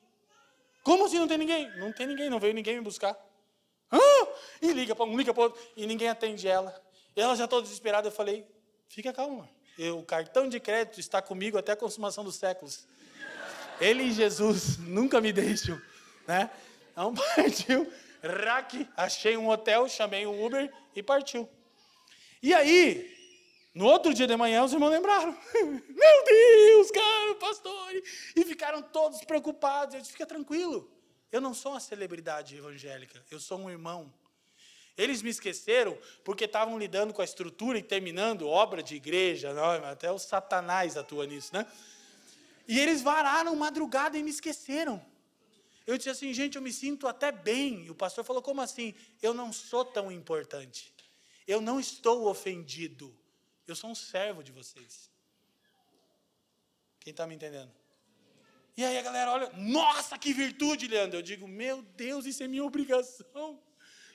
Como 0.84 1.06
assim 1.06 1.18
não 1.18 1.28
tem 1.28 1.40
ninguém? 1.40 1.68
Não 1.78 1.92
tem 1.92 2.06
ninguém, 2.06 2.30
não 2.30 2.40
veio 2.40 2.54
ninguém 2.54 2.76
me 2.76 2.82
buscar. 2.82 3.18
E 4.62 4.72
liga 4.72 4.96
para 4.96 5.06
um, 5.06 5.18
liga 5.18 5.34
para 5.34 5.44
outro, 5.44 5.62
e 5.76 5.88
ninguém 5.88 6.10
atende 6.10 6.48
ela. 6.48 6.80
Ela 7.16 7.36
já 7.36 7.48
toda 7.48 7.64
desesperada, 7.64 8.08
eu 8.08 8.12
falei: 8.12 8.46
Fica 8.88 9.12
calma, 9.12 9.50
o 9.98 10.04
cartão 10.04 10.48
de 10.48 10.60
crédito 10.60 11.00
está 11.00 11.24
comigo 11.24 11.58
até 11.58 11.72
a 11.72 11.76
consumação 11.76 12.24
dos 12.24 12.36
séculos. 12.36 12.88
Ele 13.80 14.04
e 14.04 14.12
Jesus 14.12 14.78
nunca 14.78 15.22
me 15.22 15.32
deixam, 15.32 15.82
né? 16.28 16.50
Então 16.92 17.14
partiu, 17.36 17.92
raque, 18.22 18.88
achei 18.96 19.38
um 19.38 19.50
hotel, 19.50 19.88
chamei 19.88 20.26
um 20.26 20.46
Uber 20.46 20.72
e 20.96 21.02
partiu. 21.02 21.50
E 22.42 22.54
aí, 22.54 23.18
No 23.74 23.86
outro 23.86 24.14
dia 24.14 24.26
de 24.26 24.36
manhã, 24.36 24.64
os 24.64 24.74
irmãos 24.74 24.90
lembraram. 24.90 25.32
Meu 25.54 26.24
Deus, 26.26 26.92
cara, 26.92 27.36
pastor. 27.36 27.94
E 28.36 28.44
ficaram 28.44 28.82
todos 28.82 29.24
preocupados. 29.24 29.96
Eu 29.96 30.02
disse: 30.02 30.12
fica 30.12 30.26
tranquilo. 30.26 30.90
Eu 31.32 31.40
não 31.40 31.54
sou 31.54 31.74
uma 31.74 31.80
celebridade 31.80 32.58
evangélica. 32.58 33.24
Eu 33.30 33.40
sou 33.40 33.60
um 33.60 33.70
irmão. 33.70 34.12
Eles 34.98 35.22
me 35.22 35.30
esqueceram 35.30 35.98
porque 36.26 36.46
estavam 36.46 36.78
lidando 36.78 37.14
com 37.14 37.22
a 37.22 37.26
estrutura 37.26 37.78
e 37.78 37.84
terminando 37.84 38.50
obra 38.50 38.82
de 38.84 38.96
igreja. 38.96 39.54
Não, 39.54 39.86
até 39.86 40.12
o 40.12 40.18
Satanás 40.18 40.98
atua 40.98 41.26
nisso, 41.26 41.52
né? 41.54 41.66
E 42.70 42.80
eles 42.80 43.02
vararam 43.02 43.56
madrugada 43.56 44.16
e 44.16 44.22
me 44.22 44.30
esqueceram. 44.30 45.04
Eu 45.88 45.98
disse 45.98 46.12
assim, 46.12 46.32
gente, 46.32 46.56
eu 46.56 46.62
me 46.62 46.72
sinto 46.72 47.08
até 47.08 47.32
bem. 47.32 47.86
E 47.86 47.90
o 47.90 47.96
pastor 47.96 48.24
falou: 48.24 48.44
como 48.44 48.62
assim? 48.62 48.94
Eu 49.24 49.34
não 49.34 49.52
sou 49.52 49.84
tão 49.84 50.12
importante. 50.12 50.94
Eu 51.48 51.60
não 51.62 51.80
estou 51.80 52.28
ofendido. 52.28 53.12
Eu 53.66 53.76
sou 53.76 53.90
um 53.90 53.96
servo 53.96 54.44
de 54.44 54.52
vocês. 54.52 55.10
Quem 57.00 57.10
está 57.10 57.26
me 57.26 57.34
entendendo? 57.34 57.72
E 58.78 58.86
aí 58.86 59.00
a 59.00 59.02
galera 59.02 59.32
olha, 59.32 59.50
nossa, 59.58 60.16
que 60.16 60.32
virtude, 60.32 60.88
Leandro. 60.88 61.18
Eu 61.18 61.24
digo, 61.24 61.48
meu 61.48 61.82
Deus, 61.82 62.28
isso 62.28 62.44
é 62.44 62.48
minha 62.48 62.64
obrigação. 62.64 63.60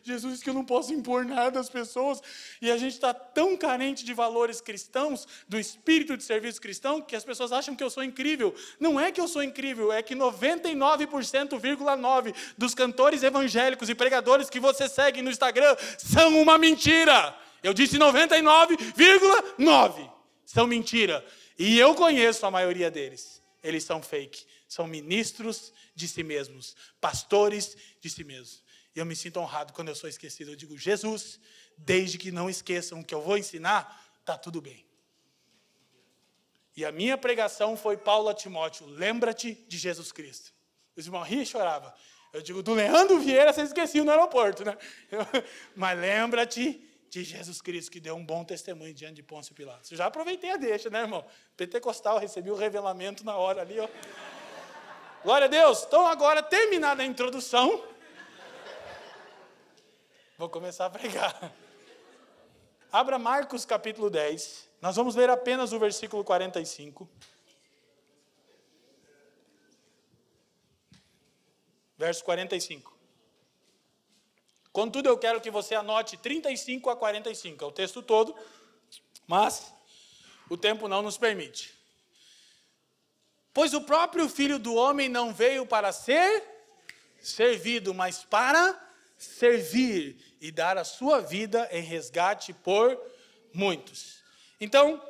Jesus 0.04 0.42
que 0.42 0.50
eu 0.50 0.54
não 0.54 0.64
posso 0.64 0.92
impor 0.92 1.24
nada 1.24 1.58
às 1.58 1.70
pessoas. 1.70 2.20
E 2.60 2.70
a 2.70 2.76
gente 2.76 2.92
está 2.92 3.14
tão 3.14 3.56
carente 3.56 4.04
de 4.04 4.12
valores 4.12 4.60
cristãos, 4.60 5.26
do 5.48 5.58
espírito 5.58 6.14
de 6.16 6.22
serviço 6.22 6.60
cristão, 6.60 7.00
que 7.00 7.16
as 7.16 7.24
pessoas 7.24 7.50
acham 7.52 7.74
que 7.74 7.82
eu 7.82 7.90
sou 7.90 8.04
incrível. 8.04 8.54
Não 8.78 9.00
é 9.00 9.10
que 9.10 9.20
eu 9.20 9.26
sou 9.26 9.42
incrível, 9.42 9.92
é 9.92 10.00
que 10.02 10.14
99,9% 10.14 12.34
dos 12.56 12.74
cantores 12.74 13.22
evangélicos 13.22 13.88
e 13.88 13.94
pregadores 13.94 14.50
que 14.50 14.60
você 14.60 14.86
segue 14.88 15.22
no 15.22 15.30
Instagram 15.30 15.74
são 15.98 16.38
uma 16.40 16.58
mentira. 16.58 17.34
Eu 17.62 17.72
disse 17.72 17.98
99,9% 17.98 20.12
são 20.44 20.66
mentira. 20.66 21.24
E 21.58 21.78
eu 21.78 21.94
conheço 21.94 22.44
a 22.46 22.50
maioria 22.50 22.90
deles. 22.90 23.42
Eles 23.62 23.84
são 23.84 24.02
fake. 24.02 24.44
São 24.68 24.86
ministros 24.86 25.72
de 25.94 26.08
si 26.08 26.22
mesmos, 26.22 26.76
pastores 27.00 27.76
de 28.00 28.10
si 28.10 28.24
mesmos. 28.24 28.62
E 28.94 28.98
eu 28.98 29.06
me 29.06 29.16
sinto 29.16 29.40
honrado 29.40 29.72
quando 29.72 29.88
eu 29.88 29.94
sou 29.94 30.08
esquecido. 30.08 30.52
Eu 30.52 30.56
digo, 30.56 30.78
Jesus, 30.78 31.40
desde 31.76 32.16
que 32.16 32.30
não 32.30 32.48
esqueçam 32.48 33.00
o 33.00 33.04
que 33.04 33.14
eu 33.14 33.20
vou 33.20 33.36
ensinar, 33.36 34.04
está 34.20 34.38
tudo 34.38 34.60
bem. 34.60 34.86
E 36.76 36.84
a 36.84 36.92
minha 36.92 37.16
pregação 37.16 37.76
foi 37.76 37.96
Paulo 37.96 38.28
a 38.28 38.34
Timóteo: 38.34 38.86
lembra-te 38.86 39.54
de 39.68 39.78
Jesus 39.78 40.12
Cristo. 40.12 40.52
Os 40.96 41.06
irmãos 41.06 41.24
riam 41.24 41.42
e 41.42 41.46
choravam. 41.46 41.92
Eu 42.32 42.42
digo, 42.42 42.62
do 42.62 42.74
Leandro 42.74 43.20
Vieira 43.20 43.52
você 43.52 43.62
esqueceu 43.62 44.04
no 44.04 44.10
aeroporto, 44.10 44.64
né? 44.64 44.76
Mas 45.74 45.98
lembra-te 45.98 46.84
de 47.08 47.22
Jesus 47.22 47.62
Cristo, 47.62 47.92
que 47.92 48.00
deu 48.00 48.16
um 48.16 48.26
bom 48.26 48.44
testemunho 48.44 48.92
diante 48.92 49.14
de 49.14 49.22
Pôncio 49.22 49.54
Pilatos. 49.54 49.88
Eu 49.92 49.96
já 49.96 50.06
aproveitei 50.06 50.50
a 50.50 50.56
deixa, 50.56 50.90
né, 50.90 51.02
irmão? 51.02 51.24
Pentecostal, 51.56 52.18
recebi 52.18 52.50
o 52.50 52.56
revelamento 52.56 53.24
na 53.24 53.36
hora 53.36 53.60
ali, 53.60 53.78
ó. 53.78 53.88
Glória 55.22 55.44
a 55.44 55.48
Deus. 55.48 55.84
Então, 55.84 56.04
agora, 56.06 56.42
terminada 56.42 57.04
a 57.04 57.06
introdução, 57.06 57.84
Vou 60.36 60.48
começar 60.48 60.86
a 60.86 60.90
pregar. 60.90 61.52
Abra 62.90 63.20
Marcos 63.20 63.64
capítulo 63.64 64.10
10. 64.10 64.68
Nós 64.80 64.96
vamos 64.96 65.14
ler 65.14 65.30
apenas 65.30 65.72
o 65.72 65.78
versículo 65.78 66.24
45. 66.24 67.08
Verso 71.96 72.24
45. 72.24 72.92
Contudo, 74.72 75.08
eu 75.08 75.16
quero 75.16 75.40
que 75.40 75.52
você 75.52 75.76
anote 75.76 76.16
35 76.16 76.90
a 76.90 76.96
45, 76.96 77.64
é 77.64 77.68
o 77.68 77.70
texto 77.70 78.02
todo, 78.02 78.34
mas 79.28 79.72
o 80.50 80.56
tempo 80.56 80.88
não 80.88 81.00
nos 81.00 81.16
permite. 81.16 81.72
Pois 83.52 83.72
o 83.72 83.82
próprio 83.82 84.28
filho 84.28 84.58
do 84.58 84.74
homem 84.74 85.08
não 85.08 85.32
veio 85.32 85.64
para 85.64 85.92
ser 85.92 86.42
servido, 87.20 87.94
mas 87.94 88.24
para 88.24 88.83
servir 89.24 90.36
e 90.40 90.50
dar 90.50 90.78
a 90.78 90.84
sua 90.84 91.20
vida 91.20 91.68
em 91.72 91.82
resgate 91.82 92.52
por 92.52 93.00
muitos. 93.52 94.22
Então, 94.60 95.02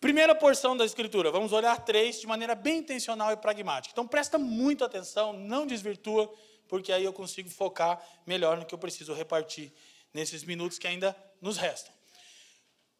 primeira 0.00 0.34
porção 0.34 0.76
da 0.76 0.84
escritura, 0.84 1.30
vamos 1.30 1.52
olhar 1.52 1.84
três 1.84 2.20
de 2.20 2.26
maneira 2.26 2.54
bem 2.54 2.78
intencional 2.78 3.32
e 3.32 3.36
pragmática. 3.36 3.92
Então, 3.92 4.06
presta 4.06 4.38
muita 4.38 4.84
atenção, 4.84 5.32
não 5.32 5.66
desvirtua, 5.66 6.32
porque 6.68 6.92
aí 6.92 7.04
eu 7.04 7.12
consigo 7.12 7.48
focar 7.50 8.04
melhor 8.26 8.56
no 8.56 8.66
que 8.66 8.74
eu 8.74 8.78
preciso 8.78 9.12
repartir 9.12 9.72
nesses 10.12 10.44
minutos 10.44 10.78
que 10.78 10.86
ainda 10.86 11.16
nos 11.40 11.56
restam. 11.56 11.92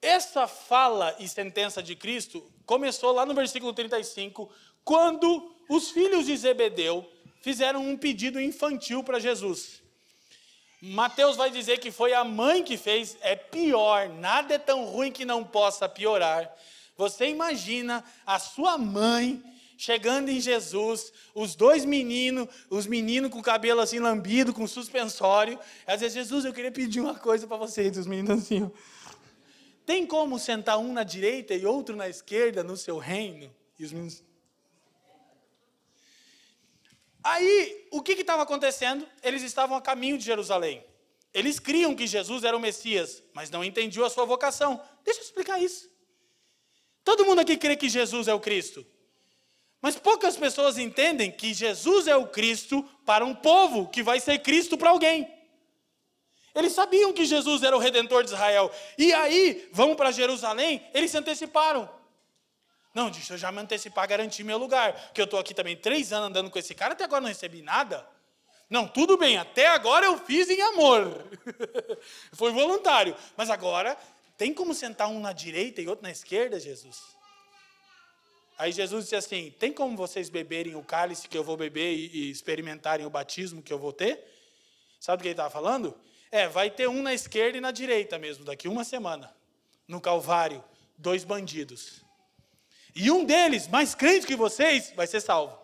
Essa 0.00 0.48
fala 0.48 1.14
e 1.18 1.28
sentença 1.28 1.82
de 1.82 1.94
Cristo 1.94 2.52
começou 2.66 3.12
lá 3.12 3.24
no 3.24 3.34
versículo 3.34 3.72
35, 3.72 4.50
quando 4.84 5.54
os 5.68 5.90
filhos 5.90 6.26
de 6.26 6.36
Zebedeu 6.36 7.08
fizeram 7.42 7.86
um 7.86 7.96
pedido 7.96 8.40
infantil 8.40 9.04
para 9.04 9.18
Jesus. 9.18 9.82
Mateus 10.80 11.36
vai 11.36 11.50
dizer 11.50 11.78
que 11.78 11.90
foi 11.90 12.12
a 12.12 12.24
mãe 12.24 12.62
que 12.62 12.76
fez, 12.76 13.16
é 13.20 13.36
pior, 13.36 14.08
nada 14.08 14.54
é 14.54 14.58
tão 14.58 14.84
ruim 14.84 15.12
que 15.12 15.24
não 15.24 15.44
possa 15.44 15.88
piorar. 15.88 16.50
Você 16.96 17.28
imagina 17.28 18.02
a 18.24 18.38
sua 18.38 18.78
mãe 18.78 19.42
chegando 19.76 20.28
em 20.28 20.40
Jesus, 20.40 21.12
os 21.34 21.54
dois 21.54 21.84
meninos, 21.84 22.48
os 22.70 22.86
meninos 22.86 23.30
com 23.30 23.40
o 23.40 23.42
cabelo 23.42 23.80
assim 23.80 23.98
lambido, 23.98 24.52
com 24.52 24.66
suspensório. 24.66 25.58
Às 25.86 26.00
vezes, 26.00 26.14
Jesus, 26.14 26.44
eu 26.44 26.52
queria 26.52 26.70
pedir 26.70 27.00
uma 27.00 27.16
coisa 27.16 27.46
para 27.46 27.56
vocês, 27.56 27.96
os 27.96 28.06
meninos 28.06 28.42
assim. 28.42 28.62
Ó. 28.64 28.70
Tem 29.84 30.06
como 30.06 30.38
sentar 30.38 30.78
um 30.78 30.92
na 30.92 31.02
direita 31.02 31.54
e 31.54 31.66
outro 31.66 31.96
na 31.96 32.08
esquerda 32.08 32.62
no 32.62 32.76
seu 32.76 32.98
reino? 32.98 33.50
E 33.78 33.84
os 33.84 33.92
meninos. 33.92 34.22
Aí, 37.24 37.86
o 37.90 38.02
que 38.02 38.12
estava 38.12 38.42
acontecendo? 38.42 39.06
Eles 39.22 39.42
estavam 39.42 39.76
a 39.76 39.82
caminho 39.82 40.18
de 40.18 40.24
Jerusalém. 40.24 40.84
Eles 41.32 41.58
criam 41.58 41.94
que 41.94 42.06
Jesus 42.06 42.44
era 42.44 42.56
o 42.56 42.60
Messias, 42.60 43.22
mas 43.32 43.50
não 43.50 43.64
entendiam 43.64 44.04
a 44.04 44.10
sua 44.10 44.24
vocação. 44.24 44.82
Deixa 45.04 45.20
eu 45.20 45.24
explicar 45.24 45.60
isso. 45.62 45.90
Todo 47.04 47.24
mundo 47.24 47.40
aqui 47.40 47.56
crê 47.56 47.76
que 47.76 47.88
Jesus 47.88 48.28
é 48.28 48.34
o 48.34 48.40
Cristo. 48.40 48.86
Mas 49.80 49.96
poucas 49.96 50.36
pessoas 50.36 50.78
entendem 50.78 51.30
que 51.30 51.52
Jesus 51.52 52.06
é 52.06 52.16
o 52.16 52.28
Cristo 52.28 52.88
para 53.04 53.24
um 53.24 53.34
povo 53.34 53.88
que 53.88 54.02
vai 54.02 54.20
ser 54.20 54.38
Cristo 54.40 54.76
para 54.76 54.90
alguém. 54.90 55.28
Eles 56.54 56.72
sabiam 56.72 57.12
que 57.12 57.24
Jesus 57.24 57.62
era 57.62 57.76
o 57.76 57.80
redentor 57.80 58.22
de 58.22 58.30
Israel. 58.30 58.70
E 58.98 59.12
aí, 59.12 59.68
vão 59.72 59.96
para 59.96 60.12
Jerusalém, 60.12 60.86
eles 60.92 61.10
se 61.10 61.16
anteciparam. 61.16 61.88
Não, 62.94 63.10
deixa 63.10 63.34
eu 63.34 63.38
já 63.38 63.50
me 63.50 63.60
antecipar, 63.60 64.06
garantir 64.06 64.44
meu 64.44 64.58
lugar. 64.58 64.92
Porque 64.92 65.20
eu 65.20 65.24
estou 65.24 65.40
aqui 65.40 65.54
também 65.54 65.76
três 65.76 66.12
anos 66.12 66.28
andando 66.28 66.50
com 66.50 66.58
esse 66.58 66.74
cara, 66.74 66.92
até 66.92 67.04
agora 67.04 67.22
não 67.22 67.28
recebi 67.28 67.62
nada. 67.62 68.06
Não, 68.68 68.88
tudo 68.88 69.16
bem, 69.18 69.36
até 69.36 69.68
agora 69.68 70.06
eu 70.06 70.18
fiz 70.18 70.48
em 70.48 70.60
amor. 70.62 71.26
Foi 72.32 72.52
voluntário. 72.52 73.14
Mas 73.36 73.50
agora, 73.50 73.96
tem 74.36 74.52
como 74.54 74.74
sentar 74.74 75.08
um 75.08 75.20
na 75.20 75.32
direita 75.32 75.80
e 75.80 75.88
outro 75.88 76.02
na 76.02 76.10
esquerda, 76.10 76.58
Jesus? 76.58 77.02
Aí 78.58 78.72
Jesus 78.72 79.04
disse 79.04 79.16
assim: 79.16 79.50
tem 79.58 79.72
como 79.72 79.96
vocês 79.96 80.28
beberem 80.30 80.74
o 80.74 80.82
cálice 80.82 81.28
que 81.28 81.36
eu 81.36 81.44
vou 81.44 81.56
beber 81.56 81.92
e, 81.92 82.30
experimentarem 82.30 83.04
o 83.04 83.10
batismo 83.10 83.62
que 83.62 83.72
eu 83.72 83.78
vou 83.78 83.92
ter? 83.92 84.24
Sabe 85.00 85.18
do 85.18 85.22
que 85.22 85.28
ele 85.28 85.32
estava 85.34 85.50
falando? 85.50 85.98
É, 86.30 86.48
vai 86.48 86.70
ter 86.70 86.88
um 86.88 87.02
na 87.02 87.12
esquerda 87.12 87.58
e 87.58 87.60
na 87.60 87.70
direita 87.70 88.18
mesmo, 88.18 88.44
daqui 88.44 88.68
uma 88.68 88.84
semana. 88.84 89.34
No 89.86 90.00
Calvário, 90.00 90.64
dois 90.96 91.24
bandidos. 91.24 92.01
E 92.94 93.10
um 93.10 93.24
deles, 93.24 93.68
mais 93.68 93.94
crente 93.94 94.26
que 94.26 94.36
vocês, 94.36 94.92
vai 94.94 95.06
ser 95.06 95.20
salvo. 95.20 95.58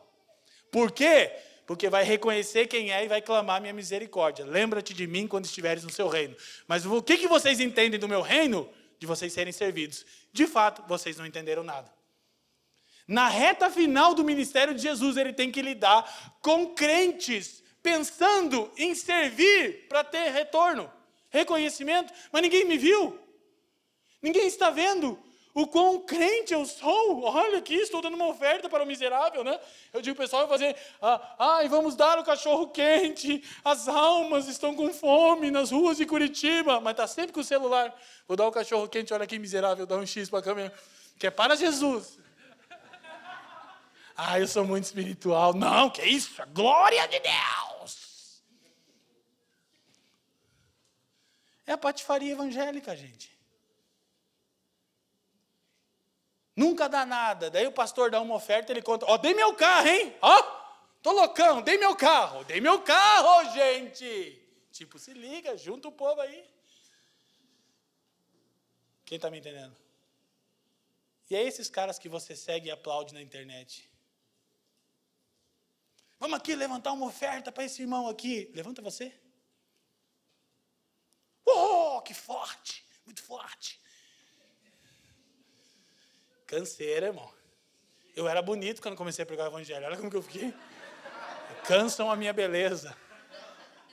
Por 0.70 0.90
quê? 0.90 1.32
Porque 1.66 1.90
vai 1.90 2.04
reconhecer 2.04 2.66
quem 2.66 2.92
é 2.92 3.04
e 3.04 3.08
vai 3.08 3.20
clamar 3.20 3.60
minha 3.60 3.72
misericórdia. 3.72 4.44
Lembra-te 4.44 4.94
de 4.94 5.06
mim 5.06 5.26
quando 5.26 5.44
estiveres 5.44 5.84
no 5.84 5.90
seu 5.90 6.08
reino. 6.08 6.34
Mas 6.66 6.86
o 6.86 7.02
que, 7.02 7.26
vocês 7.26 7.60
entendem 7.60 8.00
do 8.00 8.08
meu 8.08 8.22
reino? 8.22 8.68
De 8.98 9.06
vocês 9.06 9.32
serem 9.32 9.52
servidos. 9.52 10.04
De 10.32 10.46
fato, 10.46 10.82
vocês 10.88 11.16
não 11.16 11.26
entenderam 11.26 11.62
nada. 11.62 11.92
Na 13.06 13.28
reta 13.28 13.70
final 13.70 14.14
do 14.14 14.24
ministério 14.24 14.74
de 14.74 14.82
Jesus, 14.82 15.16
ele 15.16 15.32
tem 15.32 15.50
que 15.50 15.62
lidar 15.62 16.38
com 16.42 16.74
crentes 16.74 17.62
pensando 17.82 18.70
em 18.76 18.94
servir 18.94 19.86
para 19.88 20.04
ter 20.04 20.30
retorno, 20.30 20.90
reconhecimento, 21.30 22.12
mas 22.30 22.42
ninguém 22.42 22.64
me 22.66 22.76
viu. 22.76 23.18
Ninguém 24.20 24.46
está 24.46 24.68
vendo 24.70 25.18
o 25.62 25.66
quão 25.66 26.00
crente 26.00 26.54
eu 26.54 26.64
sou. 26.64 27.24
Olha 27.24 27.59
aqui, 27.59 27.74
estou 27.74 28.00
dando 28.00 28.14
uma 28.14 28.28
oferta 28.28 28.68
para 28.68 28.84
o 28.84 28.86
miserável, 28.86 29.42
né? 29.42 29.59
Eu 29.92 30.00
digo, 30.00 30.16
pessoal 30.16 30.46
vai 30.46 30.56
fazer, 30.56 30.76
ah, 31.02 31.34
ai, 31.36 31.68
vamos 31.68 31.96
dar 31.96 32.16
o 32.18 32.24
cachorro 32.24 32.68
quente, 32.68 33.42
as 33.64 33.88
almas 33.88 34.46
estão 34.46 34.72
com 34.74 34.92
fome 34.94 35.50
nas 35.50 35.72
ruas 35.72 35.96
de 35.96 36.06
Curitiba, 36.06 36.80
mas 36.80 36.92
está 36.92 37.09
sempre 37.09 37.32
com 37.32 37.40
o 37.40 37.44
celular. 37.44 37.92
Vou 38.28 38.36
dar 38.36 38.46
o 38.46 38.52
cachorro 38.52 38.88
quente, 38.88 39.12
olha 39.12 39.24
aqui, 39.24 39.36
miserável, 39.36 39.84
dá 39.84 39.96
um 39.96 40.06
X 40.06 40.30
para 40.30 40.38
a 40.38 40.42
câmera, 40.42 40.74
que 41.18 41.26
é 41.26 41.30
para 41.30 41.56
Jesus. 41.56 42.18
Ah, 44.16 44.38
eu 44.38 44.46
sou 44.46 44.64
muito 44.64 44.84
espiritual. 44.84 45.54
Não, 45.54 45.90
que 45.90 46.02
isso? 46.02 46.30
Glória 46.52 47.06
de 47.09 47.20
Deus! 47.20 48.42
É 51.66 51.72
a 51.72 51.78
patifaria 51.78 52.32
evangélica, 52.32 52.94
gente. 52.96 53.38
Nunca 56.59 56.88
dá 56.88 57.06
nada. 57.06 57.48
Daí 57.48 57.68
o 57.68 57.72
pastor 57.72 58.11
dá 58.11 58.20
uma 58.20 58.34
oferta, 58.34 58.72
ele 58.72 58.82
conta: 58.82 59.06
Ó, 59.06 59.14
oh, 59.14 59.18
dei 59.18 59.32
meu 59.32 59.54
carro, 59.54 59.86
hein? 59.86 60.12
Ó, 60.20 60.36
oh, 60.36 61.00
tô 61.00 61.12
loucão, 61.12 61.62
dei 61.62 61.78
meu 61.78 61.94
carro. 61.94 62.42
Dei 62.42 62.61
meu 62.61 62.82
carro, 62.82 63.48
gente. 63.52 64.42
Tipo, 64.72 64.98
se 64.98 65.12
liga, 65.14 65.56
junta 65.56 65.86
o 65.86 65.92
povo 65.92 66.20
aí. 66.20 66.44
Quem 69.04 69.14
está 69.14 69.30
me 69.30 69.38
entendendo? 69.38 69.76
E 71.30 71.36
é 71.36 71.44
esses 71.44 71.70
caras 71.70 71.96
que 71.96 72.09
você 72.09 72.34
segue 72.34 72.66
e 72.66 72.72
aplaude 72.72 73.14
na 73.14 73.22
internet. 73.22 73.88
Vamos 76.18 76.38
aqui 76.38 76.56
levantar 76.56 76.90
uma 76.90 77.06
oferta 77.06 77.52
para 77.52 77.62
esse 77.62 77.82
irmão 77.82 78.09
aqui. 78.09 78.50
Levanta 78.52 78.82
você. 78.82 79.14
Oh, 81.46 82.02
que 82.02 82.14
forte, 82.14 82.84
muito 83.06 83.22
forte. 83.22 83.77
Canseira, 86.49 87.09
irmão. 87.09 87.30
Eu 88.16 88.26
era 88.26 88.40
bonito 88.40 88.80
quando 88.80 88.96
comecei 88.96 89.22
a 89.22 89.26
pregar 89.26 89.46
o 89.46 89.51
evangelho. 89.51 89.84
Olha 89.84 89.99
como 89.99 90.11
que 90.11 90.16
eu 90.16 90.22
fiquei. 90.22 90.53
Cansam 91.66 92.11
a 92.11 92.16
minha 92.16 92.32
beleza. 92.32 92.96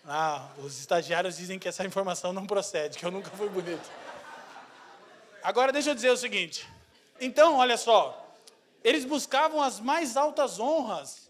Ah, 0.05 0.49
os 0.59 0.79
estagiários 0.79 1.35
dizem 1.35 1.59
que 1.59 1.67
essa 1.67 1.85
informação 1.85 2.31
não 2.31 2.47
procede, 2.47 2.97
que 2.97 3.05
eu 3.05 3.11
nunca 3.11 3.29
fui 3.31 3.49
bonito. 3.49 3.91
Agora 5.43 5.73
deixa 5.73 5.89
eu 5.89 5.95
dizer 5.95 6.09
o 6.11 6.15
seguinte. 6.15 6.65
Então, 7.19 7.57
olha 7.57 7.75
só. 7.75 8.25
Eles 8.81 9.03
buscavam 9.03 9.61
as 9.61 9.81
mais 9.81 10.15
altas 10.15 10.57
honras 10.57 11.29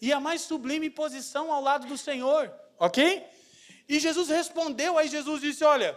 e 0.00 0.12
a 0.12 0.18
mais 0.18 0.40
sublime 0.40 0.90
posição 0.90 1.52
ao 1.52 1.62
lado 1.62 1.86
do 1.86 1.96
Senhor, 1.96 2.52
ok? 2.80 3.24
E 3.88 4.00
Jesus 4.00 4.28
respondeu, 4.28 4.98
aí 4.98 5.06
Jesus 5.06 5.40
disse: 5.40 5.62
Olha, 5.62 5.96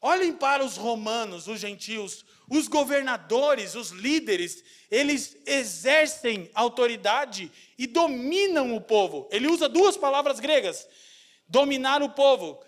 olhem 0.00 0.32
para 0.32 0.64
os 0.64 0.76
romanos, 0.76 1.48
os 1.48 1.60
gentios, 1.60 2.24
os 2.48 2.66
governadores, 2.68 3.74
os 3.74 3.90
líderes, 3.90 4.64
eles 4.90 5.36
exercem 5.46 6.50
autoridade 6.54 7.50
e 7.76 7.86
dominam 7.86 8.74
o 8.74 8.80
povo. 8.80 9.28
Ele 9.30 9.48
usa 9.48 9.68
duas 9.68 9.96
palavras 9.96 10.40
gregas: 10.40 10.88
dominar 11.46 12.02
o 12.02 12.10
povo, 12.10 12.62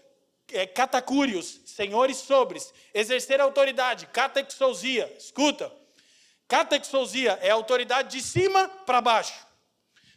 é, 0.53 0.67
catacúrios, 0.67 1.61
senhores 1.65 2.19
sobres, 2.19 2.73
exercer 2.93 3.41
autoridade, 3.41 4.07
catexousia. 4.09 5.13
Escuta, 5.19 5.73
catexousia 6.47 7.39
é 7.41 7.51
autoridade 7.51 8.19
de 8.19 8.23
cima 8.23 8.69
para 8.69 9.01
baixo. 9.01 9.47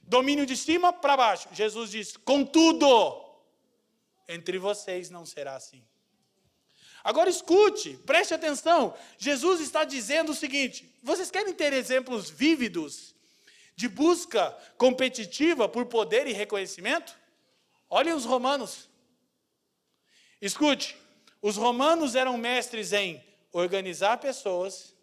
Domínio 0.02 0.46
de 0.46 0.58
cima 0.58 0.92
para 0.92 1.16
baixo. 1.16 1.48
Jesus 1.54 1.92
diz: 1.92 2.18
contudo, 2.18 3.24
entre 4.28 4.58
vocês 4.58 5.10
não 5.10 5.26
será 5.26 5.56
assim. 5.56 5.86
Agora 7.04 7.30
escute, 7.30 7.98
preste 8.06 8.34
atenção. 8.34 8.96
Jesus 9.18 9.60
está 9.60 9.84
dizendo 9.84 10.32
o 10.32 10.36
seguinte: 10.36 10.98
vocês 11.04 11.30
querem 11.30 11.54
ter 11.54 11.74
exemplos 11.74 12.30
vívidos 12.30 13.14
de 13.76 13.90
busca 13.90 14.52
competitiva 14.78 15.68
por 15.68 15.86
poder 15.86 16.28
e 16.28 16.34
reconhecimento? 16.34 17.18
Olhem 17.90 18.14
os 18.14 18.26
romanos. 18.26 18.90
Escute, 20.42 20.98
os 21.42 21.58
romanos 21.58 22.16
eram 22.16 22.38
mestres 22.38 22.94
em 22.94 23.24
organizar 23.52 24.18
pessoas, 24.20 24.96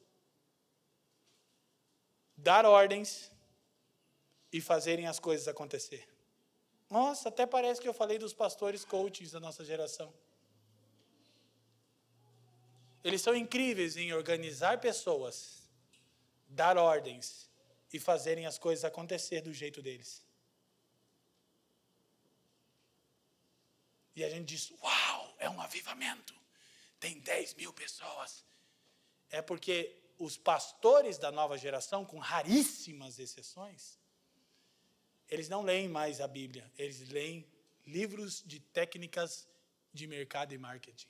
dar 2.36 2.64
ordens, 2.64 3.30
e 4.52 4.60
fazerem 4.60 5.06
as 5.06 5.18
coisas 5.18 5.48
acontecer. 5.48 6.06
Nossa, 6.88 7.28
até 7.28 7.46
parece 7.46 7.80
que 7.80 7.88
eu 7.88 7.94
falei 7.94 8.18
dos 8.18 8.32
pastores 8.32 8.84
coaches 8.84 9.30
da 9.30 9.40
nossa 9.40 9.64
geração. 9.64 10.12
Eles 13.02 13.22
são 13.22 13.34
incríveis 13.34 13.96
em 13.96 14.12
organizar 14.12 14.80
pessoas, 14.80 15.68
dar 16.48 16.76
ordens 16.76 17.50
e 17.92 17.98
fazerem 17.98 18.46
as 18.46 18.58
coisas 18.58 18.84
acontecer 18.84 19.40
do 19.40 19.52
jeito 19.52 19.80
deles. 19.80 20.24
E 24.14 24.24
a 24.24 24.28
gente 24.28 24.46
diz: 24.46 24.70
Uau, 24.82 25.34
é 25.38 25.48
um 25.48 25.60
avivamento. 25.60 26.34
Tem 26.98 27.18
10 27.18 27.54
mil 27.54 27.72
pessoas. 27.72 28.44
É 29.30 29.40
porque 29.40 29.96
os 30.18 30.36
pastores 30.36 31.16
da 31.16 31.32
nova 31.32 31.56
geração, 31.56 32.04
com 32.04 32.18
raríssimas 32.18 33.18
exceções, 33.18 33.98
eles 35.28 35.48
não 35.48 35.62
leem 35.62 35.88
mais 35.88 36.20
a 36.20 36.28
Bíblia, 36.28 36.70
eles 36.76 37.08
leem 37.08 37.46
livros 37.86 38.42
de 38.44 38.60
técnicas 38.60 39.48
de 39.92 40.06
mercado 40.06 40.52
e 40.52 40.58
marketing. 40.58 41.08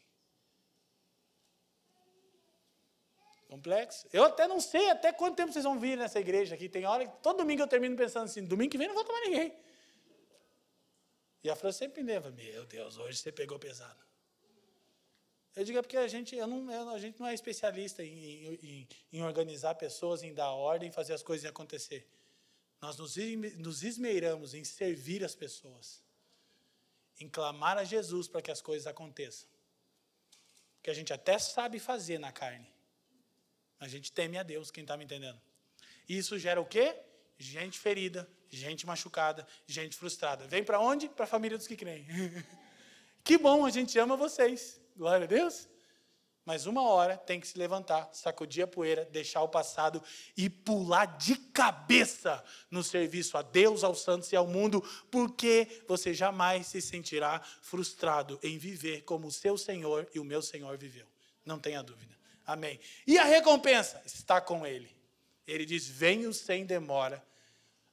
Complexo. 3.50 4.06
Eu 4.12 4.22
até 4.22 4.46
não 4.46 4.60
sei 4.60 4.90
até 4.90 5.12
quanto 5.12 5.34
tempo 5.34 5.52
vocês 5.52 5.64
vão 5.64 5.76
vir 5.76 5.98
nessa 5.98 6.20
igreja 6.20 6.54
aqui. 6.54 6.68
Tem 6.68 6.86
hora 6.86 7.04
que 7.04 7.20
todo 7.20 7.38
domingo 7.38 7.60
eu 7.62 7.66
termino 7.66 7.96
pensando 7.96 8.26
assim: 8.26 8.44
domingo 8.44 8.70
que 8.70 8.78
vem 8.78 8.86
não 8.86 8.94
volta 8.94 9.12
mais 9.12 9.28
ninguém. 9.28 9.52
E 11.42 11.50
a 11.50 11.56
Fran 11.56 11.72
sempre 11.72 12.00
leva: 12.00 12.30
Meu 12.30 12.64
Deus, 12.64 12.96
hoje 12.96 13.18
você 13.18 13.32
pegou 13.32 13.58
pesado. 13.58 13.98
Eu 15.56 15.64
digo 15.64 15.78
é 15.78 15.82
porque 15.82 15.96
a 15.96 16.06
gente, 16.06 16.36
eu 16.36 16.46
não, 16.46 16.92
a 16.94 16.98
gente 17.00 17.18
não 17.18 17.26
é 17.26 17.34
especialista 17.34 18.04
em, 18.04 18.54
em, 18.62 18.88
em 19.14 19.22
organizar 19.24 19.74
pessoas, 19.74 20.22
em 20.22 20.32
dar 20.32 20.52
ordem, 20.52 20.92
fazer 20.92 21.12
as 21.12 21.22
coisas 21.24 21.44
acontecer. 21.44 22.08
Nós 22.80 22.96
nos 22.98 23.82
esmeiramos 23.82 24.54
em 24.54 24.62
servir 24.62 25.24
as 25.24 25.34
pessoas, 25.34 26.04
em 27.18 27.28
clamar 27.28 27.76
a 27.76 27.82
Jesus 27.82 28.28
para 28.28 28.40
que 28.40 28.52
as 28.52 28.62
coisas 28.62 28.86
aconteçam. 28.86 29.48
Que 30.80 30.88
a 30.88 30.94
gente 30.94 31.12
até 31.12 31.36
sabe 31.36 31.80
fazer 31.80 32.20
na 32.20 32.30
carne. 32.30 32.72
A 33.80 33.88
gente 33.88 34.12
teme 34.12 34.36
a 34.36 34.42
Deus, 34.42 34.70
quem 34.70 34.82
está 34.82 34.96
me 34.96 35.04
entendendo? 35.04 35.40
Isso 36.06 36.38
gera 36.38 36.60
o 36.60 36.66
quê? 36.66 36.94
Gente 37.38 37.78
ferida, 37.78 38.28
gente 38.50 38.86
machucada, 38.86 39.46
gente 39.66 39.96
frustrada. 39.96 40.46
Vem 40.46 40.62
para 40.62 40.78
onde? 40.78 41.08
Para 41.08 41.24
a 41.24 41.28
família 41.28 41.56
dos 41.56 41.66
que 41.66 41.74
creem. 41.74 42.06
que 43.24 43.38
bom, 43.38 43.64
a 43.64 43.70
gente 43.70 43.98
ama 43.98 44.16
vocês. 44.16 44.78
Glória 44.94 45.24
a 45.24 45.28
Deus. 45.28 45.66
Mas 46.44 46.66
uma 46.66 46.82
hora 46.82 47.16
tem 47.16 47.38
que 47.38 47.46
se 47.46 47.56
levantar, 47.56 48.10
sacudir 48.12 48.64
a 48.64 48.66
poeira, 48.66 49.04
deixar 49.04 49.42
o 49.42 49.48
passado 49.48 50.02
e 50.36 50.50
pular 50.50 51.04
de 51.04 51.36
cabeça 51.36 52.42
no 52.70 52.82
serviço 52.82 53.38
a 53.38 53.42
Deus, 53.42 53.84
aos 53.84 54.02
santos 54.02 54.32
e 54.32 54.36
ao 54.36 54.46
mundo, 54.46 54.82
porque 55.10 55.82
você 55.86 56.12
jamais 56.12 56.66
se 56.66 56.82
sentirá 56.82 57.40
frustrado 57.62 58.38
em 58.42 58.58
viver 58.58 59.02
como 59.02 59.28
o 59.28 59.32
seu 59.32 59.56
Senhor 59.56 60.08
e 60.14 60.18
o 60.18 60.24
meu 60.24 60.42
Senhor 60.42 60.76
viveu. 60.76 61.06
Não 61.44 61.58
tenha 61.58 61.82
dúvida. 61.82 62.19
Amém. 62.46 62.80
E 63.06 63.18
a 63.18 63.24
recompensa 63.24 64.02
está 64.04 64.40
com 64.40 64.66
Ele. 64.66 64.94
Ele 65.46 65.64
diz: 65.64 65.86
Venho 65.86 66.32
sem 66.32 66.64
demora, 66.64 67.24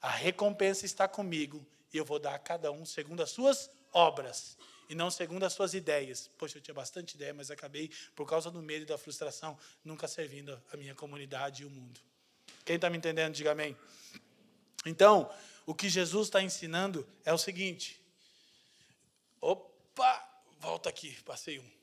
a 0.02 0.10
recompensa 0.10 0.86
está 0.86 1.08
comigo 1.08 1.66
e 1.94 1.98
eu 1.98 2.06
vou 2.06 2.20
dar 2.20 2.36
a 2.36 2.40
cada 2.40 2.72
um 2.72 2.86
segundo 2.86 3.22
as 3.24 3.32
suas 3.32 3.70
obras 3.92 4.58
e 4.90 4.96
não 4.96 5.10
segundo 5.12 5.44
as 5.44 5.54
suas 5.54 5.74
ideias. 5.74 6.30
Poxa, 6.38 6.58
eu 6.58 6.62
tinha 6.62 6.74
bastante 6.74 7.16
ideia, 7.16 7.34
mas 7.34 7.52
acabei, 7.52 7.92
por 8.16 8.28
causa 8.28 8.50
do 8.50 8.62
medo 8.62 8.84
e 8.84 8.86
da 8.86 8.98
frustração, 8.98 9.58
nunca 9.84 10.08
servindo 10.08 10.62
a 10.72 10.78
minha 10.78 10.96
comunidade 10.96 11.64
e 11.64 11.66
o 11.66 11.70
mundo. 11.70 12.00
Quem 12.64 12.76
está 12.76 12.90
me 12.90 12.98
entendendo, 12.98 13.34
diga 13.34 13.52
amém. 13.52 13.76
Então, 14.86 15.30
o 15.66 15.74
que 15.74 15.90
Jesus 15.90 16.28
está 16.28 16.42
ensinando 16.42 17.08
é 17.26 17.34
o 17.34 17.38
seguinte. 17.38 18.02
Opa, 19.42 20.44
volta 20.60 20.90
aqui, 20.90 21.22
passei 21.24 21.60
um. 21.60 21.77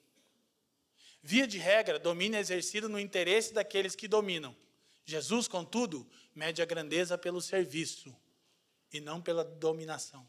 Via 1.27 1.47
de 1.47 1.57
regra, 1.57 1.99
domínio 1.99 2.37
é 2.37 2.41
exercido 2.41 2.87
no 2.87 3.01
interesse 3.01 3.55
daqueles 3.55 3.97
que 3.97 4.07
dominam. 4.07 4.55
Jesus, 5.07 5.49
contudo, 5.49 6.07
mede 6.35 6.61
a 6.61 6.67
grandeza 6.67 7.17
pelo 7.17 7.41
serviço 7.41 8.15
e 8.93 9.01
não 9.01 9.23
pela 9.23 9.43
dominação. 9.43 10.29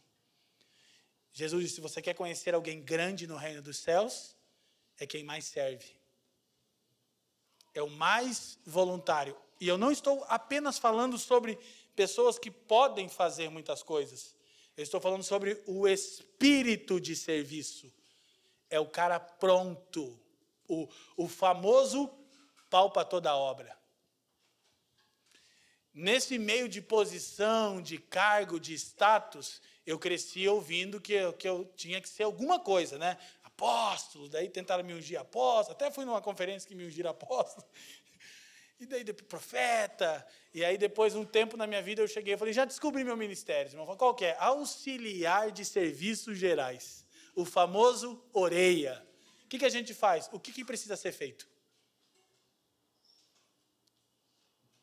Jesus 1.33 1.63
disse: 1.63 1.75
se 1.75 1.81
você 1.81 2.01
quer 2.01 2.13
conhecer 2.13 2.55
alguém 2.55 2.81
grande 2.81 3.27
no 3.27 3.35
reino 3.35 3.61
dos 3.61 3.75
céus, 3.75 4.37
é 4.97 5.05
quem 5.05 5.21
mais 5.21 5.43
serve. 5.43 5.85
É 7.73 7.81
o 7.81 7.89
mais 7.89 8.57
voluntário. 8.65 9.35
E 9.59 9.67
eu 9.67 9.77
não 9.77 9.91
estou 9.91 10.23
apenas 10.29 10.77
falando 10.77 11.17
sobre 11.17 11.59
pessoas 11.93 12.39
que 12.39 12.49
podem 12.49 13.09
fazer 13.09 13.49
muitas 13.49 13.83
coisas. 13.83 14.33
Eu 14.77 14.83
estou 14.83 15.01
falando 15.01 15.23
sobre 15.23 15.61
o 15.67 15.89
espírito 15.89 17.01
de 17.01 17.17
serviço. 17.17 17.93
É 18.69 18.79
o 18.79 18.87
cara 18.87 19.19
pronto. 19.19 20.17
O, 20.67 20.87
o 21.15 21.27
famoso 21.27 22.09
pau 22.69 22.91
para 22.91 23.05
toda 23.05 23.35
obra. 23.35 23.75
Nesse 25.93 26.37
meio 26.37 26.67
de 26.67 26.81
posição, 26.81 27.81
de 27.81 27.97
cargo, 27.97 28.59
de 28.59 28.73
status, 28.73 29.61
eu 29.85 29.97
cresci 29.97 30.45
ouvindo 30.45 30.99
que 30.99 31.13
eu, 31.13 31.31
que 31.31 31.47
eu 31.47 31.71
tinha 31.75 32.01
que 32.01 32.09
ser 32.09 32.23
alguma 32.23 32.59
coisa, 32.59 32.97
né? 32.97 33.17
Apóstolo, 33.43 34.27
daí 34.27 34.49
tentaram 34.49 34.83
me 34.83 34.93
ungir 34.93 35.17
apóstolo, 35.17 35.73
até 35.73 35.89
fui 35.89 36.03
numa 36.03 36.21
conferência 36.21 36.67
que 36.67 36.75
me 36.75 36.85
ungiram 36.85 37.11
apóstolo. 37.11 37.65
E 38.77 38.85
daí 38.85 39.05
depois 39.05 39.25
profeta, 39.29 40.27
e 40.53 40.65
aí 40.65 40.77
depois 40.77 41.15
um 41.15 41.23
tempo 41.23 41.55
na 41.55 41.65
minha 41.65 41.81
vida 41.81 42.01
eu 42.01 42.09
cheguei 42.09 42.33
e 42.33 42.37
falei, 42.37 42.53
já 42.53 42.65
descobri 42.65 43.05
meu 43.05 43.15
ministério, 43.15 43.71
irmão. 43.71 43.95
Qual 43.95 44.13
que 44.13 44.25
é? 44.25 44.35
Auxiliar 44.37 45.49
de 45.49 45.63
serviços 45.63 46.37
gerais. 46.37 47.05
O 47.33 47.45
famoso 47.45 48.21
orelha. 48.33 49.01
O 49.45 49.47
que, 49.47 49.59
que 49.59 49.65
a 49.65 49.69
gente 49.69 49.93
faz? 49.93 50.27
O 50.31 50.39
que, 50.39 50.51
que 50.51 50.65
precisa 50.65 50.95
ser 50.97 51.11
feito? 51.11 51.47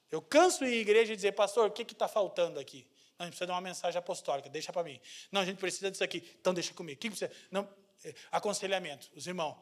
Eu 0.09 0.23
canso 0.23 0.65
em 0.65 0.75
igreja 0.75 1.13
e 1.13 1.17
dizer, 1.17 1.33
pastor, 1.33 1.69
o 1.69 1.73
que 1.73 1.83
está 1.83 2.07
faltando 2.07 2.61
aqui? 2.61 2.87
Não, 3.19 3.25
a 3.25 3.27
gente 3.27 3.33
precisa 3.33 3.47
dar 3.47 3.55
uma 3.55 3.61
mensagem 3.61 3.99
apostólica, 3.99 4.49
deixa 4.49 4.73
para 4.73 4.85
mim. 4.85 5.01
Não, 5.33 5.41
a 5.41 5.45
gente 5.45 5.59
precisa 5.59 5.91
disso 5.91 6.05
aqui, 6.05 6.23
então 6.41 6.55
deixa 6.55 6.73
comigo. 6.75 6.97
O 6.97 7.01
que 7.01 7.11
precisa? 7.11 7.33
Não, 7.51 7.69
é, 8.05 8.15
aconselhamento. 8.31 9.11
Os 9.17 9.27
irmãos, 9.27 9.57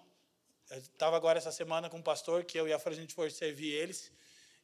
estava 0.70 1.16
agora 1.16 1.38
essa 1.38 1.50
semana 1.50 1.88
com 1.88 1.96
um 1.96 2.02
pastor, 2.02 2.44
que 2.44 2.58
eu 2.58 2.68
e 2.68 2.72
a 2.72 2.78
Fran, 2.78 2.92
a 2.92 2.96
gente 2.96 3.14
foi 3.14 3.30
servir 3.30 3.72
eles, 3.72 4.12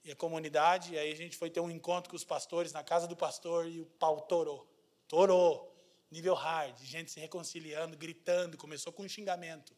e 0.05 0.13
a 0.13 0.17
comunidade, 0.17 0.93
e 0.93 0.99
aí 0.99 1.13
a 1.13 1.17
gente 1.17 1.37
foi 1.37 1.49
ter 1.49 1.61
um 1.61 1.71
encontro 1.71 2.11
com 2.11 2.17
os 2.17 2.25
pastores 2.25 2.73
na 2.73 2.85
casa 2.85 3.07
do 3.07 3.17
pastor, 3.17 3.67
e 3.67 3.81
o 3.81 3.87
pau 3.87 4.21
torou. 4.23 4.71
Torou. 5.09 5.73
Nível 6.11 6.35
hard, 6.35 6.79
gente 6.83 7.11
se 7.11 7.21
reconciliando, 7.21 7.97
gritando, 7.97 8.57
começou 8.57 8.93
com 8.93 9.03
um 9.03 9.09
xingamento. 9.09 9.75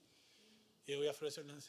Eu 0.88 1.04
e 1.04 1.08
a 1.08 1.12
Fran 1.12 1.28
olhando 1.36 1.58
assim. 1.58 1.68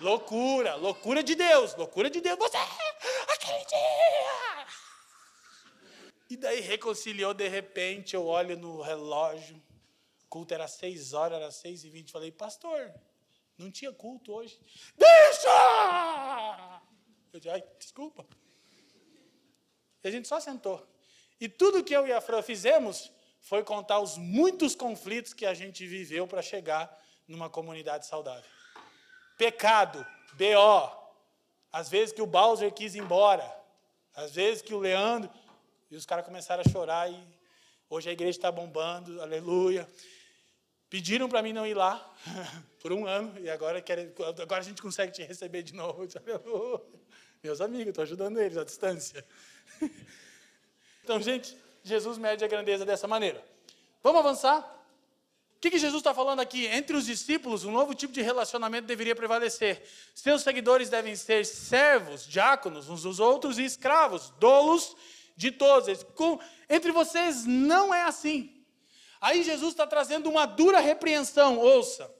Loucura, 0.00 0.74
loucura 0.74 1.22
de 1.22 1.36
Deus, 1.36 1.76
loucura 1.76 2.10
de 2.10 2.20
Deus. 2.20 2.36
Você 2.36 2.56
aquele 2.56 3.64
dia. 3.66 4.66
E 6.28 6.36
daí 6.36 6.60
reconciliou 6.60 7.32
de 7.32 7.46
repente, 7.46 8.16
eu 8.16 8.26
olho 8.26 8.56
no 8.56 8.82
relógio, 8.82 9.62
culto 10.28 10.52
era 10.52 10.66
seis 10.66 11.12
horas, 11.12 11.38
era 11.38 11.52
seis 11.52 11.84
e 11.84 11.88
vinte. 11.88 12.10
Falei, 12.10 12.32
pastor, 12.32 12.92
não 13.56 13.70
tinha 13.70 13.92
culto 13.92 14.32
hoje. 14.32 14.58
Deixa! 14.96 16.82
Eu 17.32 17.38
disse, 17.38 17.48
ai, 17.50 17.62
desculpa. 17.78 18.26
E 20.02 20.08
a 20.08 20.10
gente 20.10 20.26
só 20.26 20.40
sentou. 20.40 20.84
E 21.40 21.48
tudo 21.48 21.84
que 21.84 21.94
eu 21.94 22.08
e 22.08 22.12
a 22.12 22.20
Fran 22.20 22.42
fizemos 22.42 23.12
foi 23.40 23.62
contar 23.62 24.00
os 24.00 24.18
muitos 24.18 24.74
conflitos 24.74 25.32
que 25.32 25.46
a 25.46 25.54
gente 25.54 25.86
viveu 25.86 26.26
para 26.26 26.42
chegar 26.42 26.99
numa 27.30 27.48
comunidade 27.48 28.06
saudável. 28.06 28.50
Pecado, 29.38 30.04
BO. 30.32 31.00
Às 31.72 31.88
vezes 31.88 32.12
que 32.12 32.20
o 32.20 32.26
Bowser 32.26 32.72
quis 32.72 32.94
ir 32.94 32.98
embora. 32.98 33.48
Às 34.14 34.34
vezes 34.34 34.60
que 34.60 34.74
o 34.74 34.78
Leandro. 34.78 35.30
E 35.90 35.96
os 35.96 36.04
caras 36.04 36.24
começaram 36.24 36.62
a 36.66 36.70
chorar 36.70 37.10
e 37.10 37.24
hoje 37.88 38.08
a 38.08 38.12
igreja 38.12 38.38
está 38.38 38.52
bombando, 38.52 39.20
aleluia. 39.22 39.88
Pediram 40.88 41.28
para 41.28 41.42
mim 41.42 41.52
não 41.52 41.66
ir 41.66 41.74
lá 41.74 42.14
por 42.82 42.92
um 42.92 43.06
ano 43.06 43.38
e 43.40 43.48
agora, 43.48 43.80
quer, 43.80 44.12
agora 44.40 44.60
a 44.60 44.64
gente 44.64 44.82
consegue 44.82 45.12
te 45.12 45.22
receber 45.22 45.62
de 45.62 45.74
novo. 45.74 46.06
Meus 47.42 47.60
amigos, 47.60 47.88
estou 47.88 48.02
ajudando 48.02 48.40
eles 48.40 48.56
à 48.56 48.64
distância. 48.64 49.24
Então, 51.02 51.20
gente, 51.20 51.56
Jesus 51.82 52.18
mede 52.18 52.44
a 52.44 52.46
grandeza 52.46 52.84
dessa 52.84 53.08
maneira. 53.08 53.42
Vamos 54.02 54.20
avançar? 54.20 54.79
O 55.60 55.62
que, 55.62 55.72
que 55.72 55.78
Jesus 55.78 56.00
está 56.00 56.14
falando 56.14 56.40
aqui? 56.40 56.64
Entre 56.68 56.96
os 56.96 57.04
discípulos, 57.04 57.66
um 57.66 57.70
novo 57.70 57.94
tipo 57.94 58.14
de 58.14 58.22
relacionamento 58.22 58.86
deveria 58.86 59.14
prevalecer. 59.14 59.86
Seus 60.14 60.40
seguidores 60.40 60.88
devem 60.88 61.14
ser 61.14 61.44
servos, 61.44 62.26
diáconos 62.26 62.88
uns 62.88 63.02
dos 63.02 63.20
outros 63.20 63.58
e 63.58 63.64
escravos, 63.66 64.30
dolos 64.38 64.96
de 65.36 65.50
todos. 65.50 66.02
Com, 66.14 66.40
entre 66.66 66.90
vocês 66.92 67.44
não 67.44 67.92
é 67.92 68.04
assim. 68.04 68.64
Aí 69.20 69.42
Jesus 69.42 69.72
está 69.72 69.86
trazendo 69.86 70.30
uma 70.30 70.46
dura 70.46 70.80
repreensão. 70.80 71.58
Ouça. 71.58 72.10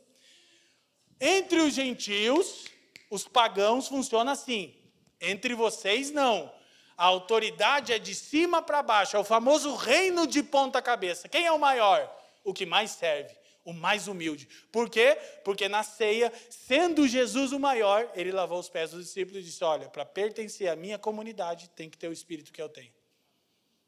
Entre 1.19 1.63
os 1.63 1.73
gentios, 1.73 2.67
os 3.09 3.27
pagãos, 3.27 3.89
funciona 3.89 4.33
assim. 4.33 4.75
Entre 5.19 5.55
vocês, 5.55 6.11
não. 6.11 6.53
A 6.95 7.07
autoridade 7.07 7.91
é 7.91 7.99
de 7.99 8.15
cima 8.15 8.61
para 8.61 8.83
baixo. 8.83 9.17
É 9.17 9.19
o 9.19 9.25
famoso 9.25 9.75
reino 9.77 10.27
de 10.27 10.43
ponta 10.43 10.83
cabeça. 10.83 11.27
Quem 11.27 11.47
é 11.47 11.53
o 11.53 11.59
maior? 11.59 12.20
O 12.51 12.55
que 12.55 12.67
mais 12.67 12.91
serve, 12.91 13.35
o 13.65 13.73
mais 13.73 14.09
humilde. 14.09 14.49
Por 14.73 14.91
quê? 14.91 15.17
Porque 15.45 15.69
na 15.69 15.83
ceia, 15.83 16.33
sendo 16.49 17.07
Jesus 17.07 17.53
o 17.53 17.61
maior, 17.61 18.11
ele 18.15 18.33
lavou 18.33 18.59
os 18.59 18.69
pés 18.69 18.91
dos 18.91 19.05
discípulos 19.05 19.43
e 19.43 19.47
disse: 19.47 19.63
Olha, 19.63 19.89
para 19.89 20.05
pertencer 20.05 20.69
à 20.69 20.77
minha 20.77 20.99
comunidade, 20.99 21.71
tem 21.71 21.89
que 21.89 21.97
ter 21.97 22.09
o 22.09 22.13
espírito 22.13 22.53
que 22.53 22.61
eu 22.61 22.69
tenho. 22.69 22.93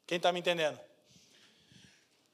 Quem 0.05 0.17
está 0.17 0.31
me 0.31 0.39
entendendo? 0.39 0.79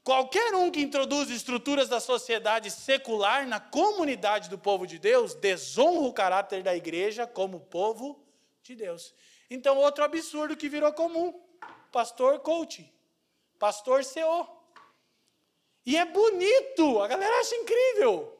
Qualquer 0.04 0.56
um 0.56 0.72
que 0.72 0.82
introduz 0.82 1.30
estruturas 1.30 1.88
da 1.88 2.00
sociedade 2.00 2.72
secular 2.72 3.48
na 3.48 3.60
comunidade 3.60 4.50
do 4.50 4.58
povo 4.58 4.88
de 4.88 4.98
Deus 4.98 5.36
desonra 5.36 6.08
o 6.08 6.14
caráter 6.14 6.64
da 6.64 6.76
igreja 6.76 7.28
como 7.28 7.60
povo 7.60 8.26
de 8.64 8.76
Deus. 8.76 9.14
Então, 9.50 9.78
outro 9.78 10.04
absurdo 10.04 10.58
que 10.58 10.70
virou 10.70 10.92
comum: 10.94 11.40
pastor 11.92 12.40
coaching, 12.40 12.90
pastor 13.58 14.04
CEO. 14.04 14.59
E 15.90 15.98
é 15.98 16.06
bonito, 16.06 17.02
a 17.02 17.08
galera 17.08 17.40
acha 17.40 17.56
incrível. 17.56 18.40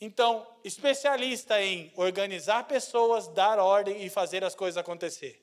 Então, 0.00 0.46
especialista 0.64 1.60
em 1.60 1.92
organizar 1.94 2.66
pessoas, 2.66 3.28
dar 3.28 3.58
ordem 3.58 4.02
e 4.02 4.08
fazer 4.08 4.42
as 4.44 4.54
coisas 4.54 4.78
acontecer. 4.78 5.38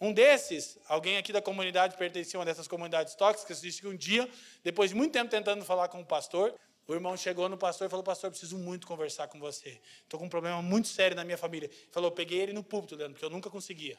Um 0.00 0.12
desses, 0.12 0.76
alguém 0.88 1.18
aqui 1.18 1.32
da 1.32 1.40
comunidade 1.40 1.96
pertencia 1.96 2.36
a 2.36 2.40
uma 2.40 2.44
dessas 2.44 2.66
comunidades 2.66 3.14
tóxicas, 3.14 3.60
disse 3.60 3.80
que 3.80 3.86
um 3.86 3.96
dia, 3.96 4.28
depois 4.64 4.90
de 4.90 4.96
muito 4.96 5.12
tempo 5.12 5.30
tentando 5.30 5.64
falar 5.64 5.86
com 5.86 6.00
o 6.00 6.04
pastor, 6.04 6.52
o 6.88 6.92
irmão 6.92 7.16
chegou 7.16 7.48
no 7.48 7.56
pastor 7.56 7.86
e 7.86 7.90
falou: 7.90 8.02
Pastor, 8.02 8.30
preciso 8.30 8.58
muito 8.58 8.88
conversar 8.88 9.28
com 9.28 9.38
você. 9.38 9.80
Estou 10.02 10.18
com 10.18 10.26
um 10.26 10.28
problema 10.28 10.60
muito 10.60 10.88
sério 10.88 11.14
na 11.14 11.22
minha 11.22 11.38
família. 11.38 11.68
Ele 11.68 11.92
falou: 11.92 12.10
Peguei 12.10 12.40
ele 12.40 12.52
no 12.52 12.64
púlpito, 12.64 12.96
Leandro, 12.96 13.12
porque 13.14 13.24
eu 13.24 13.30
nunca 13.30 13.48
conseguia. 13.48 13.96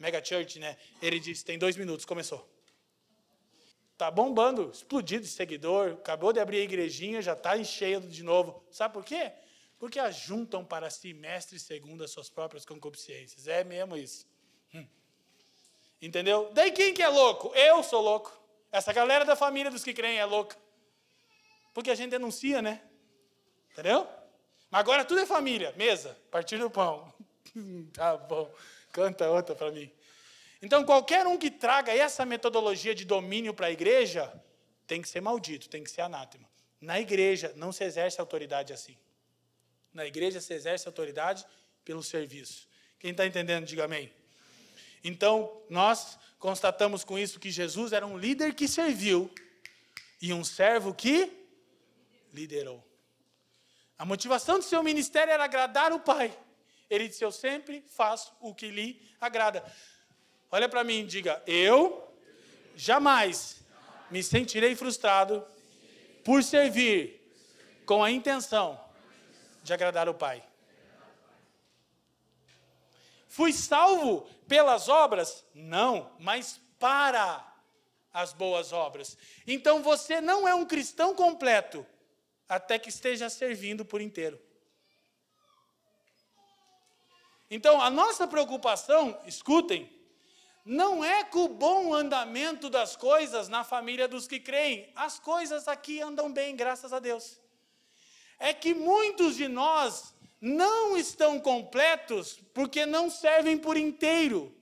Mega 0.00 0.20
Church, 0.24 0.58
né? 0.58 0.76
Ele 1.00 1.20
disse: 1.20 1.44
Tem 1.44 1.56
dois 1.56 1.76
minutos, 1.76 2.04
começou. 2.04 2.57
Está 3.98 4.12
bombando, 4.12 4.70
explodido 4.70 5.24
de 5.24 5.28
seguidor, 5.28 5.94
acabou 5.94 6.32
de 6.32 6.38
abrir 6.38 6.60
a 6.60 6.62
igrejinha, 6.62 7.20
já 7.20 7.32
está 7.32 7.58
enchendo 7.58 8.06
de 8.06 8.22
novo. 8.22 8.64
Sabe 8.70 8.94
por 8.94 9.04
quê? 9.04 9.32
Porque 9.76 9.98
ajuntam 9.98 10.64
para 10.64 10.88
si 10.88 11.12
mestres 11.12 11.62
segundo 11.62 12.04
as 12.04 12.12
suas 12.12 12.30
próprias 12.30 12.64
concupiscências. 12.64 13.48
É 13.48 13.64
mesmo 13.64 13.96
isso. 13.96 14.24
Hum. 14.72 14.86
Entendeu? 16.00 16.48
Daí 16.54 16.70
quem 16.70 16.94
que 16.94 17.02
é 17.02 17.08
louco? 17.08 17.52
Eu 17.56 17.82
sou 17.82 18.00
louco. 18.00 18.32
Essa 18.70 18.92
galera 18.92 19.24
da 19.24 19.34
família 19.34 19.68
dos 19.68 19.82
que 19.82 19.92
creem 19.92 20.18
é 20.18 20.24
louca. 20.24 20.56
Porque 21.74 21.90
a 21.90 21.96
gente 21.96 22.12
denuncia, 22.12 22.62
né? 22.62 22.80
Entendeu? 23.72 24.06
Mas 24.70 24.78
agora 24.78 25.04
tudo 25.04 25.22
é 25.22 25.26
família. 25.26 25.74
Mesa, 25.76 26.16
partir 26.30 26.56
do 26.58 26.70
pão. 26.70 27.12
tá 27.92 28.16
bom. 28.16 28.48
Canta 28.92 29.28
outra 29.28 29.56
para 29.56 29.72
mim. 29.72 29.90
Então, 30.60 30.84
qualquer 30.84 31.26
um 31.26 31.38
que 31.38 31.50
traga 31.50 31.92
essa 31.92 32.26
metodologia 32.26 32.94
de 32.94 33.04
domínio 33.04 33.54
para 33.54 33.68
a 33.68 33.70
igreja 33.70 34.32
tem 34.86 35.00
que 35.00 35.08
ser 35.08 35.20
maldito, 35.20 35.68
tem 35.68 35.84
que 35.84 35.90
ser 35.90 36.00
anátema. 36.00 36.48
Na 36.80 37.00
igreja 37.00 37.52
não 37.56 37.72
se 37.72 37.84
exerce 37.84 38.20
autoridade 38.20 38.72
assim. 38.72 38.96
Na 39.92 40.06
igreja 40.06 40.40
se 40.40 40.52
exerce 40.52 40.86
autoridade 40.86 41.44
pelo 41.84 42.02
serviço. 42.02 42.68
Quem 42.98 43.12
está 43.12 43.26
entendendo, 43.26 43.66
diga 43.66 43.84
amém. 43.84 44.12
Então, 45.02 45.62
nós 45.70 46.18
constatamos 46.38 47.04
com 47.04 47.18
isso 47.18 47.38
que 47.38 47.50
Jesus 47.50 47.92
era 47.92 48.06
um 48.06 48.18
líder 48.18 48.54
que 48.54 48.66
serviu 48.66 49.32
e 50.20 50.32
um 50.32 50.44
servo 50.44 50.92
que 50.92 51.32
liderou. 52.32 52.84
A 53.96 54.04
motivação 54.04 54.58
do 54.58 54.64
seu 54.64 54.82
ministério 54.82 55.32
era 55.32 55.44
agradar 55.44 55.92
o 55.92 56.00
Pai. 56.00 56.36
Ele 56.88 57.08
disse: 57.08 57.24
Eu 57.24 57.32
sempre 57.32 57.84
faço 57.88 58.32
o 58.40 58.54
que 58.54 58.70
lhe 58.70 59.10
agrada. 59.20 59.64
Olha 60.50 60.68
para 60.68 60.84
mim 60.84 61.00
e 61.00 61.06
diga: 61.06 61.42
Eu 61.46 62.08
jamais 62.74 63.62
me 64.10 64.22
sentirei 64.22 64.74
frustrado 64.74 65.46
por 66.24 66.42
servir 66.42 67.20
com 67.84 68.02
a 68.02 68.10
intenção 68.10 68.80
de 69.62 69.72
agradar 69.72 70.08
o 70.08 70.14
Pai. 70.14 70.42
Fui 73.28 73.52
salvo 73.52 74.28
pelas 74.46 74.88
obras? 74.88 75.44
Não, 75.54 76.10
mas 76.18 76.60
para 76.78 77.46
as 78.12 78.32
boas 78.32 78.72
obras. 78.72 79.16
Então 79.46 79.82
você 79.82 80.20
não 80.20 80.48
é 80.48 80.54
um 80.54 80.64
cristão 80.64 81.14
completo 81.14 81.86
até 82.48 82.78
que 82.78 82.88
esteja 82.88 83.28
servindo 83.28 83.84
por 83.84 84.00
inteiro. 84.00 84.40
Então 87.50 87.80
a 87.80 87.90
nossa 87.90 88.26
preocupação, 88.26 89.20
escutem, 89.26 89.97
não 90.68 91.02
é 91.02 91.24
com 91.24 91.44
o 91.44 91.48
bom 91.48 91.94
andamento 91.94 92.68
das 92.68 92.94
coisas 92.94 93.48
na 93.48 93.64
família 93.64 94.06
dos 94.06 94.28
que 94.28 94.38
creem. 94.38 94.92
As 94.94 95.18
coisas 95.18 95.66
aqui 95.66 96.02
andam 96.02 96.30
bem, 96.30 96.54
graças 96.54 96.92
a 96.92 96.98
Deus. 96.98 97.40
É 98.38 98.52
que 98.52 98.74
muitos 98.74 99.34
de 99.34 99.48
nós 99.48 100.14
não 100.38 100.94
estão 100.94 101.40
completos 101.40 102.38
porque 102.52 102.84
não 102.84 103.08
servem 103.08 103.56
por 103.56 103.78
inteiro. 103.78 104.54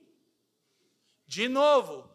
De 1.27 1.49
novo, 1.49 2.09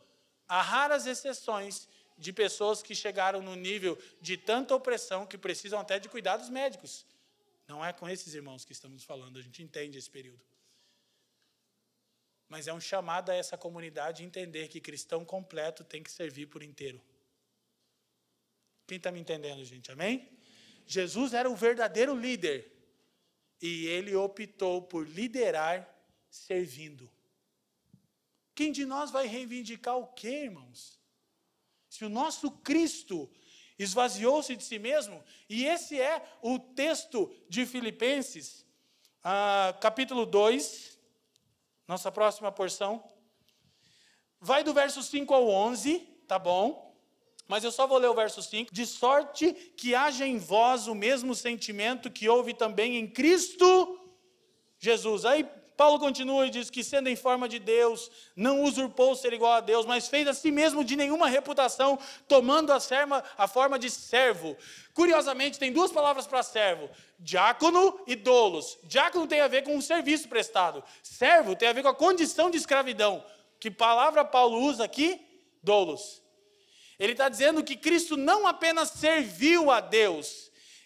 há 0.48 0.62
raras 0.62 1.06
exceções 1.06 1.86
de 2.16 2.32
pessoas 2.32 2.82
que 2.82 2.94
chegaram 2.94 3.42
no 3.42 3.54
nível 3.54 3.98
de 4.22 4.38
tanta 4.38 4.74
opressão 4.74 5.26
que 5.26 5.36
precisam 5.36 5.78
até 5.78 5.98
de 5.98 6.08
cuidados 6.08 6.48
médicos. 6.48 7.04
Não 7.68 7.84
é 7.84 7.92
com 7.92 8.08
esses 8.08 8.32
irmãos 8.32 8.64
que 8.64 8.72
estamos 8.72 9.04
falando, 9.04 9.38
a 9.38 9.42
gente 9.42 9.62
entende 9.62 9.98
esse 9.98 10.08
período 10.08 10.51
mas 12.52 12.68
é 12.68 12.72
um 12.74 12.78
chamado 12.78 13.30
a 13.30 13.34
essa 13.34 13.56
comunidade 13.56 14.22
entender 14.22 14.68
que 14.68 14.78
cristão 14.78 15.24
completo 15.24 15.82
tem 15.82 16.02
que 16.02 16.10
servir 16.10 16.48
por 16.48 16.62
inteiro. 16.62 17.00
Quem 18.86 18.98
está 18.98 19.10
me 19.10 19.18
entendendo, 19.18 19.64
gente? 19.64 19.90
Amém? 19.90 20.28
Jesus 20.86 21.32
era 21.32 21.48
o 21.48 21.56
verdadeiro 21.56 22.14
líder. 22.14 22.70
e 23.62 23.86
ele 23.86 24.14
optou 24.14 24.82
por 24.82 25.08
liderar 25.08 25.88
servindo. 26.28 27.10
Quem 28.54 28.70
de 28.70 28.84
nós 28.84 29.10
vai 29.10 29.26
reivindicar 29.26 29.96
o 29.96 30.08
quê, 30.08 30.44
irmãos? 30.44 31.00
Se 31.88 32.04
o 32.04 32.10
nosso 32.10 32.50
Cristo 32.50 33.30
esvaziou-se 33.78 34.54
de 34.54 34.64
si 34.64 34.78
mesmo, 34.78 35.24
e 35.48 35.64
esse 35.64 35.98
é 35.98 36.22
o 36.42 36.58
texto 36.58 37.34
de 37.48 37.64
Filipenses, 37.64 38.66
ah, 39.24 39.74
capítulo 39.80 40.26
2, 40.26 40.91
nossa 41.92 42.10
próxima 42.10 42.50
porção. 42.50 43.04
Vai 44.40 44.64
do 44.64 44.72
verso 44.72 45.02
5 45.02 45.32
ao 45.32 45.48
11, 45.48 45.98
tá 46.26 46.38
bom? 46.38 46.96
Mas 47.46 47.64
eu 47.64 47.70
só 47.70 47.86
vou 47.86 47.98
ler 47.98 48.08
o 48.08 48.14
verso 48.14 48.42
5. 48.42 48.72
De 48.72 48.86
sorte 48.86 49.52
que 49.76 49.94
haja 49.94 50.26
em 50.26 50.38
vós 50.38 50.86
o 50.86 50.94
mesmo 50.94 51.34
sentimento 51.34 52.10
que 52.10 52.28
houve 52.28 52.54
também 52.54 52.96
em 52.96 53.06
Cristo 53.06 54.00
Jesus. 54.78 55.26
Aí 55.26 55.46
Paulo 55.82 55.98
continua 55.98 56.46
e 56.46 56.50
diz 56.50 56.70
que, 56.70 56.84
sendo 56.84 57.08
em 57.08 57.16
forma 57.16 57.48
de 57.48 57.58
Deus, 57.58 58.08
não 58.36 58.62
usurpou 58.62 59.16
ser 59.16 59.32
igual 59.32 59.54
a 59.54 59.60
Deus, 59.60 59.84
mas 59.84 60.06
fez 60.06 60.28
a 60.28 60.32
si 60.32 60.52
mesmo 60.52 60.84
de 60.84 60.94
nenhuma 60.94 61.26
reputação, 61.26 61.98
tomando 62.28 62.72
a, 62.72 62.78
serma, 62.78 63.24
a 63.36 63.48
forma 63.48 63.80
de 63.80 63.90
servo. 63.90 64.56
Curiosamente, 64.94 65.58
tem 65.58 65.72
duas 65.72 65.90
palavras 65.90 66.24
para 66.24 66.40
servo: 66.44 66.88
diácono 67.18 67.98
e 68.06 68.14
dolos. 68.14 68.78
Diácono 68.84 69.26
tem 69.26 69.40
a 69.40 69.48
ver 69.48 69.64
com 69.64 69.76
o 69.76 69.82
serviço 69.82 70.28
prestado, 70.28 70.84
servo 71.02 71.56
tem 71.56 71.68
a 71.68 71.72
ver 71.72 71.82
com 71.82 71.88
a 71.88 71.94
condição 71.96 72.48
de 72.48 72.58
escravidão. 72.58 73.24
Que 73.58 73.68
palavra 73.68 74.24
Paulo 74.24 74.60
usa 74.60 74.84
aqui? 74.84 75.20
Dolos. 75.64 76.22
Ele 76.96 77.10
está 77.10 77.28
dizendo 77.28 77.64
que 77.64 77.74
Cristo 77.74 78.16
não 78.16 78.46
apenas 78.46 78.90
serviu 78.90 79.68
a 79.68 79.80
Deus, 79.80 80.41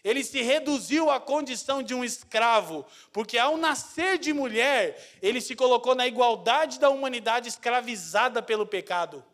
ele 0.07 0.23
se 0.23 0.41
reduziu 0.41 1.11
à 1.11 1.19
condição 1.19 1.83
de 1.83 1.93
um 1.93 2.05
escravo, 2.05 2.87
porque 3.13 3.37
ao 3.37 3.57
nascer 3.57 4.19
de 4.19 4.33
mulher, 4.33 5.05
ele 5.21 5.41
se 5.41 5.57
colocou 5.57 5.97
na 5.97 6.07
igualdade 6.07 6.79
da 6.79 6.89
humanidade 6.89 7.49
escravizada 7.49 8.41
pelo 8.41 8.65
pecado. 8.65 9.25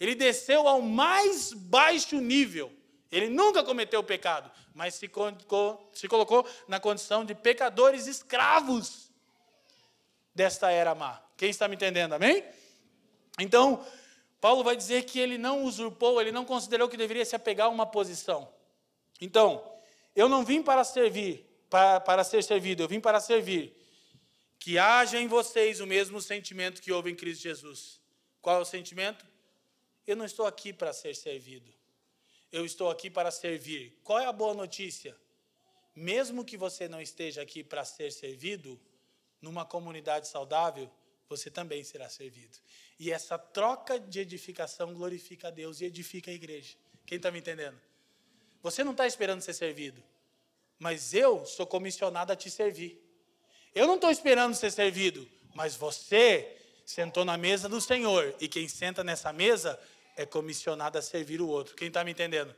Ele 0.00 0.14
desceu 0.14 0.66
ao 0.66 0.80
mais 0.80 1.52
baixo 1.52 2.16
nível. 2.16 2.72
Ele 3.12 3.28
nunca 3.28 3.62
cometeu 3.62 4.02
pecado, 4.02 4.50
mas 4.72 4.94
se 4.94 5.06
colocou, 5.06 5.90
se 5.92 6.08
colocou 6.08 6.48
na 6.66 6.80
condição 6.80 7.22
de 7.22 7.34
pecadores 7.34 8.06
escravos 8.06 9.10
desta 10.34 10.70
era 10.70 10.94
má. 10.94 11.20
Quem 11.36 11.50
está 11.50 11.68
me 11.68 11.74
entendendo? 11.76 12.14
Amém? 12.14 12.42
Então, 13.38 13.84
Paulo 14.40 14.64
vai 14.64 14.76
dizer 14.76 15.02
que 15.02 15.20
ele 15.20 15.36
não 15.36 15.62
usurpou, 15.64 16.22
ele 16.22 16.32
não 16.32 16.46
considerou 16.46 16.88
que 16.88 16.96
deveria 16.96 17.26
se 17.26 17.36
apegar 17.36 17.66
a 17.66 17.70
uma 17.70 17.84
posição. 17.84 18.48
Então, 19.20 19.62
eu 20.14 20.28
não 20.28 20.44
vim 20.44 20.62
para 20.62 20.84
servir, 20.84 21.44
para, 21.68 22.00
para 22.00 22.24
ser 22.24 22.42
servido, 22.42 22.82
eu 22.82 22.88
vim 22.88 23.00
para 23.00 23.20
servir. 23.20 23.76
Que 24.58 24.78
haja 24.78 25.18
em 25.18 25.26
vocês 25.26 25.80
o 25.80 25.86
mesmo 25.86 26.20
sentimento 26.20 26.82
que 26.82 26.92
houve 26.92 27.10
em 27.10 27.16
Cristo 27.16 27.42
Jesus. 27.42 28.00
Qual 28.42 28.56
é 28.56 28.60
o 28.60 28.64
sentimento? 28.64 29.26
Eu 30.06 30.16
não 30.16 30.24
estou 30.24 30.46
aqui 30.46 30.72
para 30.72 30.92
ser 30.92 31.14
servido. 31.14 31.72
Eu 32.52 32.66
estou 32.66 32.90
aqui 32.90 33.08
para 33.08 33.30
servir. 33.30 33.98
Qual 34.02 34.18
é 34.18 34.26
a 34.26 34.32
boa 34.32 34.52
notícia? 34.52 35.16
Mesmo 35.94 36.44
que 36.44 36.56
você 36.56 36.88
não 36.88 37.00
esteja 37.00 37.42
aqui 37.42 37.62
para 37.62 37.84
ser 37.84 38.10
servido, 38.12 38.78
numa 39.40 39.64
comunidade 39.64 40.28
saudável, 40.28 40.90
você 41.28 41.50
também 41.50 41.82
será 41.84 42.08
servido. 42.08 42.58
E 42.98 43.10
essa 43.10 43.38
troca 43.38 43.98
de 43.98 44.20
edificação 44.20 44.92
glorifica 44.92 45.48
a 45.48 45.50
Deus 45.50 45.80
e 45.80 45.84
edifica 45.84 46.30
a 46.30 46.34
igreja. 46.34 46.76
Quem 47.06 47.16
está 47.16 47.30
me 47.30 47.38
entendendo? 47.38 47.80
Você 48.62 48.84
não 48.84 48.92
está 48.92 49.06
esperando 49.06 49.40
ser 49.40 49.54
servido, 49.54 50.02
mas 50.78 51.14
eu 51.14 51.44
sou 51.46 51.66
comissionado 51.66 52.32
a 52.32 52.36
te 52.36 52.50
servir. 52.50 53.00
Eu 53.74 53.86
não 53.86 53.94
estou 53.94 54.10
esperando 54.10 54.54
ser 54.54 54.70
servido, 54.70 55.26
mas 55.54 55.76
você 55.76 56.56
sentou 56.84 57.24
na 57.24 57.36
mesa 57.36 57.68
do 57.68 57.80
Senhor 57.80 58.34
e 58.40 58.48
quem 58.48 58.68
senta 58.68 59.04
nessa 59.04 59.32
mesa 59.32 59.78
é 60.16 60.26
comissionado 60.26 60.98
a 60.98 61.02
servir 61.02 61.40
o 61.40 61.48
outro. 61.48 61.74
Quem 61.76 61.88
está 61.88 62.02
me 62.04 62.10
entendendo? 62.10 62.54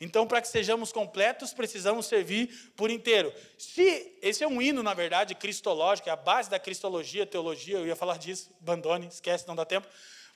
Então, 0.00 0.28
para 0.28 0.40
que 0.40 0.46
sejamos 0.46 0.92
completos, 0.92 1.52
precisamos 1.52 2.06
servir 2.06 2.72
por 2.76 2.88
inteiro. 2.88 3.32
Se 3.58 4.16
esse 4.22 4.44
é 4.44 4.48
um 4.48 4.62
hino, 4.62 4.80
na 4.80 4.94
verdade, 4.94 5.34
cristológico, 5.34 6.08
é 6.08 6.12
a 6.12 6.16
base 6.16 6.48
da 6.48 6.58
cristologia, 6.58 7.26
teologia, 7.26 7.78
eu 7.78 7.86
ia 7.86 7.96
falar 7.96 8.16
disso, 8.16 8.48
abandone, 8.60 9.08
esquece, 9.08 9.48
não 9.48 9.56
dá 9.56 9.64
tempo. 9.64 9.88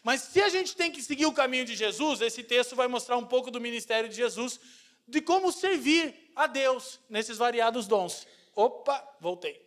Mas 0.03 0.23
se 0.23 0.43
a 0.43 0.49
gente 0.49 0.75
tem 0.77 0.91
que 0.91 1.03
seguir 1.03 1.27
o 1.27 1.33
caminho 1.33 1.65
de 1.65 1.77
Jesus, 1.77 2.21
esse 2.21 2.43
texto 2.43 2.75
vai 2.75 2.89
mostrar 2.89 3.17
um 3.17 3.25
pouco 3.25 3.51
do 3.51 3.61
ministério 3.61 4.09
de 4.09 4.17
Jesus, 4.17 4.59
de 5.07 5.21
como 5.21 5.53
servir 5.53 6.33
a 6.35 6.47
Deus 6.47 6.99
nesses 7.09 7.39
variados 7.39 7.87
dons. 7.87 8.27
Opa, 8.55 9.17
voltei. 9.21 9.65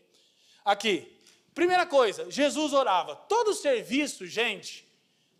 Aqui. 0.63 1.11
Primeira 1.53 1.85
coisa, 1.85 2.29
Jesus 2.29 2.73
orava. 2.73 3.15
Todo 3.15 3.53
serviço, 3.53 4.27
gente, 4.27 4.85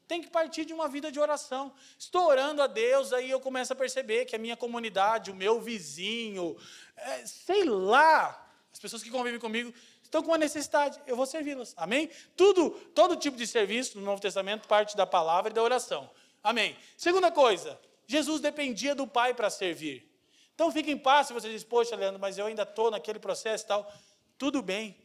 tem 0.07 0.21
que 0.21 0.29
partir 0.29 0.63
de 0.63 0.73
uma 0.73 0.87
vida 0.87 1.11
de 1.11 1.19
oração. 1.19 1.73
Estou 1.99 2.27
orando 2.27 2.61
a 2.61 2.67
Deus, 2.67 3.11
aí 3.11 3.29
eu 3.29 3.39
começo 3.39 3.73
a 3.73 3.75
perceber 3.75 4.23
que 4.23 4.35
a 4.35 4.39
minha 4.39 4.55
comunidade, 4.55 5.29
o 5.29 5.35
meu 5.35 5.59
vizinho, 5.59 6.55
é, 6.95 7.25
sei 7.25 7.65
lá, 7.65 8.49
as 8.71 8.79
pessoas 8.79 9.03
que 9.03 9.09
convivem 9.09 9.39
comigo 9.39 9.73
estão 10.15 10.23
com 10.23 10.31
uma 10.31 10.37
necessidade, 10.37 10.99
eu 11.05 11.15
vou 11.15 11.25
servi-las. 11.25 11.73
Amém? 11.75 12.09
Tudo, 12.37 12.69
todo 12.93 13.17
tipo 13.17 13.35
de 13.35 13.45
serviço 13.45 13.99
no 13.99 14.05
Novo 14.05 14.21
Testamento 14.21 14.67
parte 14.67 14.95
da 14.95 15.05
palavra 15.05 15.51
e 15.51 15.53
da 15.53 15.61
oração. 15.61 16.09
Amém. 16.41 16.77
Segunda 16.95 17.31
coisa, 17.31 17.77
Jesus 18.07 18.39
dependia 18.39 18.95
do 18.95 19.05
Pai 19.05 19.33
para 19.33 19.49
servir. 19.49 20.09
Então 20.53 20.71
fique 20.71 20.89
em 20.89 20.97
paz 20.97 21.27
se 21.27 21.33
você 21.33 21.49
diz, 21.49 21.65
poxa, 21.65 21.95
Leandro, 21.97 22.19
mas 22.19 22.37
eu 22.37 22.45
ainda 22.45 22.63
estou 22.63 22.89
naquele 22.89 23.19
processo 23.19 23.65
e 23.65 23.67
tal. 23.67 23.93
Tudo 24.37 24.61
bem. 24.61 24.95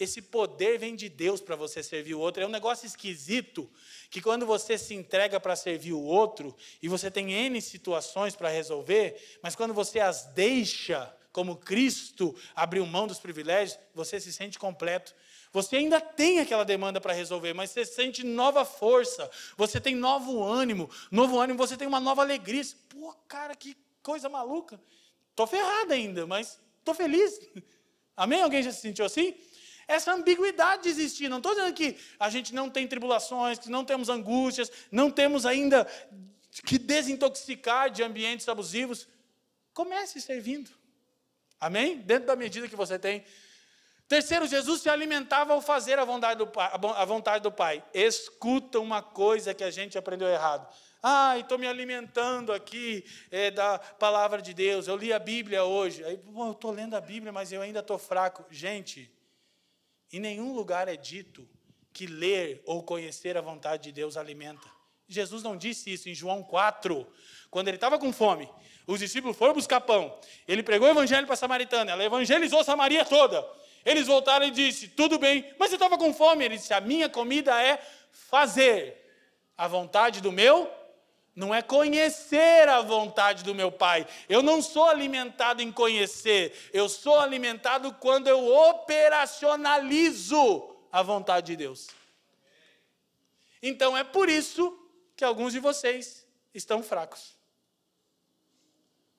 Esse 0.00 0.22
poder 0.22 0.78
vem 0.78 0.96
de 0.96 1.08
Deus 1.08 1.40
para 1.40 1.54
você 1.54 1.80
servir 1.82 2.14
o 2.14 2.20
outro. 2.20 2.42
É 2.42 2.46
um 2.46 2.50
negócio 2.50 2.86
esquisito 2.86 3.70
que 4.10 4.20
quando 4.20 4.46
você 4.46 4.76
se 4.76 4.94
entrega 4.94 5.38
para 5.38 5.54
servir 5.54 5.92
o 5.92 6.02
outro 6.02 6.56
e 6.82 6.88
você 6.88 7.10
tem 7.10 7.32
N 7.32 7.60
situações 7.60 8.34
para 8.34 8.48
resolver, 8.48 9.38
mas 9.42 9.54
quando 9.54 9.74
você 9.74 10.00
as 10.00 10.24
deixa 10.26 11.14
como 11.32 11.56
Cristo 11.56 12.34
abriu 12.54 12.84
mão 12.86 13.06
dos 13.06 13.18
privilégios, 13.18 13.78
você 13.94 14.20
se 14.20 14.32
sente 14.32 14.58
completo. 14.58 15.14
Você 15.52 15.76
ainda 15.76 16.00
tem 16.00 16.40
aquela 16.40 16.64
demanda 16.64 17.00
para 17.00 17.12
resolver, 17.12 17.54
mas 17.54 17.70
você 17.70 17.84
sente 17.84 18.24
nova 18.24 18.64
força, 18.64 19.30
você 19.56 19.80
tem 19.80 19.94
novo 19.94 20.42
ânimo, 20.42 20.90
novo 21.10 21.38
ânimo, 21.38 21.58
você 21.58 21.76
tem 21.76 21.88
uma 21.88 22.00
nova 22.00 22.22
alegria. 22.22 22.62
Pô, 22.88 23.12
cara, 23.26 23.54
que 23.54 23.76
coisa 24.02 24.28
maluca. 24.28 24.80
Estou 25.30 25.46
ferrado 25.46 25.92
ainda, 25.92 26.26
mas 26.26 26.60
estou 26.78 26.94
feliz. 26.94 27.40
Amém? 28.16 28.42
Alguém 28.42 28.62
já 28.62 28.72
se 28.72 28.80
sentiu 28.80 29.04
assim? 29.04 29.34
Essa 29.86 30.12
ambiguidade 30.12 30.82
de 30.82 30.88
existir. 30.88 31.28
Não 31.28 31.38
estou 31.38 31.54
dizendo 31.54 31.72
que 31.72 31.96
a 32.18 32.28
gente 32.28 32.52
não 32.52 32.68
tem 32.68 32.86
tribulações, 32.86 33.58
que 33.58 33.70
não 33.70 33.84
temos 33.84 34.08
angústias, 34.08 34.70
não 34.90 35.10
temos 35.10 35.46
ainda 35.46 35.86
que 36.64 36.78
desintoxicar 36.78 37.90
de 37.90 38.02
ambientes 38.02 38.48
abusivos. 38.48 39.08
Comece 39.72 40.20
servindo. 40.20 40.70
Amém? 41.60 41.98
Dentro 41.98 42.26
da 42.26 42.36
medida 42.36 42.68
que 42.68 42.76
você 42.76 42.98
tem. 42.98 43.24
Terceiro, 44.06 44.46
Jesus 44.46 44.80
se 44.80 44.88
alimentava 44.88 45.52
ao 45.52 45.60
fazer 45.60 45.98
a 45.98 46.04
vontade 46.04 46.38
do 46.38 46.46
Pai. 46.46 46.70
A 46.72 47.04
vontade 47.04 47.42
do 47.42 47.52
pai. 47.52 47.84
Escuta 47.92 48.80
uma 48.80 49.02
coisa 49.02 49.52
que 49.52 49.62
a 49.62 49.70
gente 49.70 49.98
aprendeu 49.98 50.28
errado. 50.28 50.66
Ah, 51.02 51.38
estou 51.38 51.58
me 51.58 51.66
alimentando 51.66 52.52
aqui 52.52 53.04
é, 53.30 53.50
da 53.50 53.78
palavra 53.78 54.42
de 54.42 54.52
Deus. 54.52 54.88
Eu 54.88 54.96
li 54.96 55.12
a 55.12 55.18
Bíblia 55.18 55.62
hoje. 55.62 56.02
Aí, 56.04 56.18
eu 56.26 56.52
estou 56.52 56.70
lendo 56.70 56.94
a 56.94 57.00
Bíblia, 57.00 57.32
mas 57.32 57.52
eu 57.52 57.60
ainda 57.60 57.80
estou 57.80 57.98
fraco. 57.98 58.44
Gente, 58.50 59.12
em 60.12 60.18
nenhum 60.18 60.54
lugar 60.54 60.88
é 60.88 60.96
dito 60.96 61.48
que 61.92 62.06
ler 62.06 62.62
ou 62.64 62.82
conhecer 62.82 63.36
a 63.36 63.40
vontade 63.40 63.84
de 63.84 63.92
Deus 63.92 64.16
alimenta. 64.16 64.66
Jesus 65.06 65.42
não 65.42 65.56
disse 65.56 65.92
isso 65.92 66.08
em 66.08 66.14
João 66.14 66.42
4, 66.42 67.06
quando 67.50 67.68
ele 67.68 67.76
estava 67.76 67.98
com 67.98 68.10
fome. 68.12 68.50
Os 68.86 69.00
discípulos 69.00 69.36
foram 69.36 69.52
buscar 69.54 69.82
pão. 69.82 70.18
Ele 70.46 70.62
pregou 70.62 70.88
o 70.88 70.90
evangelho 70.90 71.26
para 71.26 71.34
a 71.34 71.36
samaritana. 71.36 71.92
Ela 71.92 72.04
evangelizou 72.04 72.64
Samaria 72.64 73.04
toda. 73.04 73.46
Eles 73.84 74.06
voltaram 74.06 74.46
e 74.46 74.50
disse: 74.50 74.88
Tudo 74.88 75.18
bem, 75.18 75.44
mas 75.58 75.68
você 75.70 75.76
estava 75.76 75.98
com 75.98 76.14
fome. 76.14 76.44
Ele 76.44 76.56
disse: 76.56 76.72
A 76.72 76.80
minha 76.80 77.08
comida 77.08 77.60
é 77.62 77.80
fazer 78.10 78.96
a 79.56 79.68
vontade 79.68 80.20
do 80.20 80.32
meu, 80.32 80.68
não 81.34 81.54
é 81.54 81.62
conhecer 81.62 82.68
a 82.68 82.80
vontade 82.80 83.44
do 83.44 83.54
meu 83.54 83.70
Pai. 83.70 84.04
Eu 84.28 84.42
não 84.42 84.60
sou 84.62 84.86
alimentado 84.86 85.62
em 85.62 85.70
conhecer. 85.70 86.52
Eu 86.72 86.88
sou 86.88 87.20
alimentado 87.20 87.92
quando 87.94 88.26
eu 88.28 88.52
operacionalizo 88.70 90.74
a 90.90 91.02
vontade 91.02 91.48
de 91.48 91.56
Deus. 91.56 91.88
Então 93.62 93.96
é 93.96 94.02
por 94.04 94.28
isso 94.28 94.76
que 95.16 95.24
alguns 95.24 95.52
de 95.52 95.60
vocês 95.60 96.26
estão 96.54 96.82
fracos 96.82 97.37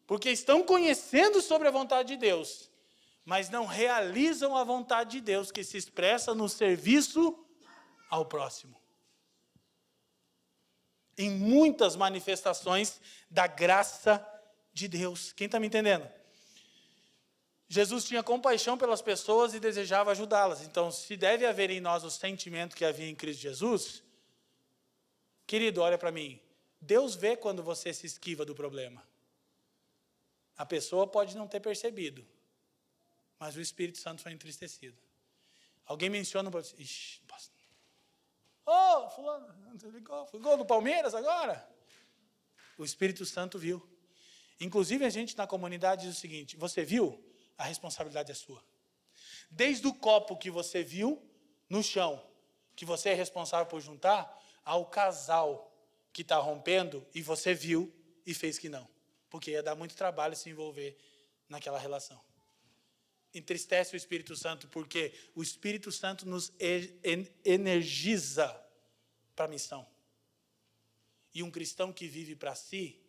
porque 0.10 0.32
estão 0.32 0.64
conhecendo 0.64 1.39
sobre 1.39 1.68
a 1.68 1.72
vontade 1.72 2.16
de 2.16 2.18
Deus, 2.18 2.72
mas 3.24 3.47
não 3.51 3.68
realizam 3.68 4.57
a 4.57 4.64
vontade 4.64 5.12
de 5.12 5.22
Deus 5.22 5.51
que 5.51 5.64
se 5.64 5.78
expressa 5.78 6.34
no 6.34 6.49
serviço 6.49 7.45
ao 8.10 8.26
próximo. 8.26 8.76
Em 11.16 11.30
muitas 11.30 11.95
manifestações 11.95 12.99
da 13.30 13.45
graça 13.45 14.28
de 14.74 14.88
Deus. 14.88 15.32
Quem 15.32 15.45
está 15.45 15.60
me 15.60 15.68
entendendo? 15.68 16.10
Jesus 17.68 18.03
tinha 18.03 18.24
compaixão 18.24 18.80
pelas 18.80 19.03
pessoas 19.03 19.53
e 19.53 19.60
desejava 19.60 20.10
ajudá-las. 20.10 20.64
Então, 20.64 20.91
se 20.91 21.16
deve 21.16 21.45
haver 21.45 21.70
em 21.70 21.80
nós 21.80 22.03
o 22.03 22.10
sentimento 22.10 22.76
que 22.76 22.84
havia 22.84 23.07
em 23.07 23.14
Cristo 23.14 23.41
Jesus, 23.41 24.03
querido, 25.45 25.82
olha 25.82 25.99
para 25.99 26.12
mim. 26.12 26.41
Deus 26.82 27.14
vê 27.14 27.38
quando 27.38 27.62
você 27.62 27.93
se 27.93 28.07
esquiva 28.07 28.43
do 28.43 28.55
problema. 28.55 29.07
A 30.60 30.66
pessoa 30.66 31.07
pode 31.07 31.38
não 31.38 31.47
ter 31.47 31.62
percebido, 31.62 32.28
mas 33.39 33.55
o 33.55 33.62
Espírito 33.62 33.97
Santo 33.97 34.22
foi 34.22 34.34
entristecido. 34.34 35.01
Alguém 35.86 36.10
menciona 36.10 36.51
para 36.51 36.62
você, 36.62 36.76
ixi, 36.78 37.22
Ô, 38.66 38.72
oh, 38.72 39.10
fulano, 39.10 39.47
ligou, 39.91 40.28
foi 40.28 40.39
gol 40.39 40.55
do 40.55 40.66
Palmeiras 40.66 41.16
agora? 41.16 41.68
O 42.78 42.86
Espírito 42.86 43.26
Santo 43.26 43.57
viu. 43.57 43.82
Inclusive 44.60 45.03
a 45.05 45.10
gente 45.10 45.36
na 45.36 45.47
comunidade 45.47 46.05
diz 46.05 46.18
o 46.18 46.20
seguinte: 46.20 46.55
você 46.55 46.84
viu? 46.84 47.20
A 47.57 47.64
responsabilidade 47.64 48.32
é 48.32 48.36
sua. 48.36 48.64
Desde 49.49 49.88
o 49.88 49.93
copo 49.93 50.38
que 50.38 50.51
você 50.51 50.84
viu 50.84 51.20
no 51.68 51.82
chão, 51.82 52.24
que 52.76 52.86
você 52.86 53.10
é 53.10 53.14
responsável 53.14 53.66
por 53.66 53.82
juntar, 53.82 54.39
ao 54.64 54.86
casal 54.86 55.74
que 56.14 56.22
está 56.22 56.38
rompendo 56.38 57.07
e 57.16 57.24
você 57.24 57.55
viu 57.55 57.91
e 58.24 58.36
fez 58.36 58.60
que 58.60 58.70
não. 58.70 58.88
Porque 59.30 59.52
ia 59.52 59.64
dar 59.64 59.76
muito 59.76 59.96
trabalho 59.96 60.36
se 60.36 60.50
envolver 60.50 60.98
naquela 61.48 61.80
relação 61.80 62.22
entristece 63.34 63.96
o 63.96 63.98
Espírito 63.98 64.36
Santo, 64.36 64.68
porque 64.68 65.14
o 65.36 65.44
Espírito 65.44 65.92
Santo 65.92 66.28
nos 66.28 66.52
energiza 67.46 68.48
para 69.36 69.46
a 69.46 69.50
missão. 69.50 69.88
E 71.34 71.44
um 71.44 71.52
cristão 71.52 71.94
que 71.94 72.08
vive 72.08 72.36
para 72.36 72.56
si, 72.56 73.00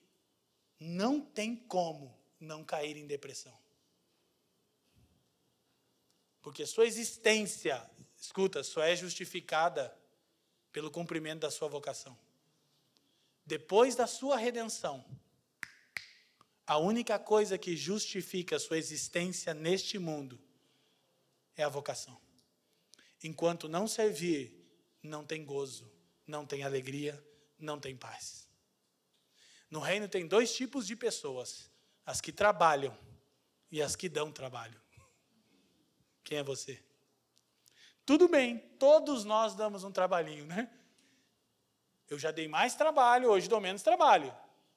não 0.78 1.20
tem 1.20 1.56
como 1.56 2.16
não 2.38 2.64
cair 2.64 2.96
em 2.96 3.06
depressão. 3.06 3.58
Porque 6.42 6.66
sua 6.66 6.86
existência, 6.86 7.88
escuta, 8.18 8.62
só 8.62 8.82
é 8.82 8.94
justificada 8.94 9.94
pelo 10.72 10.90
cumprimento 10.90 11.40
da 11.40 11.50
sua 11.50 11.68
vocação. 11.68 12.16
Depois 13.44 13.94
da 13.94 14.06
sua 14.06 14.36
redenção, 14.36 15.04
a 16.70 16.78
única 16.78 17.18
coisa 17.18 17.58
que 17.58 17.76
justifica 17.76 18.54
a 18.54 18.60
sua 18.60 18.78
existência 18.78 19.52
neste 19.52 19.98
mundo 19.98 20.40
é 21.56 21.64
a 21.64 21.68
vocação. 21.68 22.16
Enquanto 23.24 23.68
não 23.68 23.88
servir, 23.88 24.56
não 25.02 25.26
tem 25.26 25.44
gozo, 25.44 25.90
não 26.24 26.46
tem 26.46 26.62
alegria, 26.62 27.20
não 27.58 27.80
tem 27.80 27.96
paz. 27.96 28.48
No 29.68 29.80
reino 29.80 30.08
tem 30.08 30.28
dois 30.28 30.54
tipos 30.54 30.86
de 30.86 30.94
pessoas: 30.94 31.68
as 32.06 32.20
que 32.20 32.30
trabalham 32.30 32.96
e 33.68 33.82
as 33.82 33.96
que 33.96 34.08
dão 34.08 34.30
trabalho. 34.30 34.80
Quem 36.22 36.38
é 36.38 36.44
você? 36.44 36.80
Tudo 38.06 38.28
bem, 38.28 38.60
todos 38.78 39.24
nós 39.24 39.56
damos 39.56 39.82
um 39.82 39.90
trabalhinho, 39.90 40.46
né? 40.46 40.72
Eu 42.08 42.16
já 42.16 42.30
dei 42.30 42.46
mais 42.46 42.76
trabalho, 42.76 43.28
hoje 43.28 43.48
dou 43.48 43.60
menos 43.60 43.82
trabalho. 43.82 44.32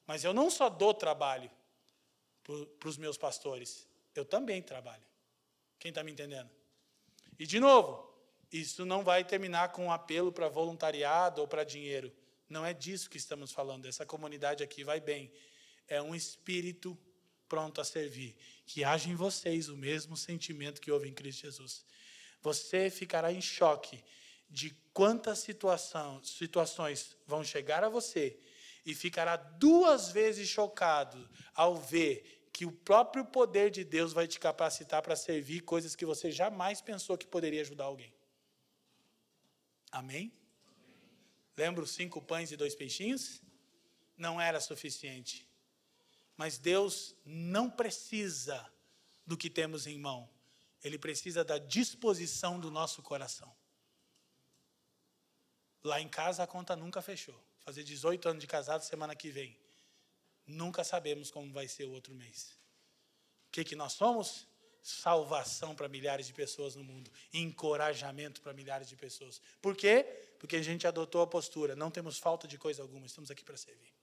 Mas 0.08 0.24
eu 0.24 0.34
não 0.34 0.50
só 0.50 0.70
dou 0.70 0.92
trabalho, 0.92 1.52
para 2.44 2.90
os 2.90 2.98
meus 2.98 3.18
pastores. 3.18 3.88
Eu 4.14 4.26
também 4.26 4.62
trabalho. 4.62 5.04
Quem 5.80 5.90
está 5.90 6.04
me 6.04 6.12
entendendo? 6.12 6.50
E, 7.40 7.46
de 7.46 7.60
novo, 7.60 8.12
isso 8.52 8.86
não 8.86 9.04
vai 9.04 9.24
terminar 9.24 9.72
com 9.72 9.88
um 9.88 9.92
apelo 9.92 10.32
para 10.32 10.48
voluntariado 10.48 11.42
ou 11.42 11.48
para 11.48 11.64
dinheiro. 11.64 12.14
Não 12.48 12.66
é 12.66 12.74
disso 12.74 13.10
que 13.10 13.18
estamos 13.18 13.52
falando. 13.52 13.88
Essa 13.88 14.06
comunidade 14.06 14.64
aqui 14.64 14.84
vai 14.84 15.00
bem. 15.00 15.32
É 15.88 16.02
um 16.02 16.14
espírito 16.14 16.98
pronto 17.50 17.82
a 17.82 17.84
servir. 17.84 18.36
Que 18.66 18.84
haja 18.84 19.10
em 19.10 19.16
vocês 19.16 19.70
o 19.70 19.76
mesmo 19.76 20.16
sentimento 20.16 20.80
que 20.80 20.92
houve 20.92 21.10
em 21.10 21.14
Cristo 21.14 21.42
Jesus. 21.42 21.86
Você 22.42 22.90
ficará 22.90 23.32
em 23.32 23.42
choque 23.42 24.04
de 24.50 24.70
quantas 24.94 25.40
situação, 25.40 26.24
situações 26.24 27.18
vão 27.26 27.44
chegar 27.44 27.84
a 27.84 27.90
você 27.90 28.38
e 28.86 28.94
ficará 28.94 29.36
duas 29.36 30.12
vezes 30.12 30.48
chocado 30.48 31.30
ao 31.54 31.76
ver 31.76 32.50
que 32.52 32.66
o 32.66 32.72
próprio 32.72 33.26
poder 33.26 33.72
de 33.72 33.84
Deus 33.84 34.14
vai 34.14 34.28
te 34.28 34.40
capacitar 34.40 35.02
para 35.02 35.16
servir 35.16 35.62
coisas 35.62 35.96
que 35.96 36.06
você 36.06 36.32
jamais 36.32 36.82
pensou 36.82 37.18
que 37.18 37.26
poderia 37.26 37.62
ajudar 37.62 37.86
alguém. 37.86 38.14
Amém? 39.92 40.32
Lembra 41.56 41.84
os 41.84 41.92
cinco 41.92 42.22
pães 42.22 42.52
e 42.52 42.58
dois 42.58 42.76
peixinhos? 42.76 43.42
Não 44.18 44.40
era 44.40 44.60
suficiente. 44.60 45.50
Mas 46.36 46.58
Deus 46.58 47.16
não 47.26 47.70
precisa 47.70 48.72
do 49.26 49.38
que 49.38 49.50
temos 49.50 49.88
em 49.88 49.98
mão. 49.98 50.30
Ele 50.84 51.00
precisa 51.00 51.44
da 51.44 51.58
disposição 51.58 52.60
do 52.60 52.70
nosso 52.70 53.02
coração. 53.02 53.56
Lá 55.84 56.02
em 56.02 56.10
casa 56.10 56.44
a 56.44 56.48
conta 56.48 56.76
nunca 56.76 57.02
fechou 57.02 57.53
fazer 57.64 57.84
18 57.84 58.30
anos 58.30 58.42
de 58.42 58.48
casado 58.48 58.84
semana 58.84 59.16
que 59.16 59.30
vem. 59.30 59.58
Nunca 60.46 60.84
sabemos 60.84 61.32
como 61.32 61.52
vai 61.52 61.68
ser 61.68 61.86
o 61.86 61.92
outro 61.92 62.14
mês. 62.14 62.58
O 63.48 63.52
que, 63.52 63.64
que 63.64 63.76
nós 63.76 63.94
somos? 63.94 64.48
Salvação 64.82 65.74
para 65.74 65.88
milhares 65.88 66.28
de 66.28 66.34
pessoas 66.34 66.76
no 66.76 66.84
mundo, 66.84 67.10
encorajamento 67.34 68.42
para 68.42 68.54
milhares 68.54 68.90
de 68.90 68.98
pessoas. 68.98 69.42
Por 69.62 69.76
quê? 69.78 70.06
Porque 70.38 70.58
a 70.58 70.62
gente 70.62 70.86
adotou 70.86 71.22
a 71.22 71.28
postura, 71.28 71.74
não 71.74 71.90
temos 71.90 72.18
falta 72.20 72.48
de 72.48 72.58
coisa 72.58 72.82
alguma, 72.82 73.06
estamos 73.06 73.32
aqui 73.32 73.46
para 73.46 73.56
servir. 73.56 73.94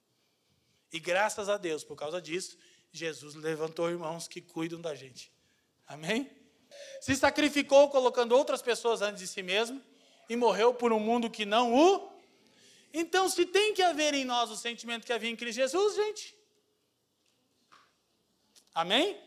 E 0.91 0.99
graças 0.99 1.47
a 1.49 1.57
Deus, 1.57 1.83
por 1.83 1.95
causa 1.95 2.19
disso, 2.19 2.57
Jesus 2.91 3.35
levantou 3.35 3.89
irmãos 3.89 4.27
que 4.27 4.41
cuidam 4.41 4.81
da 4.81 4.95
gente. 4.95 5.31
Amém? 5.87 6.29
Se 6.99 7.15
sacrificou 7.15 7.89
colocando 7.89 8.35
outras 8.35 8.61
pessoas 8.61 9.01
antes 9.01 9.21
de 9.21 9.27
si 9.27 9.43
mesmo 9.43 9.81
e 10.27 10.35
morreu 10.35 10.73
por 10.73 10.91
um 10.91 10.99
mundo 10.99 11.29
que 11.29 11.45
não 11.45 11.73
o 11.73 12.11
então, 12.93 13.29
se 13.29 13.45
tem 13.45 13.73
que 13.73 13.81
haver 13.81 14.13
em 14.13 14.25
nós 14.25 14.49
o 14.49 14.55
sentimento 14.55 15.05
que 15.05 15.13
havia 15.13 15.29
em 15.29 15.35
Cristo 15.35 15.57
Jesus, 15.57 15.95
gente. 15.95 16.35
Amém? 18.73 19.17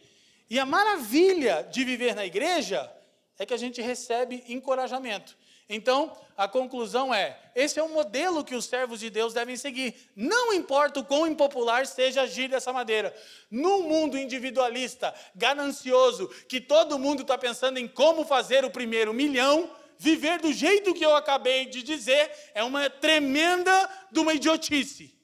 E 0.48 0.58
a 0.58 0.66
maravilha 0.66 1.62
de 1.70 1.84
viver 1.84 2.14
na 2.14 2.24
igreja 2.24 2.90
é 3.38 3.46
que 3.46 3.54
a 3.54 3.58
gente 3.58 3.80
recebe 3.80 4.44
encorajamento. 4.48 5.36
Então, 5.68 6.16
a 6.36 6.46
conclusão 6.46 7.14
é: 7.14 7.38
esse 7.54 7.78
é 7.78 7.82
o 7.82 7.88
modelo 7.88 8.44
que 8.44 8.54
os 8.54 8.66
servos 8.66 9.00
de 9.00 9.08
Deus 9.08 9.32
devem 9.32 9.56
seguir. 9.56 9.94
Não 10.14 10.52
importa 10.52 11.00
o 11.00 11.04
quão 11.04 11.26
impopular 11.26 11.86
seja 11.86 12.22
agir 12.22 12.48
dessa 12.48 12.72
maneira. 12.72 13.14
Num 13.50 13.82
mundo 13.82 14.18
individualista, 14.18 15.14
ganancioso, 15.34 16.28
que 16.48 16.60
todo 16.60 16.98
mundo 16.98 17.22
está 17.22 17.38
pensando 17.38 17.78
em 17.78 17.88
como 17.88 18.24
fazer 18.24 18.64
o 18.64 18.70
primeiro 18.70 19.14
milhão, 19.14 19.70
viver 19.98 20.40
do 20.40 20.52
jeito 20.52 20.94
que 20.94 21.04
eu 21.04 21.14
acabei 21.14 21.66
de 21.66 21.82
dizer 21.82 22.30
é 22.54 22.62
uma 22.62 22.88
tremenda 22.88 24.08
de 24.10 24.20
uma 24.20 24.34
idiotice 24.34 25.14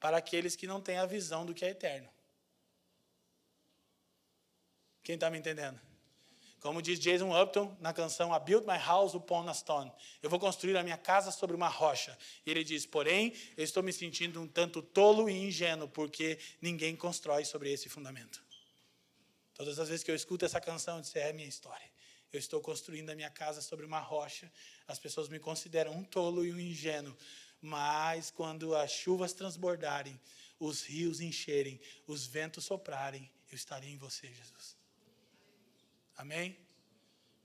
para 0.00 0.16
aqueles 0.16 0.54
que 0.54 0.66
não 0.66 0.80
têm 0.80 0.98
a 0.98 1.06
visão 1.06 1.44
do 1.44 1.54
que 1.54 1.64
é 1.64 1.70
eterno. 1.70 2.08
Quem 5.02 5.14
está 5.14 5.30
me 5.30 5.38
entendendo? 5.38 5.80
Como 6.60 6.82
diz 6.82 6.98
Jason 6.98 7.40
Upton 7.40 7.76
na 7.80 7.92
canção 7.92 8.34
I 8.34 8.40
Built 8.40 8.66
My 8.66 8.78
House 8.78 9.14
Upon 9.14 9.48
a 9.48 9.54
Stone. 9.54 9.92
Eu 10.20 10.28
vou 10.28 10.40
construir 10.40 10.76
a 10.76 10.82
minha 10.82 10.98
casa 10.98 11.30
sobre 11.30 11.54
uma 11.54 11.68
rocha. 11.68 12.18
E 12.44 12.50
ele 12.50 12.64
diz: 12.64 12.84
Porém, 12.84 13.32
eu 13.56 13.62
estou 13.62 13.82
me 13.82 13.92
sentindo 13.92 14.40
um 14.40 14.46
tanto 14.46 14.82
tolo 14.82 15.30
e 15.30 15.46
ingênuo, 15.46 15.88
porque 15.88 16.38
ninguém 16.60 16.96
constrói 16.96 17.44
sobre 17.44 17.72
esse 17.72 17.88
fundamento. 17.88 18.42
Todas 19.54 19.78
as 19.78 19.88
vezes 19.88 20.04
que 20.04 20.10
eu 20.10 20.16
escuto 20.16 20.44
essa 20.44 20.60
canção, 20.60 20.96
eu 20.96 21.00
disse: 21.00 21.18
É 21.18 21.30
a 21.30 21.32
minha 21.32 21.48
história. 21.48 21.88
Eu 22.32 22.38
estou 22.38 22.60
construindo 22.60 23.10
a 23.10 23.14
minha 23.14 23.30
casa 23.30 23.60
sobre 23.60 23.86
uma 23.86 24.00
rocha. 24.00 24.50
As 24.86 24.98
pessoas 24.98 25.28
me 25.28 25.38
consideram 25.38 25.92
um 25.92 26.04
tolo 26.04 26.44
e 26.44 26.52
um 26.52 26.60
ingênuo. 26.60 27.16
Mas 27.60 28.30
quando 28.30 28.76
as 28.76 28.90
chuvas 28.90 29.32
transbordarem, 29.32 30.20
os 30.60 30.82
rios 30.82 31.20
encherem, 31.20 31.80
os 32.06 32.26
ventos 32.26 32.64
soprarem, 32.64 33.30
eu 33.50 33.56
estarei 33.56 33.90
em 33.90 33.96
você, 33.96 34.26
Jesus. 34.28 34.76
Amém? 36.16 36.58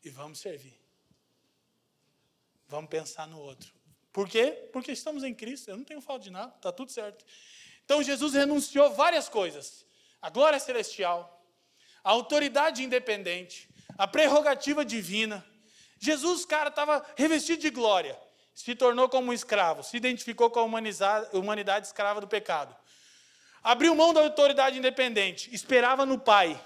E 0.03 0.09
vamos 0.09 0.39
servir. 0.39 0.77
Vamos 2.67 2.89
pensar 2.89 3.27
no 3.27 3.39
outro. 3.39 3.73
Por 4.11 4.27
quê? 4.27 4.69
Porque 4.71 4.91
estamos 4.91 5.23
em 5.23 5.33
Cristo. 5.33 5.69
Eu 5.69 5.77
não 5.77 5.83
tenho 5.83 6.01
falta 6.01 6.25
de 6.25 6.29
nada, 6.29 6.53
está 6.55 6.71
tudo 6.71 6.91
certo. 6.91 7.25
Então 7.85 8.03
Jesus 8.03 8.33
renunciou 8.33 8.93
várias 8.93 9.29
coisas: 9.29 9.85
a 10.21 10.29
glória 10.29 10.59
celestial, 10.59 11.43
a 12.03 12.11
autoridade 12.11 12.83
independente, 12.83 13.69
a 13.97 14.07
prerrogativa 14.07 14.83
divina. 14.83 15.45
Jesus, 15.99 16.45
cara, 16.45 16.69
estava 16.69 17.05
revestido 17.15 17.61
de 17.61 17.69
glória, 17.69 18.17
se 18.53 18.75
tornou 18.75 19.07
como 19.07 19.31
um 19.31 19.33
escravo, 19.33 19.83
se 19.83 19.95
identificou 19.95 20.49
com 20.49 20.59
a 20.59 20.63
humanidade 20.63 21.87
escrava 21.87 22.19
do 22.19 22.27
pecado. 22.27 22.75
Abriu 23.63 23.95
mão 23.95 24.13
da 24.13 24.21
autoridade 24.21 24.77
independente, 24.77 25.53
esperava 25.55 26.05
no 26.05 26.19
Pai. 26.19 26.61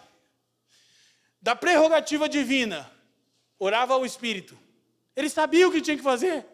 Da 1.39 1.55
prerrogativa 1.55 2.28
divina, 2.28 2.91
orava 3.59 3.93
ao 3.93 4.05
Espírito. 4.05 4.57
Ele 5.15 5.30
sabia 5.30 5.67
o 5.67 5.71
que 5.71 5.82
tinha 5.82 5.95
que 5.95 6.03
fazer. 6.03 6.45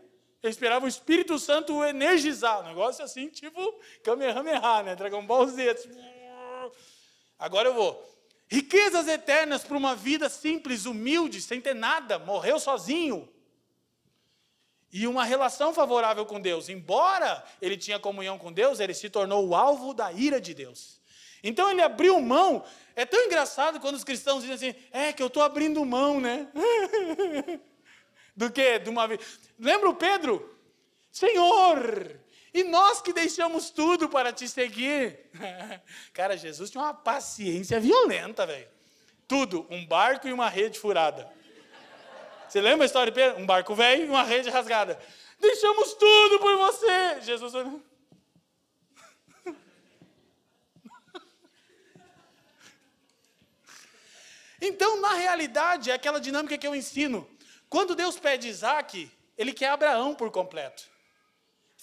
Ele 0.43 0.51
esperava 0.51 0.85
o 0.85 0.89
Espírito 0.89 1.39
Santo 1.39 1.81
energizar. 1.85 2.59
Um 2.61 2.67
negócio 2.67 3.03
assim, 3.03 3.29
tipo 3.29 3.79
Kamehameha, 4.03 4.83
né? 4.83 4.95
Dragon 4.95 5.25
Ball 5.25 5.47
Z. 5.47 5.89
Agora 7.39 7.69
eu 7.69 7.73
vou 7.73 8.12
riquezas 8.53 9.07
eternas 9.07 9.63
para 9.63 9.75
uma 9.75 9.95
vida 9.95 10.29
simples, 10.29 10.85
humilde, 10.85 11.41
sem 11.41 11.59
ter 11.59 11.73
nada, 11.73 12.19
morreu 12.19 12.59
sozinho. 12.59 13.27
E 14.91 15.07
uma 15.07 15.23
relação 15.23 15.73
favorável 15.73 16.23
com 16.23 16.39
Deus. 16.39 16.69
Embora 16.69 17.43
ele 17.59 17.75
tinha 17.75 17.97
comunhão 17.97 18.37
com 18.37 18.53
Deus, 18.53 18.79
ele 18.79 18.93
se 18.93 19.09
tornou 19.09 19.47
o 19.47 19.55
alvo 19.55 19.91
da 19.91 20.13
ira 20.13 20.39
de 20.39 20.53
Deus. 20.53 21.01
Então 21.43 21.71
ele 21.71 21.81
abriu 21.81 22.21
mão. 22.21 22.63
É 22.95 23.07
tão 23.07 23.25
engraçado 23.25 23.79
quando 23.79 23.95
os 23.95 24.03
cristãos 24.03 24.43
dizem 24.43 24.69
assim: 24.69 24.79
é 24.91 25.11
que 25.11 25.23
eu 25.23 25.27
estou 25.27 25.41
abrindo 25.41 25.83
mão, 25.83 26.21
né? 26.21 26.47
Do 28.37 28.51
que? 28.51 28.77
De 28.77 28.89
uma 28.91 29.07
vez. 29.07 29.19
Lembra 29.57 29.89
o 29.89 29.95
Pedro? 29.95 30.55
Senhor, 31.11 32.19
e 32.53 32.63
nós 32.63 33.01
que 33.01 33.11
deixamos 33.11 33.71
tudo 33.71 34.07
para 34.07 34.31
te 34.31 34.47
seguir. 34.47 35.19
Cara, 36.13 36.37
Jesus 36.37 36.69
tinha 36.69 36.83
uma 36.83 36.93
paciência 36.93 37.79
violenta, 37.79 38.45
velho. 38.45 38.67
Tudo, 39.27 39.65
um 39.71 39.83
barco 39.85 40.27
e 40.27 40.33
uma 40.33 40.49
rede 40.49 40.77
furada. 40.77 41.31
Você 42.47 42.61
lembra 42.61 42.85
a 42.85 42.87
história 42.87 43.11
de 43.11 43.15
Pedro? 43.15 43.41
Um 43.41 43.45
barco 43.47 43.73
velho 43.73 44.05
e 44.05 44.09
uma 44.09 44.21
rede 44.23 44.49
rasgada. 44.51 44.99
Deixamos 45.39 45.95
tudo 45.95 46.39
por 46.39 46.55
você. 46.57 47.21
Jesus. 47.21 47.53
Então, 54.65 55.01
na 55.01 55.13
realidade, 55.15 55.91
é 55.91 55.93
aquela 55.93 56.21
dinâmica 56.21 56.57
que 56.57 56.65
eu 56.65 56.73
ensino. 56.73 57.29
Quando 57.67 57.95
Deus 57.95 58.17
pede 58.17 58.47
Isaac, 58.47 59.11
ele 59.37 59.51
quer 59.51 59.67
Abraão 59.67 60.15
por 60.15 60.31
completo. 60.31 60.92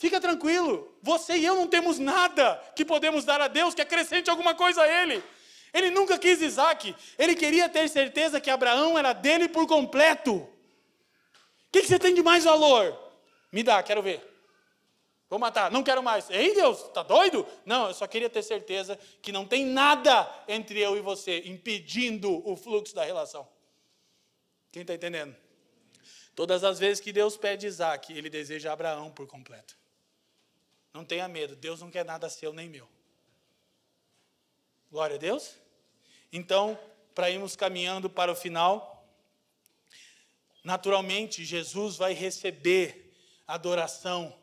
Fica 0.00 0.18
tranquilo, 0.18 0.96
você 1.02 1.36
e 1.36 1.44
eu 1.44 1.54
não 1.54 1.66
temos 1.66 1.98
nada 1.98 2.54
que 2.74 2.86
podemos 2.86 3.22
dar 3.22 3.38
a 3.42 3.48
Deus 3.48 3.74
que 3.74 3.82
acrescente 3.82 4.30
alguma 4.30 4.54
coisa 4.54 4.80
a 4.80 5.02
Ele. 5.02 5.22
Ele 5.74 5.90
nunca 5.90 6.18
quis 6.18 6.40
Isaac, 6.40 6.96
ele 7.18 7.34
queria 7.34 7.68
ter 7.68 7.86
certeza 7.86 8.40
que 8.40 8.48
Abraão 8.48 8.98
era 8.98 9.12
dele 9.12 9.46
por 9.46 9.66
completo. 9.66 10.36
O 10.36 10.48
que, 11.70 11.82
que 11.82 11.86
você 11.86 11.98
tem 11.98 12.14
de 12.14 12.22
mais 12.22 12.44
valor? 12.44 12.98
Me 13.52 13.62
dá, 13.62 13.82
quero 13.82 14.00
ver. 14.00 14.26
Vou 15.28 15.38
matar, 15.38 15.70
não 15.70 15.82
quero 15.82 16.02
mais. 16.02 16.30
Ei, 16.30 16.54
Deus, 16.54 16.82
tá 16.94 17.02
doido? 17.02 17.46
Não, 17.66 17.88
eu 17.88 17.94
só 17.94 18.06
queria 18.06 18.30
ter 18.30 18.42
certeza 18.42 18.98
que 19.20 19.30
não 19.30 19.44
tem 19.44 19.66
nada 19.66 20.26
entre 20.48 20.80
eu 20.80 20.96
e 20.96 21.02
você 21.02 21.42
impedindo 21.44 22.42
o 22.48 22.56
fluxo 22.56 22.94
da 22.94 23.04
relação. 23.04 23.46
Quem 24.72 24.80
está 24.80 24.94
entendendo? 24.94 25.36
Todas 26.34 26.64
as 26.64 26.78
vezes 26.78 27.02
que 27.02 27.12
Deus 27.12 27.36
pede 27.36 27.66
Isaac, 27.66 28.10
ele 28.10 28.30
deseja 28.30 28.72
Abraão 28.72 29.10
por 29.10 29.26
completo. 29.26 29.78
Não 30.92 31.04
tenha 31.04 31.28
medo, 31.28 31.54
Deus 31.54 31.80
não 31.80 31.90
quer 31.90 32.04
nada 32.04 32.28
seu 32.28 32.52
nem 32.52 32.68
meu. 32.68 32.88
Glória 34.90 35.16
a 35.16 35.18
Deus. 35.18 35.54
Então, 36.32 36.78
para 37.14 37.30
irmos 37.30 37.54
caminhando 37.54 38.10
para 38.10 38.32
o 38.32 38.36
final, 38.36 39.08
naturalmente 40.64 41.44
Jesus 41.44 41.96
vai 41.96 42.12
receber 42.12 43.12
adoração 43.46 44.36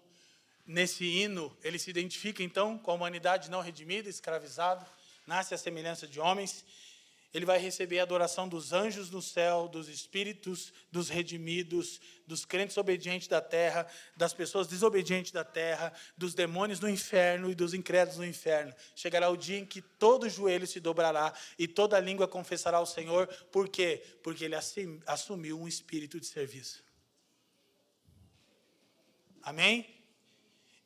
nesse 0.65 1.05
hino. 1.05 1.55
Ele 1.63 1.79
se 1.79 1.89
identifica 1.89 2.43
então 2.43 2.77
com 2.77 2.91
a 2.91 2.93
humanidade 2.93 3.49
não 3.49 3.61
redimida, 3.61 4.09
escravizado, 4.09 4.85
nasce 5.25 5.53
à 5.53 5.57
semelhança 5.57 6.07
de 6.07 6.19
homens 6.19 6.63
ele 7.37 7.45
vai 7.45 7.59
receber 7.59 7.99
a 7.99 8.01
adoração 8.01 8.49
dos 8.49 8.73
anjos 8.73 9.11
no 9.11 9.21
céu, 9.21 9.67
dos 9.67 9.87
espíritos 9.89 10.73
dos 10.91 11.07
redimidos, 11.07 12.01
dos 12.25 12.45
crentes 12.45 12.75
obedientes 12.77 13.27
da 13.27 13.39
terra, 13.39 13.85
das 14.15 14.33
pessoas 14.33 14.65
desobedientes 14.65 15.31
da 15.31 15.43
terra, 15.43 15.93
dos 16.17 16.33
demônios 16.33 16.79
no 16.79 16.89
inferno 16.89 17.51
e 17.51 17.53
dos 17.53 17.75
incrédulos 17.75 18.17
no 18.17 18.25
inferno. 18.25 18.73
Chegará 18.95 19.29
o 19.29 19.37
dia 19.37 19.59
em 19.59 19.67
que 19.67 19.83
todo 19.83 20.27
joelho 20.27 20.65
se 20.65 20.79
dobrará 20.79 21.31
e 21.59 21.67
toda 21.67 21.99
língua 21.99 22.27
confessará 22.27 22.77
ao 22.77 22.87
Senhor. 22.87 23.27
Por 23.51 23.69
quê? 23.69 24.03
Porque 24.23 24.43
ele 24.43 24.55
assumiu 25.05 25.61
um 25.61 25.67
espírito 25.67 26.19
de 26.19 26.25
serviço. 26.25 26.83
Amém? 29.43 29.87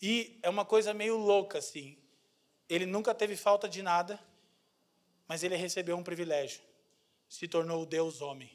E 0.01 0.37
é 0.43 0.49
uma 0.49 0.65
coisa 0.65 0.93
meio 0.93 1.15
louca 1.15 1.59
assim. 1.59 1.97
Ele 2.67 2.85
nunca 2.85 3.15
teve 3.15 3.37
falta 3.37 3.69
de 3.69 3.81
nada 3.81 4.19
mas 5.31 5.43
ele 5.43 5.55
recebeu 5.55 5.95
um 5.95 6.03
privilégio. 6.03 6.61
Se 7.29 7.47
tornou 7.47 7.85
Deus 7.85 8.19
homem. 8.19 8.51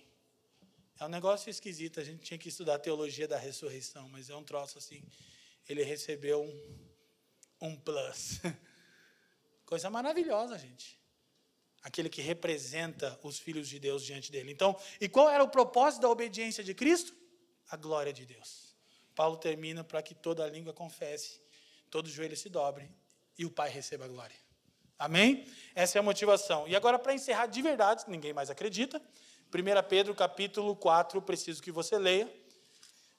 É 1.01 1.07
um 1.07 1.09
negócio 1.09 1.49
esquisito, 1.49 1.99
a 1.99 2.05
gente 2.05 2.22
tinha 2.22 2.37
que 2.37 2.51
estudar 2.51 2.74
a 2.74 2.79
teologia 2.79 3.27
da 3.27 3.39
ressurreição, 3.39 4.07
mas 4.11 4.29
é 4.29 4.37
um 4.37 4.45
troço 4.45 4.77
assim. 4.77 5.03
Ele 5.66 5.83
recebeu 5.83 6.43
um, 6.43 7.68
um 7.68 7.77
plus. 7.77 8.43
Coisa 9.64 9.89
maravilhosa, 9.89 10.59
gente. 10.59 11.01
Aquele 11.83 12.11
que 12.11 12.20
representa 12.20 13.18
os 13.22 13.39
filhos 13.39 13.70
de 13.70 13.79
Deus 13.79 14.05
diante 14.05 14.31
dele. 14.31 14.53
Então, 14.53 14.79
e 15.01 15.09
qual 15.09 15.31
era 15.31 15.43
o 15.43 15.49
propósito 15.49 16.03
da 16.03 16.11
obediência 16.11 16.62
de 16.62 16.74
Cristo? 16.74 17.16
A 17.70 17.77
glória 17.79 18.12
de 18.12 18.27
Deus. 18.27 18.77
Paulo 19.14 19.39
termina 19.39 19.83
para 19.83 20.03
que 20.03 20.14
toda 20.14 20.47
língua 20.47 20.74
confesse, 20.74 21.41
todo 21.91 22.07
joelho 22.07 22.37
se 22.37 22.51
dobre 22.51 22.87
e 23.39 23.47
o 23.47 23.51
Pai 23.51 23.70
receba 23.70 24.05
a 24.05 24.09
glória. 24.09 24.45
Amém? 24.99 25.47
Essa 25.74 25.99
é 25.99 26.01
a 26.01 26.03
motivação. 26.03 26.66
E 26.66 26.74
agora, 26.74 26.99
para 26.99 27.14
encerrar 27.14 27.47
de 27.47 27.61
verdade, 27.61 28.05
ninguém 28.09 28.32
mais 28.32 28.49
acredita. 28.49 29.01
1 29.55 29.88
Pedro 29.88 30.14
capítulo 30.14 30.74
4, 30.74 31.20
preciso 31.22 31.62
que 31.62 31.70
você 31.70 31.99
leia. 31.99 32.32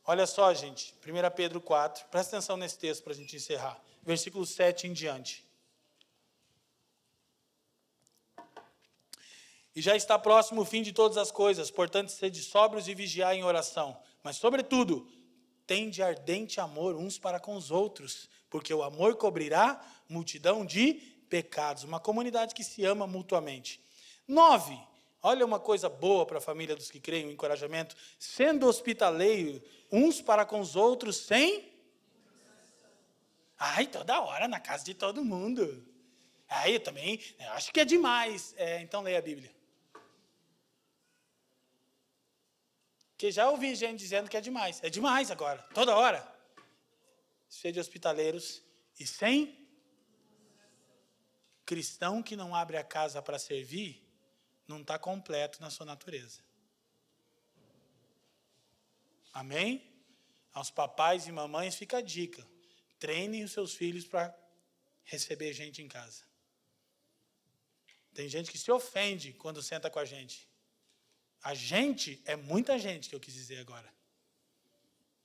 Olha 0.03 0.25
só, 0.25 0.53
gente. 0.53 0.95
1 1.05 1.35
Pedro 1.35 1.61
4, 1.61 2.05
presta 2.09 2.35
atenção 2.35 2.57
nesse 2.57 2.79
texto 2.79 3.03
para 3.03 3.13
a 3.13 3.15
gente 3.15 3.35
encerrar. 3.35 3.79
Versículo 4.03 4.45
7 4.45 4.87
em 4.87 4.93
diante. 4.93 5.45
E 9.75 9.81
já 9.81 9.95
está 9.95 10.17
próximo 10.17 10.61
o 10.61 10.65
fim 10.65 10.81
de 10.81 10.91
todas 10.91 11.17
as 11.17 11.29
coisas, 11.29 11.69
portanto, 11.69 12.09
sede 12.09 12.41
sóbrios 12.41 12.87
e 12.87 12.95
vigiar 12.95 13.35
em 13.35 13.43
oração. 13.43 13.95
Mas, 14.23 14.37
sobretudo, 14.37 15.07
tende 15.67 16.01
ardente 16.01 16.59
amor 16.59 16.95
uns 16.95 17.19
para 17.19 17.39
com 17.39 17.55
os 17.55 17.69
outros, 17.69 18.27
porque 18.49 18.73
o 18.73 18.81
amor 18.81 19.17
cobrirá 19.17 19.79
multidão 20.09 20.65
de 20.65 21.16
pecados, 21.29 21.83
uma 21.83 21.99
comunidade 21.99 22.55
que 22.55 22.63
se 22.63 22.83
ama 22.85 23.05
mutuamente. 23.05 23.81
Nove, 24.27 24.77
olha 25.21 25.45
uma 25.45 25.59
coisa 25.59 25.87
boa 25.89 26.25
para 26.25 26.39
a 26.39 26.41
família 26.41 26.75
dos 26.75 26.89
que 26.89 26.99
creem, 26.99 27.27
um 27.27 27.31
encorajamento, 27.31 27.95
sendo 28.19 28.67
hospitaleiro 28.67 29.61
uns 29.91 30.21
para 30.21 30.45
com 30.45 30.59
os 30.59 30.75
outros 30.75 31.17
sem. 31.17 31.71
Ai, 33.57 33.87
toda 33.87 34.21
hora 34.21 34.47
na 34.47 34.59
casa 34.59 34.83
de 34.83 34.93
todo 34.93 35.23
mundo. 35.23 35.85
Aí 36.49 36.75
eu 36.75 36.79
também 36.79 37.19
eu 37.39 37.51
acho 37.51 37.71
que 37.71 37.79
é 37.79 37.85
demais. 37.85 38.53
É, 38.57 38.81
então 38.81 39.01
leia 39.01 39.19
a 39.19 39.21
Bíblia. 39.21 39.55
Porque 43.11 43.31
já 43.31 43.49
ouvi 43.49 43.73
gente 43.73 43.97
dizendo 43.99 44.29
que 44.29 44.37
é 44.37 44.41
demais. 44.41 44.79
É 44.83 44.89
demais 44.89 45.31
agora, 45.31 45.65
toda 45.73 45.95
hora. 45.95 46.35
Cheio 47.49 47.73
de 47.73 47.79
hospitaleiros 47.79 48.61
e 48.99 49.07
sem 49.07 49.66
cristão 51.67 52.23
que 52.23 52.35
não 52.35 52.55
abre 52.55 52.77
a 52.77 52.83
casa 52.83 53.21
para 53.21 53.37
servir, 53.37 54.01
não 54.65 54.81
está 54.81 54.97
completo 54.97 55.61
na 55.61 55.69
sua 55.69 55.85
natureza. 55.85 56.39
Amém? 59.33 59.83
Aos 60.53 60.71
papais 60.71 61.27
e 61.27 61.31
mamães 61.31 61.75
fica 61.75 61.97
a 61.97 62.01
dica: 62.01 62.43
treinem 62.97 63.43
os 63.43 63.51
seus 63.51 63.75
filhos 63.75 64.05
para 64.05 64.35
receber 65.03 65.53
gente 65.53 65.81
em 65.81 65.89
casa. 65.89 66.23
Tem 68.13 68.27
gente 68.27 68.49
que 68.49 68.57
se 68.57 68.71
ofende 68.71 69.33
quando 69.33 69.61
senta 69.61 69.89
com 69.89 69.99
a 69.99 70.05
gente. 70.05 70.49
A 71.43 71.53
gente 71.53 72.19
é 72.25 72.35
muita 72.35 72.79
gente 72.79 73.09
que 73.09 73.15
eu 73.15 73.19
quis 73.19 73.33
dizer 73.33 73.59
agora. 73.59 73.93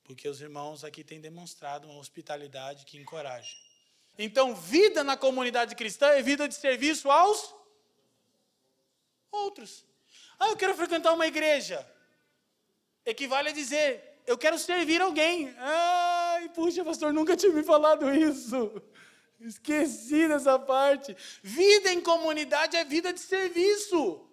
Porque 0.03 0.27
os 0.27 0.41
irmãos 0.41 0.83
aqui 0.83 1.03
têm 1.03 1.19
demonstrado 1.19 1.87
uma 1.87 1.97
hospitalidade 1.97 2.85
que 2.85 2.97
encoraja. 2.97 3.55
Então, 4.17 4.55
vida 4.55 5.03
na 5.03 5.17
comunidade 5.17 5.75
cristã 5.75 6.07
é 6.07 6.21
vida 6.21 6.47
de 6.47 6.55
serviço 6.55 7.09
aos 7.09 7.53
outros. 9.31 9.85
Ah, 10.39 10.49
eu 10.49 10.57
quero 10.57 10.75
frequentar 10.75 11.13
uma 11.13 11.25
igreja. 11.25 11.85
Equivale 13.05 13.49
a 13.49 13.53
dizer, 13.53 14.21
eu 14.25 14.37
quero 14.37 14.57
servir 14.57 15.01
alguém. 15.01 15.53
Ai, 15.57 16.49
puxa, 16.49 16.83
pastor, 16.83 17.11
nunca 17.11 17.35
tinha 17.35 17.51
me 17.51 17.63
falado 17.63 18.13
isso. 18.13 18.81
Esqueci 19.39 20.27
dessa 20.27 20.57
parte. 20.57 21.15
Vida 21.41 21.91
em 21.91 21.99
comunidade 21.99 22.77
é 22.77 22.85
vida 22.85 23.11
de 23.11 23.19
serviço. 23.19 24.25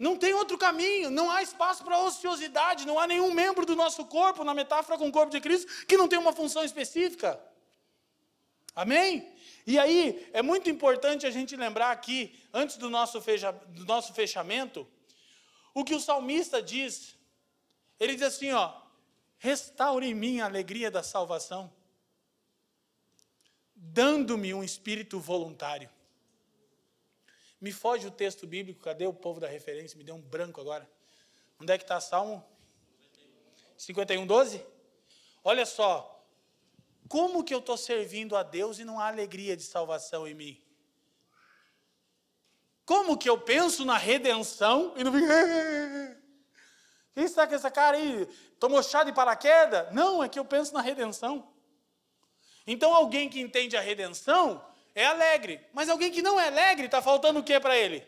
Não 0.00 0.16
tem 0.16 0.32
outro 0.32 0.56
caminho, 0.56 1.10
não 1.10 1.30
há 1.30 1.42
espaço 1.42 1.84
para 1.84 1.98
ociosidade, 1.98 2.86
não 2.86 2.98
há 2.98 3.06
nenhum 3.06 3.34
membro 3.34 3.66
do 3.66 3.76
nosso 3.76 4.06
corpo, 4.06 4.42
na 4.42 4.54
metáfora 4.54 4.96
com 4.96 5.06
o 5.06 5.12
corpo 5.12 5.30
de 5.30 5.42
Cristo, 5.42 5.84
que 5.84 5.98
não 5.98 6.08
tem 6.08 6.18
uma 6.18 6.32
função 6.32 6.64
específica. 6.64 7.38
Amém? 8.74 9.30
E 9.66 9.78
aí, 9.78 10.26
é 10.32 10.40
muito 10.40 10.70
importante 10.70 11.26
a 11.26 11.30
gente 11.30 11.54
lembrar 11.54 11.90
aqui, 11.90 12.34
antes 12.50 12.78
do 12.78 12.88
nosso, 12.88 13.20
fecha, 13.20 13.52
do 13.52 13.84
nosso 13.84 14.14
fechamento, 14.14 14.88
o 15.74 15.84
que 15.84 15.94
o 15.94 16.00
salmista 16.00 16.62
diz. 16.62 17.14
Ele 17.98 18.14
diz 18.14 18.22
assim: 18.22 18.52
ó, 18.52 18.72
restaure 19.36 20.06
em 20.06 20.14
mim 20.14 20.40
a 20.40 20.46
alegria 20.46 20.90
da 20.90 21.02
salvação, 21.02 21.70
dando-me 23.76 24.54
um 24.54 24.64
espírito 24.64 25.20
voluntário. 25.20 25.90
Me 27.60 27.72
foge 27.72 28.06
o 28.06 28.10
texto 28.10 28.46
bíblico, 28.46 28.80
cadê 28.80 29.06
o 29.06 29.12
povo 29.12 29.38
da 29.38 29.46
referência? 29.46 29.98
Me 29.98 30.04
deu 30.04 30.14
um 30.14 30.20
branco 30.20 30.60
agora. 30.60 30.90
Onde 31.60 31.72
é 31.72 31.76
que 31.76 31.84
está 31.84 32.00
Salmo? 32.00 32.42
51, 33.76 34.26
12? 34.26 34.64
Olha 35.44 35.66
só, 35.66 36.24
como 37.08 37.44
que 37.44 37.52
eu 37.52 37.58
estou 37.58 37.76
servindo 37.76 38.36
a 38.36 38.42
Deus 38.42 38.78
e 38.78 38.84
não 38.84 38.98
há 38.98 39.08
alegria 39.08 39.56
de 39.56 39.62
salvação 39.62 40.26
em 40.26 40.34
mim? 40.34 40.62
Como 42.86 43.16
que 43.16 43.28
eu 43.28 43.38
penso 43.38 43.84
na 43.84 43.96
redenção 43.96 44.94
e 44.96 45.04
não 45.04 45.12
fico. 45.12 45.26
Quem 47.14 47.24
está 47.24 47.46
com 47.46 47.54
essa 47.54 47.70
cara 47.70 47.96
aí? 47.96 48.26
Tomou 48.58 48.82
chá 48.82 49.04
de 49.04 49.12
paraquedas? 49.12 49.92
Não, 49.92 50.22
é 50.22 50.28
que 50.28 50.38
eu 50.38 50.44
penso 50.44 50.72
na 50.72 50.80
redenção. 50.80 51.52
Então, 52.66 52.94
alguém 52.94 53.28
que 53.28 53.40
entende 53.40 53.76
a 53.76 53.80
redenção 53.80 54.64
é 54.94 55.06
alegre. 55.06 55.60
Mas 55.72 55.88
alguém 55.88 56.10
que 56.10 56.22
não 56.22 56.38
é 56.38 56.48
alegre, 56.48 56.86
está 56.86 57.00
faltando 57.00 57.40
o 57.40 57.42
que 57.42 57.58
para 57.60 57.76
ele? 57.76 58.06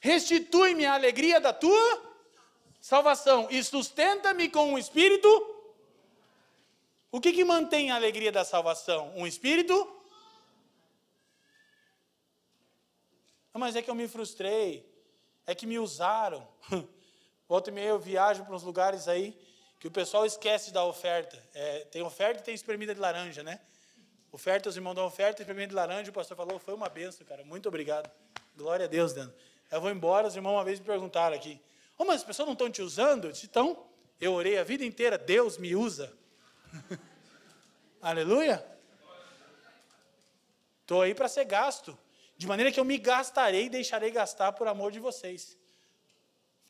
Restitui-me 0.00 0.84
a 0.84 0.94
alegria 0.94 1.40
da 1.40 1.52
tua 1.52 2.12
salvação 2.80 3.46
e 3.50 3.62
sustenta-me 3.62 4.48
com 4.48 4.72
um 4.72 4.78
espírito. 4.78 5.28
O 7.10 7.20
que, 7.20 7.32
que 7.32 7.44
mantém 7.44 7.90
a 7.90 7.94
alegria 7.94 8.32
da 8.32 8.44
salvação? 8.44 9.12
Um 9.14 9.26
espírito? 9.26 9.74
Ah, 13.54 13.58
mas 13.58 13.76
é 13.76 13.82
que 13.82 13.90
eu 13.90 13.94
me 13.94 14.08
frustrei, 14.08 14.90
é 15.46 15.54
que 15.54 15.66
me 15.66 15.78
usaram. 15.78 16.48
Volta 17.46 17.70
e 17.70 17.72
meia 17.72 17.88
eu 17.88 17.98
viajo 17.98 18.44
para 18.44 18.54
uns 18.54 18.62
lugares 18.62 19.06
aí 19.08 19.38
que 19.78 19.86
o 19.86 19.90
pessoal 19.90 20.24
esquece 20.24 20.72
da 20.72 20.84
oferta. 20.84 21.36
É, 21.52 21.80
tem 21.84 22.02
oferta 22.02 22.40
e 22.40 22.44
tem 22.44 22.54
espremida 22.54 22.94
de 22.94 23.00
laranja, 23.00 23.42
né? 23.42 23.60
Oferta, 24.32 24.70
os 24.70 24.76
irmãos 24.76 24.94
dão 24.94 25.04
oferta, 25.04 25.42
espremida 25.42 25.66
de 25.66 25.74
laranja, 25.74 26.10
o 26.10 26.14
pastor 26.14 26.34
falou, 26.34 26.58
foi 26.58 26.72
uma 26.72 26.88
benção, 26.88 27.26
cara, 27.26 27.44
muito 27.44 27.68
obrigado. 27.68 28.10
Glória 28.56 28.86
a 28.86 28.88
Deus, 28.88 29.12
Dano. 29.12 29.32
Eu 29.70 29.78
vou 29.78 29.90
embora, 29.90 30.26
os 30.26 30.34
irmãos 30.34 30.54
uma 30.54 30.64
vez 30.64 30.80
me 30.80 30.86
perguntaram 30.86 31.36
aqui, 31.36 31.60
oh, 31.98 32.04
mas 32.06 32.16
as 32.16 32.24
pessoas 32.24 32.46
não 32.46 32.54
estão 32.54 32.70
te 32.70 32.80
usando? 32.80 33.26
Eu 33.26 33.32
disse, 33.32 33.44
então, 33.44 33.84
eu 34.18 34.32
orei 34.32 34.56
a 34.56 34.64
vida 34.64 34.86
inteira, 34.86 35.18
Deus 35.18 35.58
me 35.58 35.76
usa. 35.76 36.10
Aleluia. 38.00 38.66
Estou 40.80 41.02
aí 41.02 41.14
para 41.14 41.28
ser 41.28 41.44
gasto, 41.44 41.96
de 42.34 42.46
maneira 42.46 42.72
que 42.72 42.80
eu 42.80 42.86
me 42.86 42.96
gastarei 42.96 43.66
e 43.66 43.70
deixarei 43.70 44.10
gastar 44.10 44.52
por 44.52 44.66
amor 44.66 44.90
de 44.90 44.98
vocês. 44.98 45.58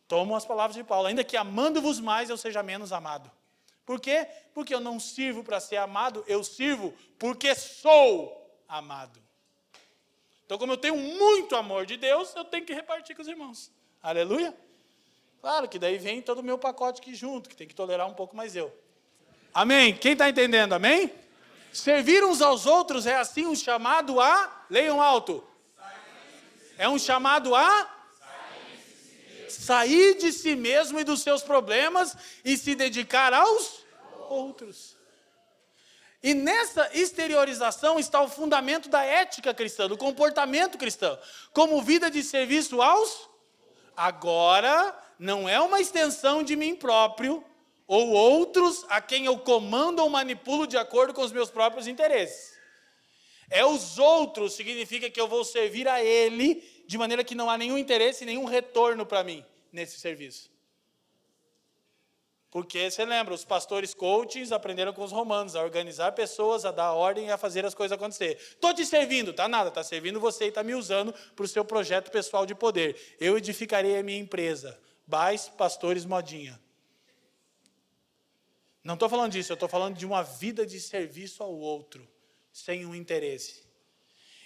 Tomam 0.09 0.37
as 0.37 0.45
palavras 0.45 0.75
de 0.75 0.83
Paulo, 0.83 1.07
ainda 1.07 1.23
que 1.23 1.37
amando-vos 1.37 2.01
mais, 2.01 2.29
eu 2.29 2.37
seja 2.37 2.61
menos 2.61 2.93
amado. 2.93 3.31
Por 3.85 4.01
quê? 4.01 4.27
Porque 4.55 4.75
eu 4.75 4.81
não 4.81 5.01
sirvo 5.01 5.43
para 5.43 5.61
ser 5.61 5.77
amado, 5.77 6.25
eu 6.27 6.45
sirvo 6.45 6.95
porque 7.19 7.55
sou 7.55 8.63
amado. 8.69 9.21
Então, 10.45 10.59
como 10.59 10.73
eu 10.73 10.77
tenho 10.77 10.97
muito 10.97 11.57
amor 11.57 11.87
de 11.87 11.97
Deus, 11.97 12.35
eu 12.35 12.45
tenho 12.45 12.65
que 12.65 12.75
repartir 12.75 13.17
com 13.17 13.23
os 13.23 13.29
irmãos. 13.29 13.73
Aleluia? 14.03 14.55
Claro 15.41 15.69
que 15.69 15.79
daí 15.79 15.99
vem 15.99 16.23
todo 16.23 16.39
o 16.39 16.43
meu 16.43 16.59
pacote 16.59 17.01
aqui 17.01 17.15
junto, 17.15 17.49
que 17.49 17.57
tem 17.57 17.67
que 17.67 17.75
tolerar 17.75 18.07
um 18.07 18.15
pouco 18.15 18.37
mais 18.37 18.55
eu. 18.55 18.73
Amém? 19.53 19.97
Quem 19.97 20.13
está 20.13 20.29
entendendo? 20.29 20.73
Amém? 20.73 21.13
Servir 21.73 22.23
uns 22.23 22.41
aos 22.41 22.67
outros 22.67 23.07
é 23.07 23.17
assim 23.17 23.47
um 23.47 23.55
chamado 23.55 24.21
a. 24.21 24.65
Leiam 24.71 25.01
alto. 25.01 25.43
É 26.79 26.89
um 26.89 26.99
chamado 26.99 27.55
a 27.55 28.02
sair 29.53 30.16
de 30.16 30.33
si 30.33 30.57
mesmo 30.57 30.99
e 30.99 31.05
dos 31.05 31.23
seus 31.23 31.43
problemas 31.43 32.16
e 32.45 32.57
se 32.57 32.74
dedicar 32.74 33.33
aos 33.35 33.85
outros. 34.29 34.97
E 36.23 36.35
nessa 36.35 36.89
exteriorização 36.95 37.99
está 37.99 38.23
o 38.23 38.29
fundamento 38.29 38.89
da 38.89 39.03
ética 39.03 39.53
cristã, 39.53 39.89
do 39.89 39.97
comportamento 39.97 40.79
cristão, 40.79 41.19
como 41.53 41.83
vida 41.83 42.11
de 42.11 42.23
serviço 42.23 42.81
aos. 42.81 43.29
Agora, 43.97 44.97
não 45.19 45.49
é 45.49 45.61
uma 45.61 45.81
extensão 45.81 46.43
de 46.43 46.55
mim 46.55 46.77
próprio 46.77 47.45
ou 47.87 48.11
outros 48.11 48.87
a 48.89 49.01
quem 49.01 49.27
eu 49.27 49.39
comando 49.39 50.01
ou 50.01 50.09
manipulo 50.09 50.66
de 50.66 50.77
acordo 50.77 51.12
com 51.12 51.23
os 51.23 51.33
meus 51.33 51.51
próprios 51.51 51.87
interesses. 51.87 52.53
É 53.51 53.66
os 53.66 53.99
outros, 53.99 54.55
significa 54.55 55.11
que 55.11 55.20
eu 55.20 55.29
vou 55.29 55.45
servir 55.45 55.87
a 55.87 56.03
Ele 56.03 56.62
de 56.87 56.99
maneira 56.99 57.25
que 57.25 57.35
não 57.35 57.49
há 57.49 57.57
nenhum 57.57 57.79
interesse, 57.79 58.25
nenhum 58.25 58.45
retorno 58.45 59.05
para 59.07 59.25
mim 59.25 59.45
nesse 59.73 59.99
serviço. 59.99 60.53
Porque 62.53 62.91
você 62.91 63.03
lembra, 63.07 63.33
os 63.33 63.47
pastores 63.47 63.95
coaches 63.95 64.53
aprenderam 64.53 64.93
com 64.93 65.03
os 65.03 65.11
romanos 65.11 65.57
a 65.57 65.63
organizar 65.63 66.13
pessoas, 66.13 66.67
a 66.67 66.71
dar 66.71 66.93
ordem 66.93 67.29
e 67.29 67.31
a 67.31 67.39
fazer 67.39 67.65
as 67.65 67.73
coisas 67.73 67.97
acontecer. 67.97 68.37
Estou 68.37 68.75
te 68.75 68.85
servindo, 68.85 69.33
tá 69.33 69.49
nada, 69.49 69.71
está 69.71 69.83
servindo 69.83 70.21
você 70.21 70.45
e 70.45 70.49
está 70.49 70.63
me 70.63 70.75
usando 70.75 71.15
para 71.35 71.47
o 71.47 71.49
seu 71.49 71.65
projeto 71.65 72.11
pessoal 72.11 72.45
de 72.45 72.55
poder. 72.55 73.17
Eu 73.19 73.39
edificarei 73.39 73.97
a 73.97 74.03
minha 74.03 74.19
empresa. 74.19 74.79
Bais, 75.07 75.49
pastores, 75.49 76.05
modinha. 76.05 76.61
Não 78.85 78.95
estou 78.95 79.09
falando 79.09 79.33
disso, 79.33 79.53
eu 79.53 79.55
estou 79.55 79.69
falando 79.69 79.97
de 79.97 80.05
uma 80.05 80.23
vida 80.23 80.67
de 80.67 80.79
serviço 80.79 81.43
ao 81.43 81.55
outro, 81.55 82.07
sem 82.53 82.85
um 82.85 82.95
interesse. 82.95 83.63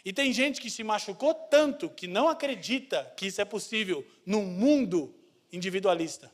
E 0.07 0.13
tem 0.13 0.33
gente 0.33 0.61
que 0.61 0.71
se 0.71 0.85
machucou 0.85 1.35
tanto 1.35 1.91
que 1.91 2.07
não 2.07 2.29
acredita 2.29 3.13
que 3.17 3.27
isso 3.27 3.41
é 3.41 3.45
possível 3.45 4.07
num 4.25 4.47
mundo 4.47 5.13
individualista. 5.53 6.33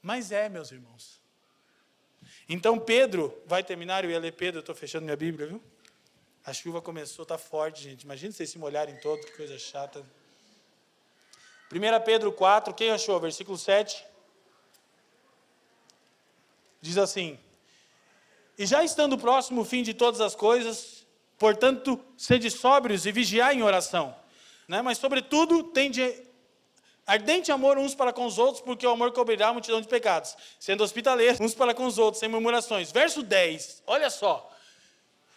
Mas 0.00 0.30
é, 0.30 0.48
meus 0.48 0.70
irmãos. 0.70 1.20
Então 2.48 2.78
Pedro 2.78 3.36
vai 3.44 3.64
terminar, 3.64 4.04
eu 4.04 4.10
ia 4.12 4.20
ler 4.20 4.34
Pedro, 4.34 4.58
eu 4.58 4.60
estou 4.60 4.72
fechando 4.72 5.04
minha 5.04 5.16
Bíblia, 5.16 5.48
viu? 5.48 5.60
A 6.46 6.52
chuva 6.52 6.80
começou, 6.80 7.24
está 7.24 7.36
forte, 7.36 7.82
gente. 7.82 8.02
Imagina 8.02 8.30
vocês 8.30 8.48
se 8.48 8.56
molharem 8.56 8.96
todo, 9.00 9.20
que 9.26 9.32
coisa 9.32 9.58
chata. 9.58 10.06
1 11.72 12.04
Pedro 12.04 12.32
4, 12.32 12.72
quem 12.72 12.90
achou? 12.90 13.18
Versículo 13.18 13.58
7. 13.58 14.06
Diz 16.80 16.96
assim: 16.96 17.36
E 18.56 18.64
já 18.64 18.84
estando 18.84 19.18
próximo 19.18 19.62
o 19.62 19.64
fim 19.64 19.82
de 19.82 19.92
todas 19.92 20.20
as 20.20 20.36
coisas, 20.36 20.97
Portanto, 21.38 22.00
sede 22.16 22.50
sóbrios 22.50 23.06
e 23.06 23.12
vigiai 23.12 23.54
em 23.54 23.62
oração. 23.62 24.14
Né? 24.66 24.82
Mas, 24.82 24.98
sobretudo, 24.98 25.62
tende 25.62 26.02
ardente 27.06 27.52
amor 27.52 27.78
uns 27.78 27.94
para 27.94 28.12
com 28.12 28.26
os 28.26 28.38
outros, 28.38 28.60
porque 28.60 28.86
o 28.86 28.90
amor 28.90 29.12
cobrirá 29.12 29.48
a 29.48 29.52
multidão 29.52 29.80
de 29.80 29.86
pecados. 29.86 30.36
Sendo 30.58 30.82
hospitaleiros 30.82 31.40
uns 31.40 31.54
para 31.54 31.72
com 31.72 31.86
os 31.86 31.96
outros, 31.96 32.18
sem 32.18 32.28
murmurações. 32.28 32.90
Verso 32.90 33.22
10, 33.22 33.84
olha 33.86 34.10
só. 34.10 34.52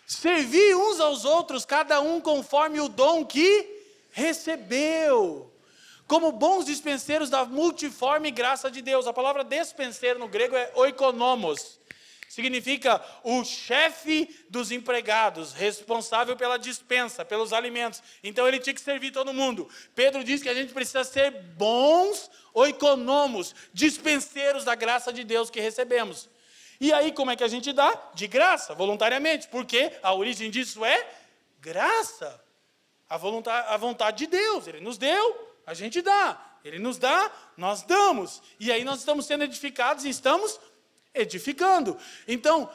Servi 0.07 0.75
uns 0.75 0.99
aos 0.99 1.23
outros, 1.23 1.63
cada 1.63 2.01
um 2.01 2.19
conforme 2.19 2.81
o 2.81 2.89
dom 2.89 3.23
que 3.23 3.81
recebeu. 4.11 5.53
Como 6.07 6.31
bons 6.31 6.65
dispenseiros 6.65 7.29
da 7.29 7.45
multiforme 7.45 8.31
graça 8.31 8.69
de 8.69 8.81
Deus. 8.81 9.07
A 9.07 9.13
palavra 9.13 9.43
dispenseiro 9.43 10.19
no 10.19 10.27
grego 10.27 10.55
é 10.55 10.71
oikonomos 10.75 11.79
significa 12.31 13.03
o 13.25 13.43
chefe 13.43 14.45
dos 14.49 14.71
empregados, 14.71 15.51
responsável 15.51 16.33
pela 16.37 16.57
dispensa, 16.57 17.25
pelos 17.25 17.51
alimentos. 17.51 18.01
Então 18.23 18.47
ele 18.47 18.57
tinha 18.57 18.73
que 18.73 18.79
servir 18.79 19.11
todo 19.11 19.33
mundo. 19.33 19.67
Pedro 19.93 20.23
diz 20.23 20.41
que 20.41 20.47
a 20.47 20.53
gente 20.53 20.71
precisa 20.71 21.03
ser 21.03 21.29
bons 21.57 22.31
oikonomos, 22.53 23.53
dispenseiros 23.73 24.63
da 24.63 24.75
graça 24.75 25.11
de 25.11 25.25
Deus 25.25 25.49
que 25.49 25.59
recebemos. 25.59 26.29
E 26.79 26.93
aí, 26.93 27.11
como 27.11 27.31
é 27.31 27.35
que 27.35 27.43
a 27.43 27.49
gente 27.49 27.73
dá? 27.73 27.93
De 28.13 28.27
graça, 28.27 28.73
voluntariamente, 28.73 29.49
porque 29.49 29.91
a 30.01 30.13
origem 30.13 30.49
disso 30.49 30.85
é 30.85 31.05
graça. 31.59 32.41
A 33.09 33.17
vontade, 33.17 33.67
a 33.67 33.75
vontade 33.75 34.19
de 34.19 34.27
Deus, 34.27 34.67
Ele 34.67 34.79
nos 34.79 34.97
deu, 34.97 35.57
a 35.65 35.73
gente 35.73 36.01
dá. 36.01 36.41
Ele 36.63 36.79
nos 36.79 36.97
dá, 36.97 37.29
nós 37.57 37.83
damos. 37.83 38.41
E 38.57 38.71
aí 38.71 38.85
nós 38.85 38.99
estamos 38.99 39.25
sendo 39.25 39.43
edificados 39.43 40.05
e 40.05 40.09
estamos 40.09 40.59
edificando. 41.13 41.97
Então, 42.27 42.69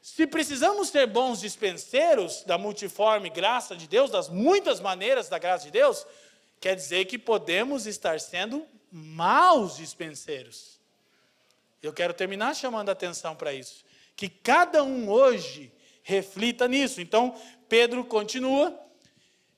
se 0.00 0.26
precisamos 0.26 0.88
ser 0.88 1.06
bons 1.06 1.40
dispenseiros 1.40 2.42
da 2.44 2.56
multiforme 2.56 3.28
graça 3.28 3.76
de 3.76 3.86
Deus, 3.86 4.10
das 4.10 4.28
muitas 4.28 4.80
maneiras 4.80 5.28
da 5.28 5.38
graça 5.38 5.64
de 5.66 5.70
Deus, 5.70 6.06
quer 6.60 6.74
dizer 6.74 7.04
que 7.04 7.18
podemos 7.18 7.86
estar 7.86 8.18
sendo 8.20 8.66
maus 8.90 9.76
dispenseiros. 9.76 10.78
Eu 11.82 11.92
quero 11.92 12.14
terminar 12.14 12.54
chamando 12.54 12.88
a 12.88 12.92
atenção 12.92 13.36
para 13.36 13.52
isso. 13.52 13.84
Que 14.16 14.28
cada 14.28 14.82
um 14.82 15.08
hoje 15.08 15.72
reflita 16.02 16.66
nisso. 16.66 17.00
Então, 17.00 17.38
Pedro 17.68 18.04
continua 18.04 18.76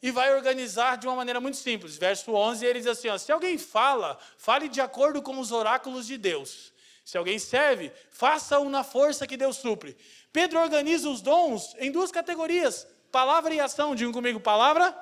e 0.03 0.11
vai 0.11 0.35
organizar 0.35 0.97
de 0.97 1.07
uma 1.07 1.17
maneira 1.17 1.41
muito 1.41 1.57
simples. 1.57 1.97
Verso 1.97 2.33
11, 2.33 2.67
ele 2.67 2.81
diz 2.81 2.89
assim: 2.89 3.09
ó, 3.09 3.17
se 3.17 3.31
alguém 3.31 3.57
fala, 3.57 4.19
fale 4.37 4.69
de 4.69 4.81
acordo 4.81 5.23
com 5.23 5.39
os 5.39 5.53
oráculos 5.53 6.07
de 6.07 6.19
Deus. 6.19 6.73
Se 7.11 7.19
alguém 7.19 7.41
serve, 7.41 7.91
faça-o 8.13 8.71
na 8.71 8.85
força 8.85 9.27
que 9.27 9.37
Deus 9.37 9.57
supre. 9.57 9.97
Pedro 10.33 10.61
organiza 10.61 11.11
os 11.11 11.21
dons 11.21 11.75
em 11.81 11.91
duas 11.91 12.13
categorias: 12.13 12.87
palavra 13.11 13.53
e 13.53 13.59
ação. 13.59 13.97
Digam 13.97 14.13
comigo, 14.13 14.39
palavra, 14.39 14.97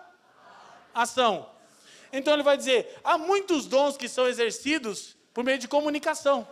ação. 0.94 1.50
Então 2.10 2.32
ele 2.32 2.42
vai 2.42 2.56
dizer: 2.56 2.98
há 3.04 3.18
muitos 3.18 3.66
dons 3.66 3.98
que 3.98 4.08
são 4.08 4.26
exercidos 4.26 5.18
por 5.34 5.44
meio 5.44 5.58
de 5.58 5.68
comunicação. 5.68 6.48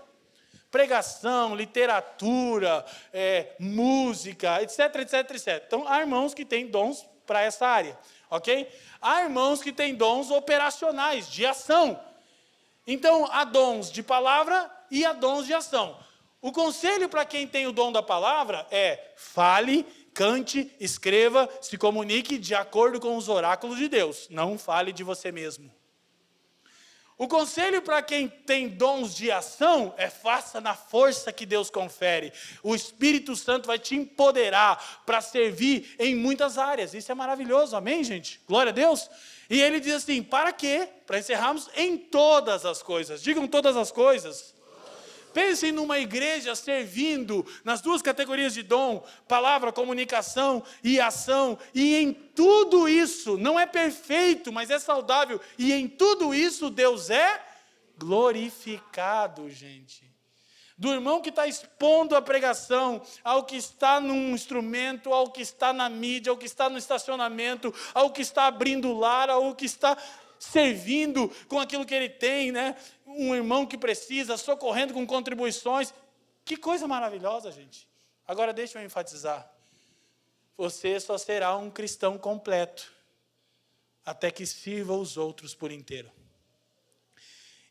Pregação, 0.70 1.56
literatura, 1.56 2.84
é, 3.10 3.54
música, 3.58 4.60
etc, 4.60 4.94
etc, 4.96 5.30
etc. 5.30 5.64
Então, 5.66 5.88
há 5.88 6.00
irmãos 6.00 6.34
que 6.34 6.44
têm 6.44 6.66
dons 6.66 7.02
para 7.26 7.40
essa 7.40 7.66
área, 7.66 7.98
ok? 8.28 8.70
Há 9.00 9.22
irmãos 9.22 9.62
que 9.62 9.72
têm 9.72 9.94
dons 9.94 10.30
operacionais, 10.30 11.30
de 11.30 11.46
ação. 11.46 11.98
Então, 12.86 13.26
há 13.32 13.42
dons 13.42 13.90
de 13.90 14.02
palavra 14.02 14.75
e 14.90 15.04
há 15.04 15.12
dons 15.12 15.46
de 15.46 15.54
ação. 15.54 15.98
O 16.40 16.52
conselho 16.52 17.08
para 17.08 17.24
quem 17.24 17.46
tem 17.46 17.66
o 17.66 17.72
dom 17.72 17.90
da 17.90 18.02
palavra 18.02 18.66
é: 18.70 19.12
fale, 19.16 19.84
cante, 20.14 20.70
escreva, 20.78 21.48
se 21.60 21.76
comunique 21.76 22.38
de 22.38 22.54
acordo 22.54 23.00
com 23.00 23.16
os 23.16 23.28
oráculos 23.28 23.78
de 23.78 23.88
Deus. 23.88 24.28
Não 24.30 24.58
fale 24.58 24.92
de 24.92 25.02
você 25.02 25.32
mesmo. 25.32 25.70
O 27.18 27.26
conselho 27.26 27.80
para 27.80 28.02
quem 28.02 28.28
tem 28.28 28.68
dons 28.68 29.14
de 29.14 29.30
ação 29.30 29.94
é 29.96 30.10
faça 30.10 30.60
na 30.60 30.74
força 30.74 31.32
que 31.32 31.46
Deus 31.46 31.70
confere. 31.70 32.30
O 32.62 32.74
Espírito 32.74 33.34
Santo 33.34 33.66
vai 33.66 33.78
te 33.78 33.94
empoderar 33.94 35.02
para 35.06 35.22
servir 35.22 35.96
em 35.98 36.14
muitas 36.14 36.58
áreas. 36.58 36.92
Isso 36.92 37.10
é 37.10 37.14
maravilhoso, 37.14 37.74
amém, 37.74 38.04
gente? 38.04 38.42
Glória 38.46 38.68
a 38.68 38.74
Deus. 38.74 39.08
E 39.48 39.62
ele 39.62 39.80
diz 39.80 39.94
assim: 39.94 40.22
para 40.22 40.52
quê? 40.52 40.88
Para 41.06 41.18
encerrarmos 41.18 41.70
em 41.74 41.96
todas 41.96 42.66
as 42.66 42.82
coisas. 42.82 43.22
Digam 43.22 43.48
todas 43.48 43.78
as 43.78 43.90
coisas. 43.90 44.54
Pensem 45.36 45.70
numa 45.70 45.98
igreja 45.98 46.54
servindo 46.54 47.44
nas 47.62 47.82
duas 47.82 48.00
categorias 48.00 48.54
de 48.54 48.62
dom, 48.62 49.06
palavra, 49.28 49.70
comunicação 49.70 50.62
e 50.82 50.98
ação, 50.98 51.58
e 51.74 51.94
em 51.94 52.10
tudo 52.10 52.88
isso, 52.88 53.36
não 53.36 53.60
é 53.60 53.66
perfeito, 53.66 54.50
mas 54.50 54.70
é 54.70 54.78
saudável, 54.78 55.38
e 55.58 55.74
em 55.74 55.86
tudo 55.86 56.32
isso 56.32 56.70
Deus 56.70 57.10
é 57.10 57.38
glorificado, 57.98 59.50
gente. 59.50 60.10
Do 60.78 60.90
irmão 60.90 61.20
que 61.20 61.28
está 61.28 61.46
expondo 61.46 62.16
a 62.16 62.22
pregação, 62.22 63.02
ao 63.22 63.44
que 63.44 63.56
está 63.56 64.00
num 64.00 64.30
instrumento, 64.30 65.12
ao 65.12 65.30
que 65.30 65.42
está 65.42 65.70
na 65.70 65.90
mídia, 65.90 66.30
ao 66.30 66.38
que 66.38 66.46
está 66.46 66.70
no 66.70 66.78
estacionamento, 66.78 67.74
ao 67.92 68.10
que 68.10 68.22
está 68.22 68.46
abrindo 68.46 68.88
o 68.88 68.98
lar, 68.98 69.28
ao 69.28 69.54
que 69.54 69.66
está 69.66 69.98
servindo 70.38 71.28
com 71.48 71.58
aquilo 71.58 71.86
que 71.86 71.94
ele 71.94 72.08
tem, 72.08 72.52
né? 72.52 72.76
Um 73.06 73.34
irmão 73.34 73.66
que 73.66 73.78
precisa, 73.78 74.36
socorrendo 74.36 74.94
com 74.94 75.06
contribuições. 75.06 75.92
Que 76.44 76.56
coisa 76.56 76.86
maravilhosa, 76.86 77.50
gente. 77.50 77.88
Agora 78.26 78.52
deixa 78.52 78.78
eu 78.78 78.84
enfatizar. 78.84 79.50
Você 80.56 80.98
só 80.98 81.18
será 81.18 81.56
um 81.56 81.70
cristão 81.70 82.16
completo 82.16 82.92
até 84.04 84.30
que 84.30 84.46
sirva 84.46 84.94
os 84.94 85.16
outros 85.16 85.54
por 85.54 85.70
inteiro. 85.70 86.10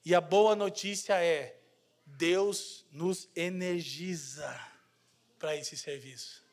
E 0.03 0.13
a 0.13 0.21
boa 0.21 0.55
notícia 0.55 1.15
é: 1.23 1.59
Deus 2.05 2.85
nos 2.91 3.27
energiza 3.35 4.59
para 5.39 5.55
esse 5.55 5.75
serviço. 5.75 6.44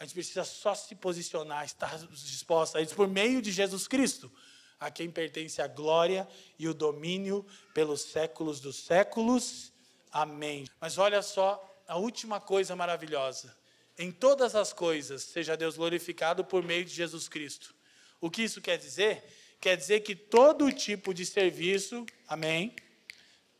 A 0.00 0.04
gente 0.04 0.14
precisa 0.14 0.44
só 0.44 0.74
se 0.74 0.94
posicionar, 0.94 1.62
estar 1.62 1.98
disposto 1.98 2.78
a 2.78 2.80
isso 2.80 2.94
por 2.94 3.06
meio 3.06 3.42
de 3.42 3.52
Jesus 3.52 3.86
Cristo, 3.86 4.32
a 4.80 4.90
quem 4.90 5.10
pertence 5.10 5.60
a 5.60 5.66
glória 5.66 6.26
e 6.58 6.66
o 6.66 6.72
domínio 6.72 7.44
pelos 7.74 8.00
séculos 8.00 8.60
dos 8.60 8.76
séculos. 8.76 9.70
Amém. 10.10 10.66
Mas 10.80 10.96
olha 10.96 11.20
só 11.20 11.62
a 11.86 11.98
última 11.98 12.40
coisa 12.40 12.74
maravilhosa. 12.74 13.54
Em 13.98 14.10
todas 14.10 14.54
as 14.54 14.72
coisas, 14.72 15.22
seja 15.22 15.54
Deus 15.54 15.76
glorificado 15.76 16.46
por 16.46 16.62
meio 16.62 16.86
de 16.86 16.94
Jesus 16.94 17.28
Cristo. 17.28 17.74
O 18.22 18.30
que 18.30 18.40
isso 18.40 18.62
quer 18.62 18.78
dizer? 18.78 19.22
Quer 19.60 19.76
dizer 19.76 20.00
que 20.00 20.16
todo 20.16 20.72
tipo 20.72 21.12
de 21.12 21.26
serviço, 21.26 22.06
amém? 22.26 22.74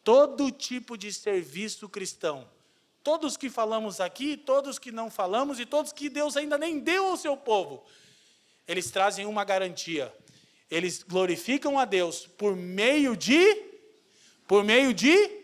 Todo 0.03 0.51
tipo 0.51 0.97
de 0.97 1.13
serviço 1.13 1.87
cristão 1.87 2.49
Todos 3.03 3.37
que 3.37 3.49
falamos 3.49 4.01
aqui, 4.01 4.37
todos 4.37 4.79
que 4.79 4.93
não 4.93 5.11
falamos 5.11 5.59
e 5.59 5.67
todos 5.67 5.93
que 5.93 6.09
Deus 6.09 6.37
ainda 6.37 6.59
nem 6.59 6.79
deu 6.79 7.07
ao 7.07 7.17
seu 7.17 7.37
povo, 7.37 7.85
eles 8.69 8.91
trazem 8.91 9.27
uma 9.27 9.45
garantia. 9.45 10.15
Eles 10.71 11.03
glorificam 11.03 11.79
a 11.79 11.85
Deus 11.85 12.27
por 12.27 12.55
meio 12.55 13.17
de 13.17 13.69
por 14.47 14.65
meio 14.65 14.93
de 14.93 15.39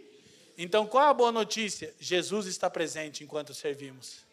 Então, 0.59 0.87
qual 0.87 1.09
a 1.09 1.15
boa 1.15 1.31
notícia? 1.31 1.95
Jesus 2.01 2.47
está 2.47 2.69
presente 2.69 3.23
enquanto 3.23 3.55
servimos. 3.55 4.25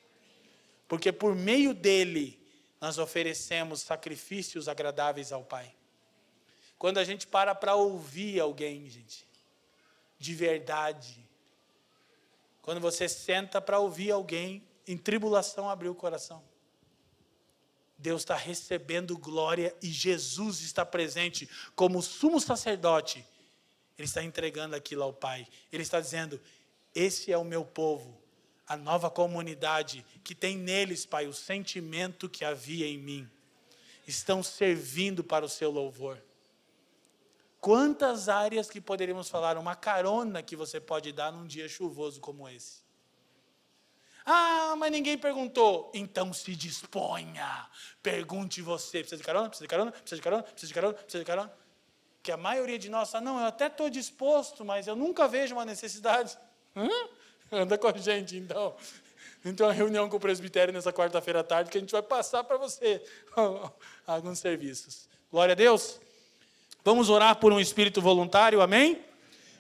Porque 0.88 1.12
por 1.12 1.36
meio 1.36 1.74
dele 1.74 2.40
nós 2.80 2.98
oferecemos 2.98 3.82
sacrifícios 3.82 4.68
agradáveis 4.68 5.32
ao 5.32 5.44
Pai. 5.44 5.74
Quando 6.78 6.98
a 6.98 7.04
gente 7.04 7.26
para 7.26 7.56
para 7.56 7.76
ouvir 7.76 8.40
alguém, 8.40 8.90
gente, 8.90 9.26
de 10.20 10.36
verdade, 10.36 11.23
quando 12.64 12.80
você 12.80 13.10
senta 13.10 13.62
para 13.62 13.78
ouvir 13.78 14.10
alguém 14.10 14.64
em 14.88 14.98
tribulação 14.98 15.70
abrir 15.70 15.90
o 15.90 15.96
coração. 15.96 16.42
Deus 17.98 18.22
está 18.22 18.36
recebendo 18.36 19.18
glória 19.18 19.76
e 19.82 19.88
Jesus 19.88 20.62
está 20.62 20.86
presente 20.86 21.48
como 21.76 22.02
sumo 22.02 22.40
sacerdote. 22.40 23.26
Ele 23.98 24.08
está 24.08 24.24
entregando 24.24 24.76
aquilo 24.76 25.04
ao 25.04 25.14
Pai. 25.14 25.46
Ele 25.72 25.84
está 25.84 26.00
dizendo: 26.00 26.40
Esse 26.96 27.32
é 27.34 27.38
o 27.38 27.44
meu 27.44 27.66
povo, 27.66 28.18
a 28.66 28.78
nova 28.78 29.10
comunidade 29.10 30.06
que 30.24 30.34
tem 30.34 30.58
neles, 30.58 31.06
Pai, 31.06 31.28
o 31.28 31.34
sentimento 31.34 32.30
que 32.30 32.46
havia 32.46 32.88
em 32.88 32.98
mim. 32.98 33.30
Estão 34.08 34.42
servindo 34.42 35.22
para 35.22 35.46
o 35.46 35.50
seu 35.50 35.70
louvor. 35.70 36.18
Quantas 37.64 38.28
áreas 38.28 38.70
que 38.70 38.82
poderíamos 38.82 39.30
falar, 39.30 39.58
uma 39.58 39.74
carona 39.74 40.44
que 40.44 40.54
você 40.54 40.82
pode 40.82 41.14
dar 41.14 41.32
num 41.32 41.48
dia 41.48 41.70
chuvoso 41.70 42.20
como 42.20 42.50
esse? 42.50 42.82
Ah, 44.26 44.76
mas 44.78 44.92
ninguém 44.92 45.18
perguntou. 45.18 45.90
Então 45.94 46.34
se 46.34 46.58
disponha. 46.58 47.66
Pergunte 48.02 48.62
você. 48.62 49.00
Precisa 49.00 49.16
de 49.16 49.24
carona? 49.24 49.48
Precisa 49.48 49.64
de 49.64 49.70
carona? 49.70 49.92
Precisa 49.94 50.16
de 50.18 50.22
carona? 50.22 50.44
Precisa 50.44 50.68
de 50.68 50.74
carona? 50.74 50.94
Precisa 50.94 51.20
de 51.20 51.26
carona? 51.26 51.54
Que 52.22 52.34
a 52.34 52.38
maioria 52.38 52.78
de 52.78 52.90
nós 52.90 53.10
fala, 53.10 53.24
não, 53.24 53.40
eu 53.40 53.46
até 53.46 53.68
estou 53.68 53.90
disposto, 53.90 54.66
mas 54.66 54.86
eu 54.86 54.96
nunca 54.98 55.26
vejo 55.26 55.56
uma 55.56 55.64
necessidade. 55.64 56.38
Hã? 56.76 56.90
Anda 57.50 57.78
com 57.78 57.88
a 57.88 57.98
gente, 57.98 58.36
então. 58.36 58.76
Então, 59.46 59.70
a 59.70 59.72
reunião 59.72 60.10
com 60.10 60.18
o 60.18 60.20
presbitério 60.20 60.74
nessa 60.74 60.92
quarta-feira 60.92 61.40
à 61.40 61.44
tarde, 61.46 61.72
que 61.72 61.78
a 61.78 61.82
gente 61.82 61.94
vai 61.94 62.04
passar 62.04 62.44
para 62.44 62.58
você 62.58 63.02
alguns 64.06 64.40
serviços. 64.40 65.08
Glória 65.32 65.54
a 65.54 65.56
Deus. 65.56 66.02
Vamos 66.86 67.10
orar 67.10 67.38
por 67.38 67.54
um 67.54 67.62
espírito 67.62 68.02
voluntário, 68.02 68.62
amém? 68.62 69.00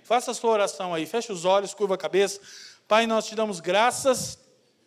Faça 0.03 0.31
a 0.31 0.33
sua 0.33 0.51
oração 0.51 0.93
aí, 0.93 1.05
feche 1.05 1.31
os 1.31 1.45
olhos, 1.45 1.73
curva 1.73 1.95
a 1.95 1.97
cabeça. 1.97 2.41
Pai, 2.85 3.07
nós 3.07 3.25
te 3.25 3.33
damos 3.33 3.61
graças, 3.61 4.37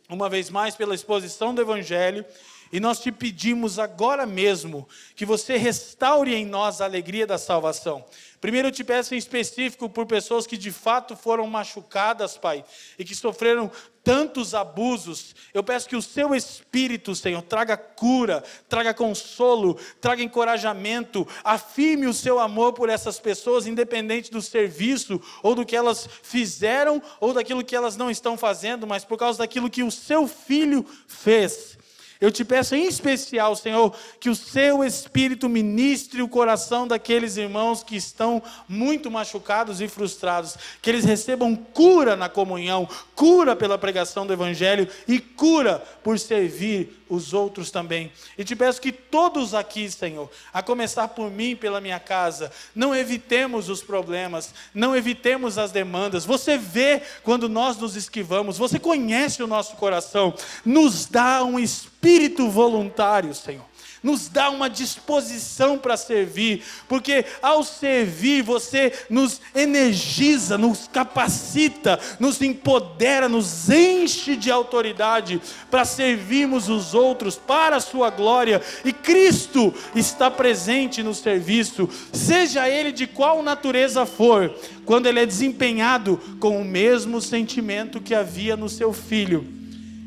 uma 0.07 0.29
vez 0.29 0.51
mais, 0.51 0.77
pela 0.77 0.95
exposição 0.95 1.55
do 1.55 1.63
Evangelho. 1.63 2.27
E 2.71 2.79
nós 2.79 3.01
te 3.01 3.11
pedimos 3.11 3.79
agora 3.79 4.27
mesmo 4.27 4.87
que 5.15 5.25
você 5.25 5.57
restaure 5.57 6.35
em 6.35 6.45
nós 6.45 6.83
a 6.83 6.85
alegria 6.85 7.27
da 7.27 7.39
salvação. 7.39 8.05
Primeiro 8.39 8.69
eu 8.69 8.73
te 8.73 8.85
peço 8.85 9.15
em 9.15 9.19
específico 9.19 9.89
por 9.89 10.05
pessoas 10.05 10.47
que 10.47 10.59
de 10.59 10.71
fato 10.71 11.17
foram 11.17 11.47
machucadas, 11.47 12.37
Pai, 12.37 12.63
e 12.99 13.05
que 13.05 13.15
sofreram 13.15 13.71
tantos 14.07 14.55
abusos. 14.55 15.35
Eu 15.53 15.65
peço 15.65 15.89
que 15.89 15.97
o 15.97 16.01
seu 16.01 16.33
Espírito, 16.33 17.13
Senhor, 17.13 17.43
traga 17.43 17.77
cura, 17.77 18.45
traga 18.69 18.95
consolo, 18.95 19.77
traga 20.01 20.23
encorajamento, 20.23 21.27
afirme 21.43 22.07
o 22.07 22.15
seu 22.15 22.39
amor 22.39 22.73
por 22.73 22.89
essas 22.89 23.19
pessoas, 23.19 23.67
independente 23.67 24.31
do 24.31 24.41
serviço 24.41 25.21
ou 25.43 25.57
do 25.57 25.67
que 25.67 25.75
elas 25.75 26.09
fizeram 26.23 27.03
ou 27.19 27.35
daquilo 27.35 27.65
que 27.65 27.75
elas 27.75 27.97
não 27.97 28.09
estão 28.09 28.39
fazendo, 28.39 28.87
mas 28.87 29.05
por 29.05 29.19
causa 29.19 29.41
daquilo 29.41 29.69
que 29.69 29.83
o 29.83 29.91
seu 29.91 30.29
filho 30.29 30.87
fez. 31.09 31.76
Eu 32.21 32.31
te 32.31 32.45
peço 32.45 32.75
em 32.75 32.87
especial, 32.87 33.55
Senhor, 33.55 33.95
que 34.19 34.31
o 34.31 34.35
seu 34.35 34.83
Espírito 34.83 35.49
ministre 35.49 36.23
o 36.23 36.29
coração 36.29 36.89
daqueles 36.89 37.37
irmãos 37.37 37.83
que 37.83 37.97
estão 37.97 38.43
muito 38.69 39.11
machucados 39.11 39.81
e 39.81 39.89
frustrados, 39.89 40.57
que 40.81 40.89
eles 40.89 41.05
recebam 41.05 41.55
cura 41.55 42.17
na 42.17 42.29
comunhão, 42.29 42.89
cura 43.15 43.55
pela 43.55 43.77
pregação 43.77 44.27
do 44.27 44.33
Evangelho 44.33 44.89
e 45.07 45.19
cura 45.19 45.83
por 46.03 46.19
servir 46.19 47.03
os 47.09 47.33
outros 47.33 47.71
também. 47.71 48.11
E 48.37 48.45
te 48.45 48.57
peço 48.57 48.81
que 48.81 48.91
todos 48.91 49.55
aqui, 49.55 49.91
Senhor, 49.91 50.31
a 50.53 50.63
começar 50.63 51.09
por 51.09 51.31
mim 51.31 51.55
pela 51.55 51.81
minha 51.81 52.01
casa, 52.01 52.51
não 52.75 52.95
evitemos 52.95 53.69
os 53.69 53.83
problemas, 53.83 54.53
não 54.75 54.97
evitemos 54.97 55.59
as 55.59 55.71
demandas. 55.71 56.25
Você 56.25 56.59
vê 56.59 57.03
quando 57.23 57.49
nós 57.49 57.77
nos 57.77 57.95
esquivamos, 57.95 58.59
você 58.59 58.79
conhece 58.79 59.43
o 59.43 59.47
nosso 59.47 59.77
coração, 59.77 60.35
nos 60.65 61.07
dá 61.07 61.45
um 61.45 61.59
espírito 62.07 62.49
voluntário, 62.49 63.35
Senhor 63.35 63.65
nos 64.03 64.29
dá 64.29 64.51
uma 64.51 64.71
disposição 64.71 65.77
para 65.77 65.97
servir, 65.97 66.63
porque 66.89 67.25
ao 67.43 67.65
servir 67.65 68.41
você 68.41 68.93
nos 69.11 69.41
energiza, 69.53 70.57
nos 70.57 70.87
capacita, 70.87 71.99
nos 72.21 72.41
empodera, 72.41 73.29
nos 73.29 73.69
enche 73.69 74.37
de 74.37 74.49
autoridade 74.49 75.43
para 75.73 75.85
servirmos 75.85 76.69
os 76.69 76.95
outros 76.95 77.35
para 77.35 77.77
a 77.77 77.81
sua 77.81 78.09
glória, 78.09 78.63
e 78.85 78.93
Cristo 78.93 79.75
está 79.93 80.31
presente 80.31 81.03
no 81.03 81.15
serviço, 81.15 81.89
seja 82.13 82.69
ele 82.69 82.93
de 82.93 83.09
qual 83.09 83.43
natureza 83.43 84.07
for, 84.07 84.55
quando 84.85 85.07
ele 85.07 85.19
é 85.19 85.27
desempenhado 85.27 86.17
com 86.39 86.61
o 86.61 86.65
mesmo 86.65 87.21
sentimento 87.21 88.01
que 88.01 88.15
havia 88.15 88.57
no 88.57 88.69
seu 88.69 88.93
filho, 88.93 89.56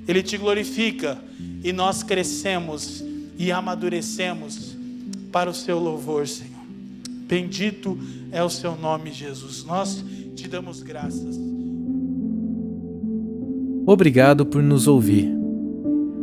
ele 0.09 0.23
te 0.23 0.37
glorifica 0.37 1.19
e 1.63 1.71
nós 1.71 2.01
crescemos 2.01 3.03
e 3.37 3.51
amadurecemos 3.51 4.75
para 5.31 5.47
o 5.47 5.53
seu 5.53 5.77
louvor, 5.77 6.27
Senhor. 6.27 6.49
Bendito 7.27 7.95
é 8.31 8.43
o 8.43 8.49
seu 8.49 8.75
nome, 8.75 9.11
Jesus. 9.11 9.63
Nós 9.63 10.03
te 10.35 10.47
damos 10.47 10.81
graças. 10.81 11.39
Obrigado 13.85 14.47
por 14.47 14.63
nos 14.63 14.87
ouvir. 14.87 15.31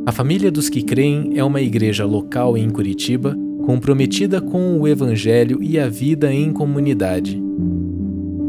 A 0.05 0.11
Família 0.11 0.51
dos 0.51 0.69
que 0.69 0.83
Creem 0.83 1.39
é 1.39 1.45
uma 1.45 1.61
igreja 1.61 2.05
local 2.05 2.59
em 2.59 2.69
Curitiba 2.69 3.37
comprometida 3.65 4.41
com 4.41 4.81
o 4.81 4.89
Evangelho 4.89 5.63
e 5.63 5.79
a 5.79 5.89
vida 5.89 6.33
em 6.33 6.53
comunidade. 6.53 7.41